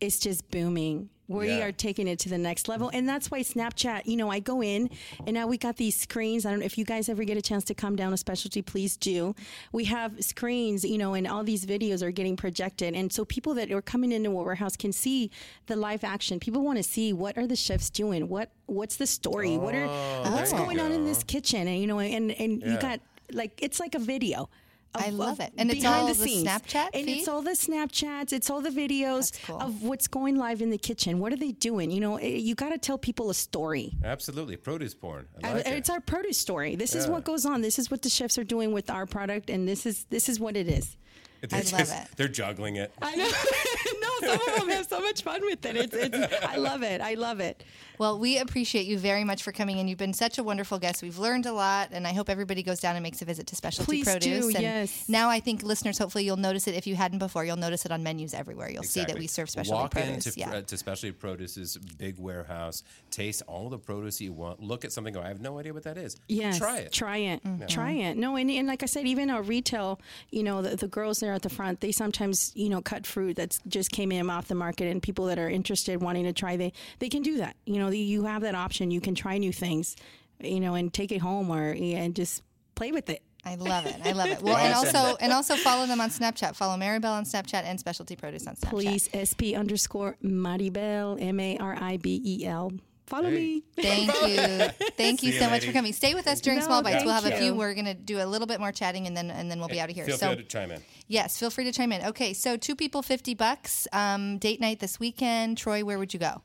is 0.00 0.18
just 0.18 0.50
booming. 0.50 1.10
We 1.30 1.48
Yeah. 1.48 1.66
are 1.66 1.72
taking 1.72 2.08
it 2.08 2.18
to 2.20 2.30
the 2.30 2.38
next 2.38 2.68
level, 2.68 2.90
and 2.94 3.06
that's 3.06 3.30
why 3.30 3.40
Snapchat. 3.40 4.06
You 4.06 4.16
know, 4.16 4.30
I 4.30 4.38
go 4.40 4.62
in, 4.62 4.88
and 5.26 5.34
now 5.34 5.46
we 5.46 5.58
got 5.58 5.76
these 5.76 5.94
screens. 5.94 6.46
I 6.46 6.50
don't 6.50 6.60
know 6.60 6.64
if 6.64 6.78
you 6.78 6.86
guys 6.86 7.10
ever 7.10 7.22
get 7.22 7.36
a 7.36 7.42
chance 7.42 7.64
to 7.64 7.74
come 7.74 7.96
down 7.96 8.12
to 8.12 8.16
specialty, 8.16 8.62
please 8.62 8.96
do. 8.96 9.34
We 9.70 9.84
have 9.84 10.24
screens, 10.24 10.84
you 10.84 10.96
know, 10.96 11.12
and 11.12 11.26
all 11.26 11.44
these 11.44 11.66
videos 11.66 12.00
are 12.02 12.10
getting 12.10 12.34
projected, 12.34 12.94
and 12.94 13.12
so 13.12 13.26
people 13.26 13.52
that 13.54 13.70
are 13.70 13.82
coming 13.82 14.10
into 14.10 14.30
a 14.30 14.42
warehouse 14.42 14.74
can 14.74 14.90
see 14.90 15.30
the 15.66 15.76
live 15.76 16.02
action. 16.02 16.40
People 16.40 16.62
want 16.62 16.78
to 16.78 16.82
see 16.82 17.12
what 17.12 17.36
are 17.36 17.46
the 17.46 17.56
chefs 17.56 17.90
doing, 17.90 18.30
what 18.30 18.50
what's 18.64 18.96
the 18.96 19.06
story, 19.06 19.58
what 19.58 19.74
are 19.74 19.84
oh, 19.84 20.30
what's 20.32 20.50
there 20.52 20.60
you 20.60 20.64
going 20.64 20.80
on 20.80 20.92
in 20.92 21.04
this 21.04 21.22
kitchen, 21.24 21.68
and 21.68 21.78
you 21.78 21.86
know, 21.86 21.98
and 21.98 22.30
and 22.32 22.62
you 22.62 22.78
got 22.78 23.00
like 23.32 23.52
it's 23.62 23.78
like 23.78 23.94
a 23.94 23.98
video. 23.98 24.48
Of- 24.94 25.02
I 25.02 25.10
love 25.10 25.40
it. 25.40 25.52
And 25.56 25.70
it's 25.70 25.84
all 25.84 26.06
the 26.06 26.14
the. 26.14 26.44
Snapchat 26.44 26.90
and 26.94 27.04
feed? 27.06 27.18
it's 27.18 27.28
all 27.28 27.42
the 27.42 27.50
Snapchats. 27.50 28.32
It's 28.32 28.50
all 28.50 28.60
the 28.60 28.70
videos 28.70 29.32
cool. 29.44 29.60
of 29.60 29.82
what's 29.82 30.08
going 30.08 30.36
live 30.36 30.62
in 30.62 30.70
the 30.70 30.78
kitchen. 30.78 31.18
What 31.18 31.32
are 31.32 31.36
they 31.36 31.52
doing? 31.52 31.90
You 31.90 32.00
know, 32.00 32.16
eh, 32.16 32.26
you 32.28 32.54
got 32.54 32.70
to 32.70 32.78
tell 32.78 32.98
people 32.98 33.30
a 33.30 33.34
story. 33.34 33.92
Absolutely, 34.04 34.56
produce 34.56 34.94
porn. 34.94 35.26
I 35.42 35.52
like 35.52 35.66
it. 35.66 35.72
it's 35.74 35.90
our 35.90 36.00
produce 36.00 36.38
story. 36.38 36.76
This 36.76 36.94
is 36.94 37.06
what 37.06 37.24
goes 37.24 37.44
on. 37.46 37.60
This 37.60 37.78
is 37.78 37.90
what 37.90 38.02
the 38.02 38.10
chefs 38.10 38.38
are 38.38 38.44
doing 38.44 38.72
with 38.72 38.90
our 38.90 39.06
product, 39.06 39.50
and 39.50 39.68
this 39.68 39.86
is 39.86 40.04
this 40.10 40.28
is 40.28 40.40
what 40.40 40.56
it 40.56 40.68
is. 40.68 40.96
They're 41.40 41.60
I 41.60 41.78
love 41.78 41.90
it. 41.90 42.08
They're 42.16 42.28
juggling 42.28 42.76
it. 42.76 42.92
I 43.00 43.14
know. 43.14 43.24
no, 44.00 44.34
some 44.34 44.48
of 44.48 44.60
them 44.60 44.68
have 44.70 44.86
so 44.86 45.00
much 45.00 45.22
fun 45.22 45.40
with 45.42 45.64
it. 45.64 45.76
It's, 45.76 45.94
it's 45.94 46.44
I 46.44 46.56
love 46.56 46.82
it. 46.82 47.00
I 47.00 47.14
love 47.14 47.40
it. 47.40 47.62
Well, 47.98 48.18
we 48.18 48.38
appreciate 48.38 48.86
you 48.86 48.98
very 48.98 49.24
much 49.24 49.42
for 49.42 49.52
coming 49.52 49.78
in. 49.78 49.88
You've 49.88 49.98
been 49.98 50.14
such 50.14 50.38
a 50.38 50.42
wonderful 50.42 50.78
guest. 50.78 51.02
We've 51.02 51.18
learned 51.18 51.46
a 51.46 51.52
lot, 51.52 51.88
and 51.92 52.06
I 52.06 52.12
hope 52.12 52.30
everybody 52.30 52.62
goes 52.62 52.80
down 52.80 52.96
and 52.96 53.02
makes 53.02 53.20
a 53.22 53.24
visit 53.24 53.46
to 53.48 53.56
Specialty 53.56 54.02
Please 54.02 54.04
do, 54.04 54.12
Produce. 54.12 54.54
and 54.54 54.62
yes. 54.62 55.08
Now 55.08 55.28
I 55.28 55.40
think 55.40 55.62
listeners, 55.62 55.98
hopefully, 55.98 56.24
you'll 56.24 56.36
notice 56.36 56.68
it. 56.68 56.74
If 56.74 56.86
you 56.86 56.96
hadn't 56.96 57.18
before, 57.18 57.44
you'll 57.44 57.56
notice 57.56 57.84
it 57.84 57.92
on 57.92 58.02
menus 58.02 58.34
everywhere. 58.34 58.70
You'll 58.70 58.82
see 58.82 59.04
that 59.04 59.18
we 59.18 59.26
serve 59.26 59.50
Specialty 59.50 59.80
Walk 59.80 59.90
Produce. 59.92 60.26
into 60.26 60.38
yeah. 60.38 60.50
uh, 60.50 60.62
to 60.62 60.76
Specialty 60.76 61.12
Produce's 61.12 61.76
big 61.76 62.18
warehouse, 62.18 62.82
taste 63.10 63.42
all 63.46 63.68
the 63.68 63.78
produce 63.78 64.20
you 64.20 64.32
want. 64.32 64.62
Look 64.62 64.84
at 64.84 64.92
something. 64.92 65.12
Go, 65.12 65.20
I 65.20 65.28
have 65.28 65.40
no 65.40 65.58
idea 65.58 65.74
what 65.74 65.84
that 65.84 65.98
is. 65.98 66.16
Yes, 66.28 66.58
try 66.58 66.78
it. 66.78 66.92
Try 66.92 67.16
it. 67.18 67.42
Mm-hmm. 67.42 67.66
Try 67.66 67.92
it. 67.92 68.16
No, 68.16 68.36
and, 68.36 68.50
and 68.50 68.68
like 68.68 68.82
I 68.82 68.86
said, 68.86 69.06
even 69.06 69.30
our 69.30 69.42
retail, 69.42 70.00
you 70.30 70.42
know, 70.42 70.62
the, 70.62 70.76
the 70.76 70.88
girls 70.88 71.20
there 71.20 71.32
at 71.32 71.42
the 71.42 71.48
front, 71.48 71.80
they 71.80 71.92
sometimes, 71.92 72.52
you 72.54 72.68
know, 72.68 72.80
cut 72.80 73.06
fruit 73.06 73.36
that's 73.36 73.60
just 73.66 73.90
came 73.90 74.12
in 74.12 74.28
off 74.30 74.48
the 74.48 74.54
market, 74.54 74.88
and 74.88 75.02
people 75.02 75.26
that 75.26 75.38
are 75.38 75.48
interested 75.48 76.00
wanting 76.02 76.24
to 76.24 76.32
try, 76.32 76.56
they 76.56 76.72
they 76.98 77.08
can 77.08 77.22
do 77.22 77.38
that. 77.38 77.56
You 77.64 77.78
know, 77.78 77.87
you 77.90 78.24
have 78.24 78.42
that 78.42 78.54
option. 78.54 78.90
You 78.90 79.00
can 79.00 79.14
try 79.14 79.38
new 79.38 79.52
things, 79.52 79.96
you 80.40 80.60
know, 80.60 80.74
and 80.74 80.92
take 80.92 81.12
it 81.12 81.18
home 81.18 81.50
or 81.50 81.70
and 81.70 82.14
just 82.14 82.42
play 82.74 82.92
with 82.92 83.08
it. 83.10 83.22
I 83.44 83.54
love 83.54 83.86
it. 83.86 83.96
I 84.04 84.12
love 84.12 84.28
it. 84.28 84.42
Well, 84.42 84.56
and 84.56 84.74
also 84.74 85.16
and 85.20 85.32
also 85.32 85.56
follow 85.56 85.86
them 85.86 86.00
on 86.00 86.10
Snapchat. 86.10 86.54
Follow 86.56 86.76
Maribel 86.76 87.10
on 87.12 87.24
Snapchat 87.24 87.62
and 87.64 87.78
Specialty 87.80 88.16
Produce 88.16 88.46
on 88.46 88.56
Snapchat. 88.56 88.70
Please, 88.70 89.08
SP 89.14 89.54
underscore 89.56 90.16
Maribel, 90.22 91.20
M 91.22 91.38
A 91.40 91.56
R 91.58 91.76
I 91.80 91.96
B 91.98 92.20
E 92.24 92.46
L. 92.46 92.72
Follow 93.06 93.30
Hey. 93.30 93.36
me. 93.36 93.62
Thank 93.80 94.06
you. 94.28 94.86
Thank 94.98 95.22
you 95.22 95.32
See 95.32 95.38
so 95.38 95.44
you, 95.46 95.50
much 95.50 95.64
for 95.64 95.72
coming. 95.72 95.94
Stay 95.94 96.12
with 96.14 96.26
us 96.26 96.42
during 96.42 96.58
No, 96.58 96.66
Small 96.66 96.82
Bites. 96.82 97.04
We'll 97.04 97.14
have 97.14 97.22
thank 97.22 97.36
a 97.36 97.38
few. 97.38 97.46
you. 97.46 97.54
We're 97.54 97.72
going 97.72 97.86
to 97.86 97.94
do 97.94 98.20
a 98.20 98.26
little 98.26 98.46
bit 98.46 98.60
more 98.60 98.70
chatting 98.70 99.06
and 99.06 99.16
then 99.16 99.30
and 99.30 99.50
then 99.50 99.60
we'll 99.60 99.68
be 99.68 99.80
out 99.80 99.88
of 99.88 99.94
here. 99.94 100.04
Feel 100.04 100.18
so 100.18 100.26
free 100.34 100.36
to 100.36 100.42
chime 100.44 100.70
in. 100.72 100.82
yes, 101.06 101.38
feel 101.38 101.48
free 101.48 101.64
to 101.64 101.72
chime 101.72 101.90
in. 101.92 102.04
Okay, 102.08 102.34
so 102.34 102.58
two 102.58 102.76
people, 102.76 103.00
50 103.00 103.32
bucks. 103.34 103.88
Um, 103.94 104.36
date 104.36 104.60
night 104.60 104.80
this 104.80 105.00
weekend. 105.00 105.56
Troy, 105.56 105.84
where 105.86 105.98
would 105.98 106.12
you 106.12 106.20
go? 106.20 106.42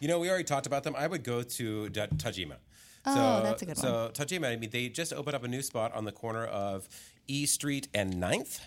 You 0.00 0.08
know, 0.08 0.18
we 0.18 0.28
already 0.28 0.44
talked 0.44 0.66
about 0.66 0.82
them. 0.82 0.94
I 0.96 1.06
would 1.06 1.24
go 1.24 1.42
to 1.42 1.88
Da- 1.88 2.06
Tajima. 2.06 2.56
Oh, 3.06 3.14
so, 3.14 3.42
that's 3.42 3.62
a 3.62 3.66
good 3.66 3.76
So 3.78 4.10
Tajima, 4.14 4.50
I 4.50 4.56
mean, 4.56 4.70
they 4.70 4.88
just 4.88 5.12
opened 5.12 5.34
up 5.36 5.44
a 5.44 5.48
new 5.48 5.62
spot 5.62 5.94
on 5.94 6.04
the 6.04 6.12
corner 6.12 6.44
of 6.44 6.88
E 7.26 7.46
Street 7.46 7.88
and 7.94 8.14
9th. 8.14 8.60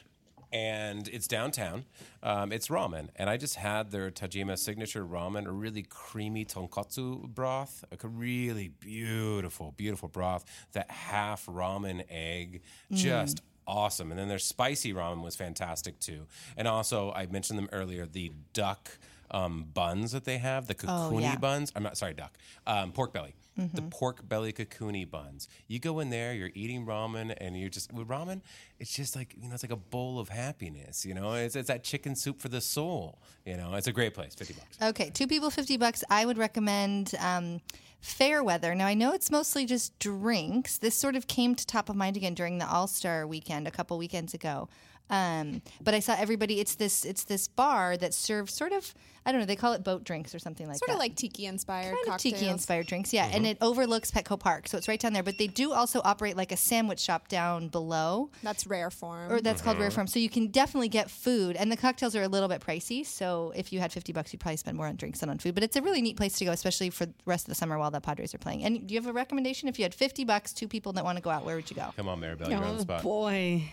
And 0.53 1.09
it's 1.09 1.27
downtown. 1.27 1.83
Um, 2.23 2.53
it's 2.53 2.69
ramen, 2.69 3.09
and 3.17 3.29
I 3.29 3.35
just 3.35 3.55
had 3.55 3.91
their 3.91 4.09
Tajima 4.09 4.57
signature 4.57 5.05
ramen, 5.05 5.45
a 5.45 5.51
really 5.51 5.83
creamy 5.83 6.45
tonkatsu 6.45 7.27
broth, 7.27 7.83
like 7.91 8.05
a 8.05 8.07
really 8.07 8.69
beautiful, 8.79 9.73
beautiful 9.75 10.07
broth. 10.07 10.45
That 10.71 10.89
half 10.89 11.47
ramen 11.47 12.05
egg, 12.09 12.61
just 12.93 13.41
awesome. 13.67 14.09
And 14.09 14.17
then 14.17 14.29
their 14.29 14.39
spicy 14.39 14.93
ramen 14.93 15.21
was 15.21 15.35
fantastic 15.35 15.99
too. 15.99 16.27
And 16.55 16.65
also, 16.65 17.11
I 17.11 17.25
mentioned 17.25 17.59
them 17.59 17.67
earlier, 17.73 18.05
the 18.05 18.31
duck 18.53 18.97
um, 19.31 19.65
buns 19.73 20.11
that 20.13 20.23
they 20.25 20.37
have, 20.37 20.67
the 20.67 20.75
kakuni 20.75 21.13
Oh, 21.15 21.19
yeah. 21.19 21.35
buns. 21.37 21.71
I'm 21.75 21.83
not 21.83 21.97
sorry, 21.97 22.13
duck. 22.13 22.37
Um, 22.65 22.91
pork 22.91 23.13
belly. 23.13 23.35
The 23.55 23.63
Mm-hmm. 23.63 23.89
pork 23.89 24.29
belly 24.29 24.53
kakuni 24.53 25.09
buns. 25.09 25.47
You 25.67 25.79
go 25.79 25.99
in 25.99 26.11
there, 26.11 26.31
you're 26.31 26.51
eating 26.53 26.85
ramen, 26.85 27.35
and 27.41 27.57
you're 27.59 27.71
just 27.71 27.91
with 27.91 28.07
ramen. 28.07 28.41
It's 28.79 28.93
just 28.95 29.15
like 29.15 29.33
you 29.35 29.47
know, 29.49 29.55
it's 29.55 29.63
like 29.63 29.71
a 29.71 29.75
bowl 29.75 30.19
of 30.19 30.29
happiness. 30.29 31.03
You 31.07 31.15
know, 31.15 31.33
it's, 31.33 31.55
it's 31.55 31.67
that 31.67 31.83
chicken 31.83 32.15
soup 32.15 32.39
for 32.39 32.49
the 32.49 32.61
soul. 32.61 33.17
You 33.47 33.57
know, 33.57 33.73
it's 33.73 33.87
a 33.87 33.91
great 33.91 34.13
place. 34.13 34.35
Fifty 34.35 34.53
bucks. 34.53 34.77
Okay, 34.79 35.09
two 35.09 35.25
people, 35.25 35.49
50 35.49 35.75
bucks. 35.77 36.03
I 36.07 36.23
would 36.27 36.37
recommend 36.37 37.15
um, 37.19 37.59
Fairweather. 37.99 38.75
Now, 38.75 38.85
I 38.85 38.93
know 38.93 39.11
it's 39.13 39.31
mostly 39.31 39.65
just 39.65 39.97
drinks. 39.97 40.77
This 40.77 40.95
sort 40.95 41.15
of 41.15 41.25
came 41.25 41.55
to 41.55 41.65
top 41.65 41.89
of 41.89 41.95
mind 41.95 42.15
again 42.15 42.35
during 42.35 42.59
the 42.59 42.67
All 42.69 42.85
Star 42.85 43.25
weekend 43.25 43.67
a 43.67 43.71
couple 43.71 43.97
weekends 43.97 44.35
ago. 44.35 44.69
Um, 45.09 45.61
but 45.81 45.93
I 45.93 45.99
saw 45.99 46.15
everybody. 46.17 46.59
It's 46.59 46.75
this. 46.75 47.05
It's 47.05 47.23
this 47.23 47.47
bar 47.47 47.95
that 47.97 48.13
serves 48.13 48.53
sort 48.53 48.73
of. 48.73 48.93
I 49.25 49.31
don't 49.33 49.41
know. 49.41 49.45
They 49.45 49.57
call 49.57 49.73
it 49.73 49.83
boat 49.83 50.05
drinks 50.05 50.33
or 50.33 50.39
something 50.39 50.67
like 50.67 50.77
Sort 50.77 50.87
that. 50.87 50.93
of 50.93 50.99
like 50.99 51.15
tiki 51.17 51.47
inspired 51.47 51.95
kind 52.05 52.15
of 52.15 52.17
tiki 52.21 52.47
inspired 52.47 52.87
drinks, 52.87 53.11
yeah. 53.11 53.29
And 53.29 53.45
it 53.45 53.57
overlooks 53.59 54.09
Petco 54.09 54.39
Park, 54.39 54.69
so 54.69 54.77
it's 54.77 54.87
right 54.87 54.97
down 54.99 55.11
there. 55.11 55.21
But 55.23 55.37
they 55.37 55.47
do 55.47 55.73
also 55.73 55.99
operate 56.05 56.37
like 56.37 56.53
a 56.53 56.57
sandwich 56.57 57.01
shop 57.01 57.27
down 57.27 57.67
below, 57.67 58.29
That's 58.41 58.65
rare 58.67 58.89
form. 58.89 59.29
or 59.29 59.41
that's 59.41 59.61
called 59.61 59.79
Rare 59.79 59.91
form. 59.91 60.07
So 60.07 60.19
you 60.19 60.29
can 60.29 60.47
definitely 60.47 60.87
get 60.87 61.11
food, 61.11 61.57
and 61.57 61.69
the 61.69 61.75
cocktails 61.75 62.15
are 62.15 62.21
a 62.23 62.27
little 62.29 62.47
bit 62.47 62.61
pricey. 62.61 63.05
So 63.05 63.51
if 63.53 63.73
you 63.73 63.79
had 63.81 63.91
fifty 63.91 64.13
bucks, 64.13 64.31
you'd 64.31 64.39
probably 64.39 64.55
spend 64.57 64.77
more 64.77 64.87
on 64.87 64.95
drinks 64.95 65.19
than 65.19 65.29
on 65.29 65.39
food. 65.39 65.55
But 65.55 65.63
it's 65.63 65.75
a 65.75 65.81
really 65.81 66.01
neat 66.01 66.15
place 66.15 66.37
to 66.37 66.45
go, 66.45 66.51
especially 66.51 66.89
for 66.89 67.05
the 67.05 67.13
rest 67.25 67.45
of 67.47 67.49
the 67.49 67.55
summer 67.55 67.77
while 67.77 67.91
the 67.91 67.99
Padres 67.99 68.33
are 68.33 68.37
playing. 68.37 68.63
And 68.63 68.87
do 68.87 68.93
you 68.93 68.99
have 69.01 69.09
a 69.09 69.13
recommendation? 69.13 69.67
If 69.67 69.77
you 69.77 69.83
had 69.83 69.93
fifty 69.93 70.23
bucks, 70.23 70.53
two 70.53 70.69
people 70.69 70.93
that 70.93 71.03
want 71.03 71.17
to 71.17 71.21
go 71.21 71.29
out, 71.31 71.43
where 71.43 71.57
would 71.57 71.69
you 71.69 71.75
go? 71.75 71.93
Come 71.97 72.07
on, 72.07 72.21
Maribel, 72.21 72.49
you're 72.49 72.63
on 72.63 72.75
the 72.75 72.79
Oh 72.79 72.83
spot. 72.83 73.03
boy. 73.03 73.63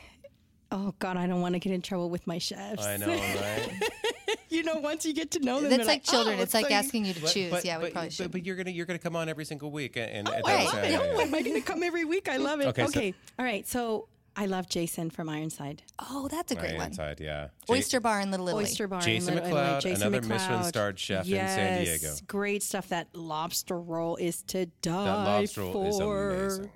Oh 0.77 0.93
God, 0.99 1.17
I 1.17 1.27
don't 1.29 1.41
want 1.41 1.55
to 1.55 1.61
get 1.61 1.73
in 1.73 1.83
trouble 1.83 2.11
with 2.11 2.27
my 2.27 2.39
chefs. 2.39 2.85
I 2.85 2.97
know, 2.97 3.07
right? 3.07 3.71
you 4.49 4.65
know, 4.65 4.75
once 4.77 5.07
you 5.07 5.13
get 5.15 5.31
to 5.33 5.39
know 5.41 5.61
them, 5.61 5.67
It's 5.71 5.77
they're 5.77 5.87
like 5.87 6.03
children. 6.03 6.39
oh, 6.41 6.43
it's 6.43 6.53
like 6.55 6.71
asking 6.71 7.05
you 7.05 7.13
to 7.15 7.21
choose. 7.27 7.51
But, 7.53 7.65
yeah, 7.65 7.79
we 7.79 7.85
but, 7.85 7.93
probably 7.93 8.11
should. 8.11 8.33
but 8.33 8.45
you're 8.45 8.57
gonna 8.57 8.71
you're 8.73 8.87
gonna 8.87 8.99
come 8.99 9.15
on 9.15 9.29
every 9.29 9.45
single 9.45 9.71
week, 9.71 9.97
and, 9.97 10.11
and 10.11 10.29
Oh, 10.29 10.33
I 10.45 10.65
love 10.65 10.75
it. 10.85 10.91
Yeah. 10.91 10.99
Oh, 11.01 11.21
am 11.21 11.33
I 11.35 11.43
going 11.43 11.55
to 11.55 11.61
come 11.61 11.83
every 11.85 12.05
week? 12.05 12.29
I 12.29 12.39
love 12.39 12.61
it. 12.61 12.67
Okay, 12.67 12.85
Okay. 12.87 13.13
so- 13.13 13.17
All 13.39 13.45
right. 13.45 13.67
So 13.69 14.09
I 14.37 14.47
love 14.47 14.69
Jason 14.69 15.11
from 15.11 15.29
Ironside. 15.29 15.85
oh, 16.11 16.27
that's 16.27 16.51
a 16.51 16.57
great 16.57 16.71
Right 16.73 16.79
one. 16.79 16.87
inside, 16.89 17.21
yeah. 17.21 17.51
Oyster 17.71 18.01
Bar 18.01 18.21
in 18.21 18.33
Little 18.33 18.49
Italy. 18.49 18.65
Oyster 18.65 18.89
Bar. 18.89 18.99
in 18.99 19.05
Jason 19.05 19.35
Little 19.37 19.51
Italy. 19.51 19.63
McLeod, 19.63 19.81
Jason 19.81 20.07
another 20.09 20.27
Michelin-starred 20.27 20.99
chef 20.99 21.25
in 21.29 21.35
San 21.47 21.85
Diego. 21.85 22.15
Great 22.27 22.65
stuff. 22.65 22.89
That 22.89 23.15
lobster 23.15 23.79
roll 23.81 24.17
is 24.17 24.43
to 24.49 24.67
die 24.83 25.05
That 25.05 25.15
lobster 25.25 25.61
roll 25.61 25.73
for. 26.01 26.33
is 26.47 26.57
amazing. 26.59 26.71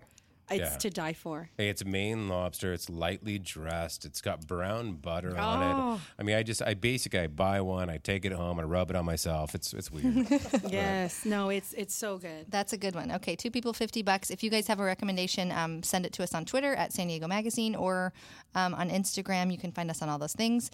It's 0.51 0.61
Yeah. 0.73 0.77
to 0.79 0.91
die 0.91 1.13
for. 1.13 1.51
Hey, 1.57 1.69
it's 1.69 1.85
Maine 1.85 2.29
lobster. 2.29 2.73
It's 2.73 2.89
lightly 2.89 3.39
dressed. 3.39 4.05
It's 4.05 4.21
got 4.21 4.47
brown 4.47 4.95
butter 4.95 5.37
on 5.37 5.63
Oh. 5.63 5.95
it. 5.95 6.01
I 6.19 6.23
mean, 6.23 6.37
I 6.37 6.43
just, 6.43 6.63
I 6.63 6.75
basically, 6.75 7.19
I 7.21 7.27
buy 7.27 7.61
one, 7.61 7.91
I 7.91 7.99
take 7.99 8.25
it 8.25 8.33
home, 8.33 8.59
I 8.59 8.63
rub 8.63 8.91
it 8.91 8.97
on 8.97 9.05
myself. 9.05 9.55
It's, 9.55 9.73
it's 9.75 9.91
weird. 9.91 10.27
Yes. 10.71 11.25
No, 11.25 11.49
it's 11.51 11.73
it's 11.75 11.95
so 11.95 12.19
good. 12.19 12.47
That's 12.51 12.73
a 12.73 12.77
good 12.79 12.95
one. 12.95 13.11
Okay, 13.13 13.37
two 13.37 13.51
people, 13.51 13.73
50 13.73 14.03
bucks. 14.03 14.31
If 14.31 14.43
you 14.43 14.51
guys 14.51 14.67
have 14.69 14.81
a 14.81 14.85
recommendation, 14.85 15.51
um, 15.53 15.83
send 15.83 16.07
it 16.07 16.13
to 16.15 16.23
us 16.23 16.35
on 16.35 16.45
Twitter 16.45 16.75
at 16.75 16.93
San 16.93 17.09
Diego 17.09 17.27
Magazine 17.27 17.75
or 17.75 18.13
um, 18.55 18.75
on 18.75 18.91
Instagram. 18.91 19.51
You 19.53 19.59
can 19.59 19.73
find 19.73 19.91
us 19.91 20.03
on 20.03 20.09
all 20.09 20.19
those 20.19 20.33
things. 20.35 20.71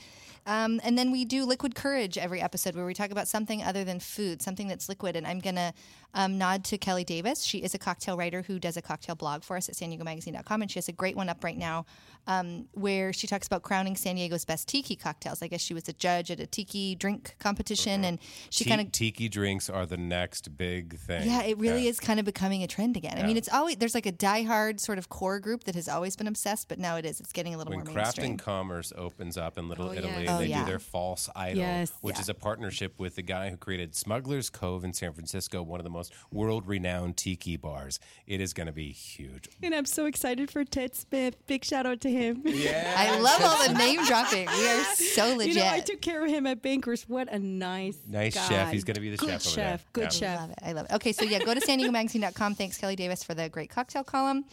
Um, 0.47 0.81
and 0.85 0.97
then 0.99 1.11
we 1.11 1.25
do 1.25 1.45
Liquid 1.47 1.75
Courage 1.75 2.19
every 2.19 2.41
episode 2.41 2.75
where 2.77 2.85
we 2.85 2.93
talk 2.95 3.11
about 3.11 3.29
something 3.29 3.63
other 3.63 3.83
than 3.85 3.99
food, 4.01 4.43
something 4.43 4.69
that's 4.69 4.89
liquid. 4.89 5.17
And 5.17 5.27
I'm 5.27 5.41
going 5.41 5.55
to 5.57 5.73
um, 6.13 6.37
nod 6.39 6.65
to 6.65 6.79
Kelly 6.79 7.05
Davis. 7.05 7.43
She 7.45 7.59
is 7.59 7.75
a 7.75 7.79
cocktail 7.79 8.17
writer 8.17 8.43
who 8.43 8.59
does 8.59 8.77
a 8.77 8.83
cocktail 8.83 9.15
blog 9.15 9.43
for 9.43 9.57
us 9.57 9.64
Davis 9.65 9.69
at 9.69 9.77
san 9.77 9.89
diego 9.91 10.05
magazine.com, 10.05 10.63
and 10.63 10.71
she 10.71 10.79
has 10.79 10.89
a 10.89 10.93
great 10.93 11.17
one 11.17 11.29
up 11.29 11.43
right 11.45 11.57
now 11.57 11.87
um, 12.27 12.67
where 12.73 13.13
she 13.13 13.27
talks 13.27 13.47
about 13.47 13.63
crowning 13.63 13.97
San 13.97 14.17
Diego's 14.17 14.45
best 14.45 14.67
tiki 14.69 14.97
cocktails. 14.97 15.43
I 15.43 15.49
guess 15.49 15.61
she 15.61 15.75
was 15.75 15.89
a 15.89 15.93
judge 15.93 16.31
at 16.31 16.41
a 16.41 16.47
tiki 16.47 16.95
drink 16.95 17.37
competition, 17.39 18.05
and 18.05 18.19
she 18.51 18.65
Ti- 18.65 18.71
kind 18.71 18.81
of 18.81 18.93
tiki 18.93 19.29
drinks 19.29 19.69
are 19.69 19.87
the 19.87 19.97
next 19.97 20.57
big 20.57 20.99
thing. 20.99 21.27
yeah, 21.29 21.43
it 21.43 21.59
really 21.59 21.85
Yeah. 21.85 21.91
is 21.91 22.01
kind 22.01 22.19
of 22.19 22.25
becoming 22.27 22.63
a 22.63 22.67
trend 22.67 22.97
again. 22.97 23.19
I 23.19 23.27
mean, 23.27 23.37
it's 23.37 23.53
always 23.53 23.77
there's 23.77 23.95
like 23.95 24.07
a 24.07 24.13
diehard 24.13 24.81
sort 24.81 24.99
of 24.99 25.09
core 25.09 25.39
group 25.41 25.65
that 25.65 25.75
has 25.75 25.89
always 25.89 26.17
been 26.17 26.27
obsessed, 26.27 26.69
but 26.69 26.79
now 26.79 26.97
it 26.97 27.05
is. 27.05 27.21
It's 27.21 27.33
getting 27.33 27.55
a 27.55 27.59
little 27.59 27.71
When 27.75 27.85
more 27.85 27.93
Craft 27.95 28.19
mainstream. 28.19 28.31
and 28.33 28.39
Commerce 28.39 28.93
opens 28.97 29.37
up 29.37 29.59
in 29.59 29.69
Little 29.69 29.89
Oh, 29.91 29.93
Italy, 29.93 30.11
yes. 30.13 30.19
and 30.21 30.29
Oh, 30.31 30.39
they 30.39 30.47
yeah. 30.47 30.61
do 30.61 30.67
their 30.67 30.79
False 30.79 31.29
Idol, 31.37 31.59
Yes. 31.59 31.93
which 32.01 32.17
Yeah. 32.17 32.21
is 32.23 32.29
a 32.29 32.35
partnership 32.35 32.99
with 32.99 33.17
the 33.17 33.23
guy 33.23 33.51
who 33.51 33.57
created 33.57 33.95
Smuggler's 33.95 34.51
Cove 34.51 34.85
in 34.85 34.93
San 34.93 35.13
Francisco, 35.13 35.63
one 35.63 35.81
of 35.81 35.85
the 35.85 35.91
most 35.91 36.13
world-renowned 36.33 37.17
tiki 37.17 37.57
bars. 37.57 37.99
It 38.27 38.41
is 38.41 38.53
going 38.53 38.67
to 38.67 38.73
be 38.73 38.93
huge. 38.93 39.49
And 39.63 39.75
I'm 39.75 39.87
so 39.87 40.05
excited 40.07 40.51
for 40.51 40.65
Ted 40.65 40.95
Smith. 40.95 41.37
Big 41.47 41.65
shout 41.65 41.87
out 41.87 42.01
to 42.03 42.11
him. 42.11 42.43
Yeah, 42.45 42.93
I 42.97 43.19
love 43.19 43.41
all 43.43 43.67
the 43.67 43.73
name 43.79 44.05
dropping. 44.05 44.47
We 44.47 44.69
are 44.69 44.85
so 44.95 45.37
legit. 45.37 45.55
You 45.55 45.61
know, 45.61 45.69
I 45.69 45.81
took 45.81 46.01
care 46.03 46.23
of 46.25 46.31
him 46.31 46.47
at 46.47 46.61
Bankers. 46.61 47.09
What 47.09 47.33
a 47.33 47.39
nice, 47.39 47.97
Nice 48.07 48.35
guy. 48.35 48.49
chef. 48.49 48.73
He's 48.73 48.85
gonna 48.85 49.01
be 49.01 49.11
the 49.11 49.17
good 49.17 49.41
chef 49.41 49.47
over 49.47 49.57
there. 49.57 49.71
chef. 49.79 49.93
Good 49.93 50.03
Yeah. 50.03 50.09
chef. 50.11 50.41
love 50.41 50.51
it. 50.51 50.59
I 50.63 50.73
love 50.73 50.87
it. 50.91 50.93
Okay, 50.95 51.13
so 51.13 51.25
yeah, 51.25 51.39
go 51.39 51.55
to 51.55 51.61
san 51.61 51.79
diego 51.79 51.93
magazine.com. 51.93 52.55
Thanks, 52.57 52.77
Kelly 52.77 52.97
Davis, 52.97 53.25
for 53.25 53.33
the 53.35 53.49
great 53.49 53.71
cocktail 53.71 54.05
column. 54.05 54.45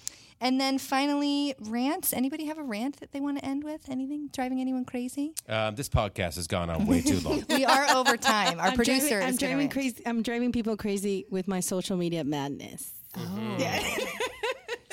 And 0.43 0.59
then 0.59 0.79
finally, 0.79 1.53
rants. 1.59 2.13
Anybody 2.13 2.45
have 2.45 2.57
a 2.57 2.63
rant 2.63 2.99
that 2.99 3.11
they 3.11 3.19
want 3.19 3.37
to 3.37 3.45
end 3.45 3.63
with? 3.63 3.87
Anything 3.89 4.29
driving 4.33 4.59
anyone 4.59 4.85
crazy? 4.85 5.33
Um, 5.47 5.75
this 5.75 5.87
podcast 5.87 6.35
has 6.35 6.47
gone 6.47 6.69
on 6.69 6.87
way 6.87 7.01
too 7.01 7.19
long. 7.19 7.43
We 7.49 7.63
are 7.65 7.95
over 7.95 8.17
time. 8.17 8.59
Our 8.59 8.67
I'm 8.69 8.75
producer 8.75 9.09
driving, 9.09 9.17
I'm 9.27 9.29
gonna 9.35 9.37
driving 9.37 9.57
rant. 9.57 9.71
crazy. 9.71 10.01
I'm 10.05 10.21
driving 10.23 10.51
people 10.51 10.77
crazy 10.77 11.25
with 11.29 11.47
my 11.47 11.59
social 11.59 11.95
media 11.97 12.23
madness. 12.23 12.91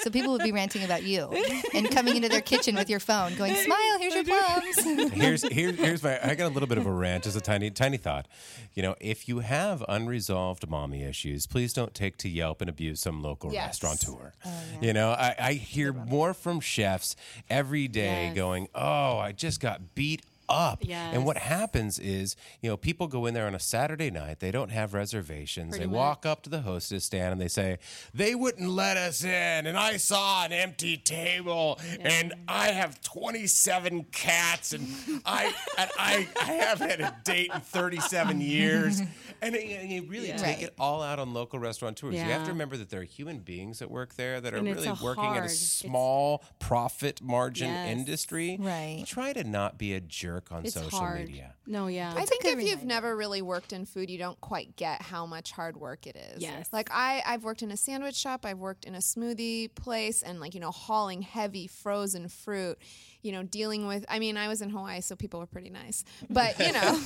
So 0.03 0.11
people 0.11 0.32
would 0.32 0.42
be 0.42 0.53
ranting 0.53 0.84
about 0.84 1.03
you 1.03 1.30
and 1.74 1.90
coming 1.90 2.16
into 2.16 2.28
their 2.28 2.40
kitchen 2.40 2.74
with 2.76 2.88
your 2.88 3.01
phone, 3.01 3.34
going, 3.34 3.55
"Smile, 3.55 3.99
here's 3.99 4.14
your 4.14 4.24
plums." 4.24 5.11
here's 5.12 5.42
here's 5.51 5.76
here's 5.76 6.03
my 6.03 6.18
I 6.24 6.34
got 6.34 6.46
a 6.46 6.55
little 6.55 6.66
bit 6.68 6.78
of 6.78 6.86
a 6.86 6.92
rant, 6.92 7.24
just 7.24 7.36
a 7.36 7.40
tiny 7.40 7.70
tiny 7.70 7.96
thought. 7.96 8.26
You 8.74 8.82
know, 8.82 8.94
if 9.01 9.28
you 9.28 9.40
have 9.40 9.84
unresolved 9.88 10.68
mommy 10.68 11.03
issues, 11.03 11.46
please 11.46 11.72
don't 11.72 11.94
take 11.94 12.16
to 12.18 12.28
Yelp 12.28 12.61
and 12.61 12.70
abuse 12.70 13.01
some 13.01 13.22
local 13.22 13.53
Yes. 13.53 13.82
restaurateur. 13.82 14.32
Oh, 14.44 14.51
You 14.80 14.92
know, 14.92 15.11
I, 15.11 15.34
I 15.38 15.53
hear 15.55 15.92
more 15.92 16.32
from 16.34 16.61
chefs 16.61 17.16
every 17.51 17.88
day 17.88 18.26
Yes. 18.26 18.36
going, 18.36 18.68
"Oh, 18.74 19.18
I 19.18 19.32
just 19.32 19.61
got 19.61 19.94
beat." 19.94 20.22
Up. 20.49 20.82
And 20.88 21.24
what 21.26 21.36
happens 21.36 21.99
is, 21.99 22.34
you 22.62 22.70
know, 22.70 22.76
people 22.76 23.07
go 23.07 23.26
in 23.26 23.34
there 23.34 23.46
on 23.46 23.55
a 23.55 23.59
Saturday 23.61 24.11
night, 24.11 24.40
they 24.40 24.51
don't 24.51 24.70
have 24.70 24.94
reservations. 24.94 25.76
they 25.78 25.86
walk 25.86 26.24
up 26.24 26.42
to 26.42 26.51
the 26.51 26.62
hostess 26.62 27.05
stand 27.05 27.32
and 27.32 27.40
they 27.40 27.49
say, 27.49 27.78
They 28.14 28.34
wouldn't 28.34 28.68
let 28.70 28.96
us 28.96 29.24
in, 29.24 29.66
and 29.66 29.76
I 29.76 29.96
saw 29.99 30.44
an 30.44 30.53
empty 30.53 30.96
table, 30.96 31.78
and 32.01 32.32
I 32.46 32.68
have 32.68 33.01
27 33.03 34.05
cats, 34.12 34.72
and 34.72 34.86
I 35.26 35.53
and 35.76 35.90
I, 35.99 36.28
I 36.40 36.44
haven't 36.53 36.90
had 36.90 37.01
a 37.01 37.16
date 37.24 37.51
in 37.55 37.61
37 37.61 38.40
years. 38.40 39.03
And, 39.40 39.55
it- 39.55 39.70
and 39.82 39.88
you 39.88 40.03
really 40.03 40.32
take 40.32 40.42
Right. 40.42 40.62
it 40.64 40.74
all 40.80 41.01
out 41.01 41.20
on 41.20 41.32
local 41.32 41.61
restaurateurs. 41.61 42.12
You 42.14 42.22
have 42.22 42.42
to 42.46 42.51
remember 42.51 42.76
that 42.76 42.90
there 42.90 43.03
are 43.03 43.05
human 43.05 43.38
beings 43.38 43.78
that 43.78 43.88
work 43.88 44.14
there 44.16 44.40
that 44.40 44.53
are 44.53 44.57
And 44.57 44.66
really 44.66 44.90
working 45.01 45.26
at 45.36 45.44
a 45.44 45.49
small 45.49 46.42
profit 46.59 47.22
margin 47.22 47.68
Yes. 47.68 47.88
industry. 47.88 48.57
Right. 48.59 49.05
Try 49.07 49.32
to 49.34 49.44
not 49.44 49.78
be 49.78 49.94
a 49.94 50.01
jerk 50.01 50.38
on 50.51 50.64
It's 50.64 50.74
social 50.74 50.99
hard. 50.99 51.26
media. 51.26 51.55
No, 51.66 51.86
yeah. 51.86 52.12
I 52.16 52.24
think 52.24 52.43
good 52.43 52.59
if 52.59 52.64
you've 52.64 52.84
never 52.84 53.16
really 53.16 53.43
worked 53.43 53.72
in 53.72 53.84
food, 53.84 54.09
you 54.11 54.18
don't 54.18 54.41
quite 54.41 54.76
get 54.76 55.03
how 55.03 55.26
much 55.26 55.53
hard 55.53 55.76
work 55.76 56.07
it 56.07 56.16
is. 56.16 56.43
Yes. 56.43 56.68
Like 56.72 56.89
I, 56.93 57.22
I've 57.26 57.45
worked 57.45 57.62
in 57.62 57.70
a 57.70 57.76
sandwich 57.76 58.16
shop, 58.16 58.45
I've 58.47 58.59
worked 58.59 58.84
in 58.84 58.95
a 58.95 58.99
smoothie 58.99 59.74
place, 59.74 60.22
and 60.22 60.41
like 60.41 60.55
you 60.55 60.61
know, 60.61 60.70
hauling 60.70 61.22
heavy 61.22 61.66
frozen 61.66 62.28
fruit. 62.28 62.78
You 63.23 63.33
know, 63.33 63.43
dealing 63.43 63.87
with. 63.87 64.05
I 64.09 64.19
mean, 64.21 64.37
I 64.37 64.47
was 64.49 64.62
in 64.62 64.71
Hawaii, 64.71 65.01
so 65.01 65.16
people 65.16 65.41
were 65.41 65.47
pretty 65.47 65.71
nice. 65.71 66.05
But 66.31 66.59
you 66.59 66.73
know, 66.73 66.95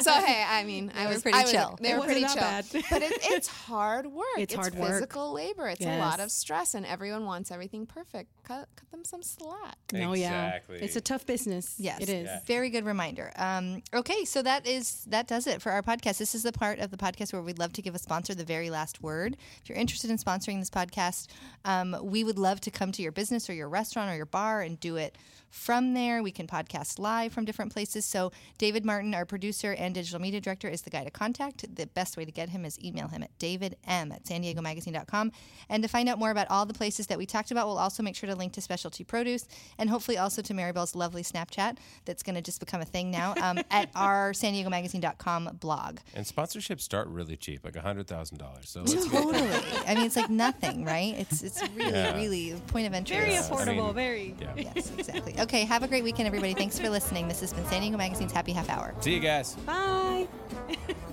so 0.00 0.12
hey, 0.12 0.44
I 0.48 0.64
mean, 0.66 0.90
I 0.96 1.06
was 1.08 1.22
pretty 1.22 1.38
I 1.38 1.42
was- 1.42 1.52
chill. 1.52 1.78
They 1.80 1.90
It 1.92 1.98
were 1.98 2.04
pretty 2.04 2.22
wasn't 2.22 2.40
chill. 2.40 2.48
that 2.50 2.72
bad. 2.72 2.84
but 2.90 3.02
it, 3.02 3.12
it's 3.22 3.46
hard 3.68 4.06
work. 4.06 4.24
It's 4.38 4.54
hard 4.54 4.74
work. 4.74 4.90
physical 4.90 5.32
labor. 5.32 5.68
It's 5.68 5.84
a 5.84 5.98
lot 5.98 6.20
of 6.20 6.30
stress, 6.30 6.74
and 6.74 6.84
everyone 6.86 7.24
wants 7.26 7.50
everything 7.50 7.86
perfect. 7.86 8.30
Cut, 8.44 8.68
cut 8.76 8.90
them 8.90 9.04
some 9.04 9.22
slack. 9.22 9.76
no, 9.92 10.14
yeah. 10.14 10.46
Exactly. 10.48 10.78
It's 10.80 10.96
a 10.96 11.00
tough 11.00 11.26
business. 11.26 11.76
Yes, 11.78 12.00
it 12.00 12.08
is. 12.08 12.28
Very 12.46 12.70
good 12.70 12.84
reminder. 12.84 13.30
Um, 13.36 13.82
okay, 13.94 14.24
so 14.24 14.42
that 14.42 14.66
is 14.66 15.04
that 15.06 15.26
does 15.28 15.46
it 15.46 15.62
for 15.62 15.70
our 15.70 15.82
podcast. 15.82 16.18
This 16.18 16.34
is 16.34 16.42
the 16.42 16.52
part 16.52 16.78
of 16.80 16.90
the 16.90 16.96
podcast 16.96 17.32
where 17.32 17.42
we'd 17.42 17.58
love 17.58 17.72
to 17.74 17.82
give 17.82 17.94
a 17.94 17.98
sponsor 17.98 18.34
the 18.34 18.44
very 18.44 18.70
last 18.70 19.02
word. 19.02 19.36
If 19.62 19.68
you're 19.68 19.78
interested 19.78 20.10
in 20.10 20.16
sponsoring 20.18 20.58
this 20.58 20.70
podcast, 20.70 21.28
um, 21.64 21.96
we 22.02 22.24
would 22.24 22.38
love 22.38 22.60
to 22.62 22.70
come 22.70 22.90
to 22.92 23.02
your 23.02 23.12
business 23.12 23.48
or 23.48 23.54
your 23.54 23.68
restaurant 23.68 24.10
or 24.10 24.16
your 24.16 24.26
bar 24.26 24.60
and 24.62 24.71
do 24.80 24.96
it 24.96 25.16
from 25.52 25.92
there. 25.92 26.22
We 26.22 26.30
can 26.32 26.46
podcast 26.46 26.98
live 26.98 27.32
from 27.32 27.44
different 27.44 27.72
places. 27.72 28.04
So 28.06 28.32
David 28.58 28.84
Martin, 28.84 29.14
our 29.14 29.26
producer 29.26 29.74
and 29.74 29.94
digital 29.94 30.18
media 30.20 30.40
director, 30.40 30.66
is 30.66 30.80
the 30.82 30.90
guy 30.90 31.04
to 31.04 31.10
contact. 31.10 31.64
The 31.76 31.86
best 31.86 32.16
way 32.16 32.24
to 32.24 32.32
get 32.32 32.48
him 32.48 32.64
is 32.64 32.82
email 32.82 33.08
him 33.08 33.22
at 33.22 33.38
davidm 33.38 33.74
at 33.86 34.26
san 34.26 34.40
diego 34.40 34.62
magazine.com. 34.62 35.30
And 35.68 35.82
to 35.82 35.88
find 35.88 36.08
out 36.08 36.18
more 36.18 36.30
about 36.30 36.46
all 36.50 36.64
the 36.64 36.72
places 36.74 37.06
that 37.08 37.18
we 37.18 37.26
talked 37.26 37.50
about, 37.50 37.66
we'll 37.66 37.78
also 37.78 38.02
make 38.02 38.16
sure 38.16 38.28
to 38.28 38.34
link 38.34 38.54
to 38.54 38.62
specialty 38.62 39.04
produce 39.04 39.46
and 39.78 39.90
hopefully 39.90 40.16
also 40.16 40.40
to 40.40 40.54
Maribel's 40.54 40.94
lovely 40.96 41.22
Snapchat 41.22 41.76
that's 42.06 42.22
going 42.22 42.34
to 42.34 42.42
just 42.42 42.58
become 42.58 42.80
a 42.80 42.84
thing 42.86 43.10
now 43.10 43.34
um, 43.42 43.58
at 43.70 43.90
our 43.94 44.32
san 44.32 44.54
diego 44.54 44.70
magazine.com 44.70 45.58
blog. 45.60 45.98
And 46.14 46.24
sponsorships 46.24 46.80
start 46.80 47.08
really 47.08 47.36
cheap, 47.36 47.62
like 47.64 47.74
$100,000. 47.74 48.66
So 48.66 48.80
let's 48.80 49.06
Totally. 49.06 49.50
I 49.86 49.94
mean, 49.94 50.06
it's 50.06 50.16
like 50.16 50.30
nothing, 50.30 50.84
right? 50.86 51.14
It's 51.18 51.42
it's 51.42 51.62
really, 51.76 51.90
Yeah. 51.92 52.16
really 52.16 52.54
point 52.68 52.86
of 52.86 52.94
entry. 52.94 53.16
Very 53.16 53.32
Yeah, 53.32 53.40
I 53.40 53.42
affordable. 53.42 53.84
mean- 53.86 53.94
very. 53.94 54.34
Yeah. 54.40 54.52
Yes, 54.56 54.90
exactly. 54.96 55.34
Okay, 55.42 55.64
have 55.64 55.82
a 55.82 55.88
great 55.88 56.04
weekend, 56.04 56.28
everybody. 56.28 56.54
Thanks 56.54 56.78
for 56.78 56.88
listening. 56.88 57.26
This 57.26 57.40
has 57.40 57.52
been 57.52 57.66
San 57.66 57.80
Diego 57.80 57.96
Magazine's 57.96 58.30
Happy 58.30 58.52
Half 58.52 58.70
Hour. 58.70 58.94
See 59.00 59.12
you 59.12 59.18
guys. 59.18 59.56
Bye. 59.66 60.28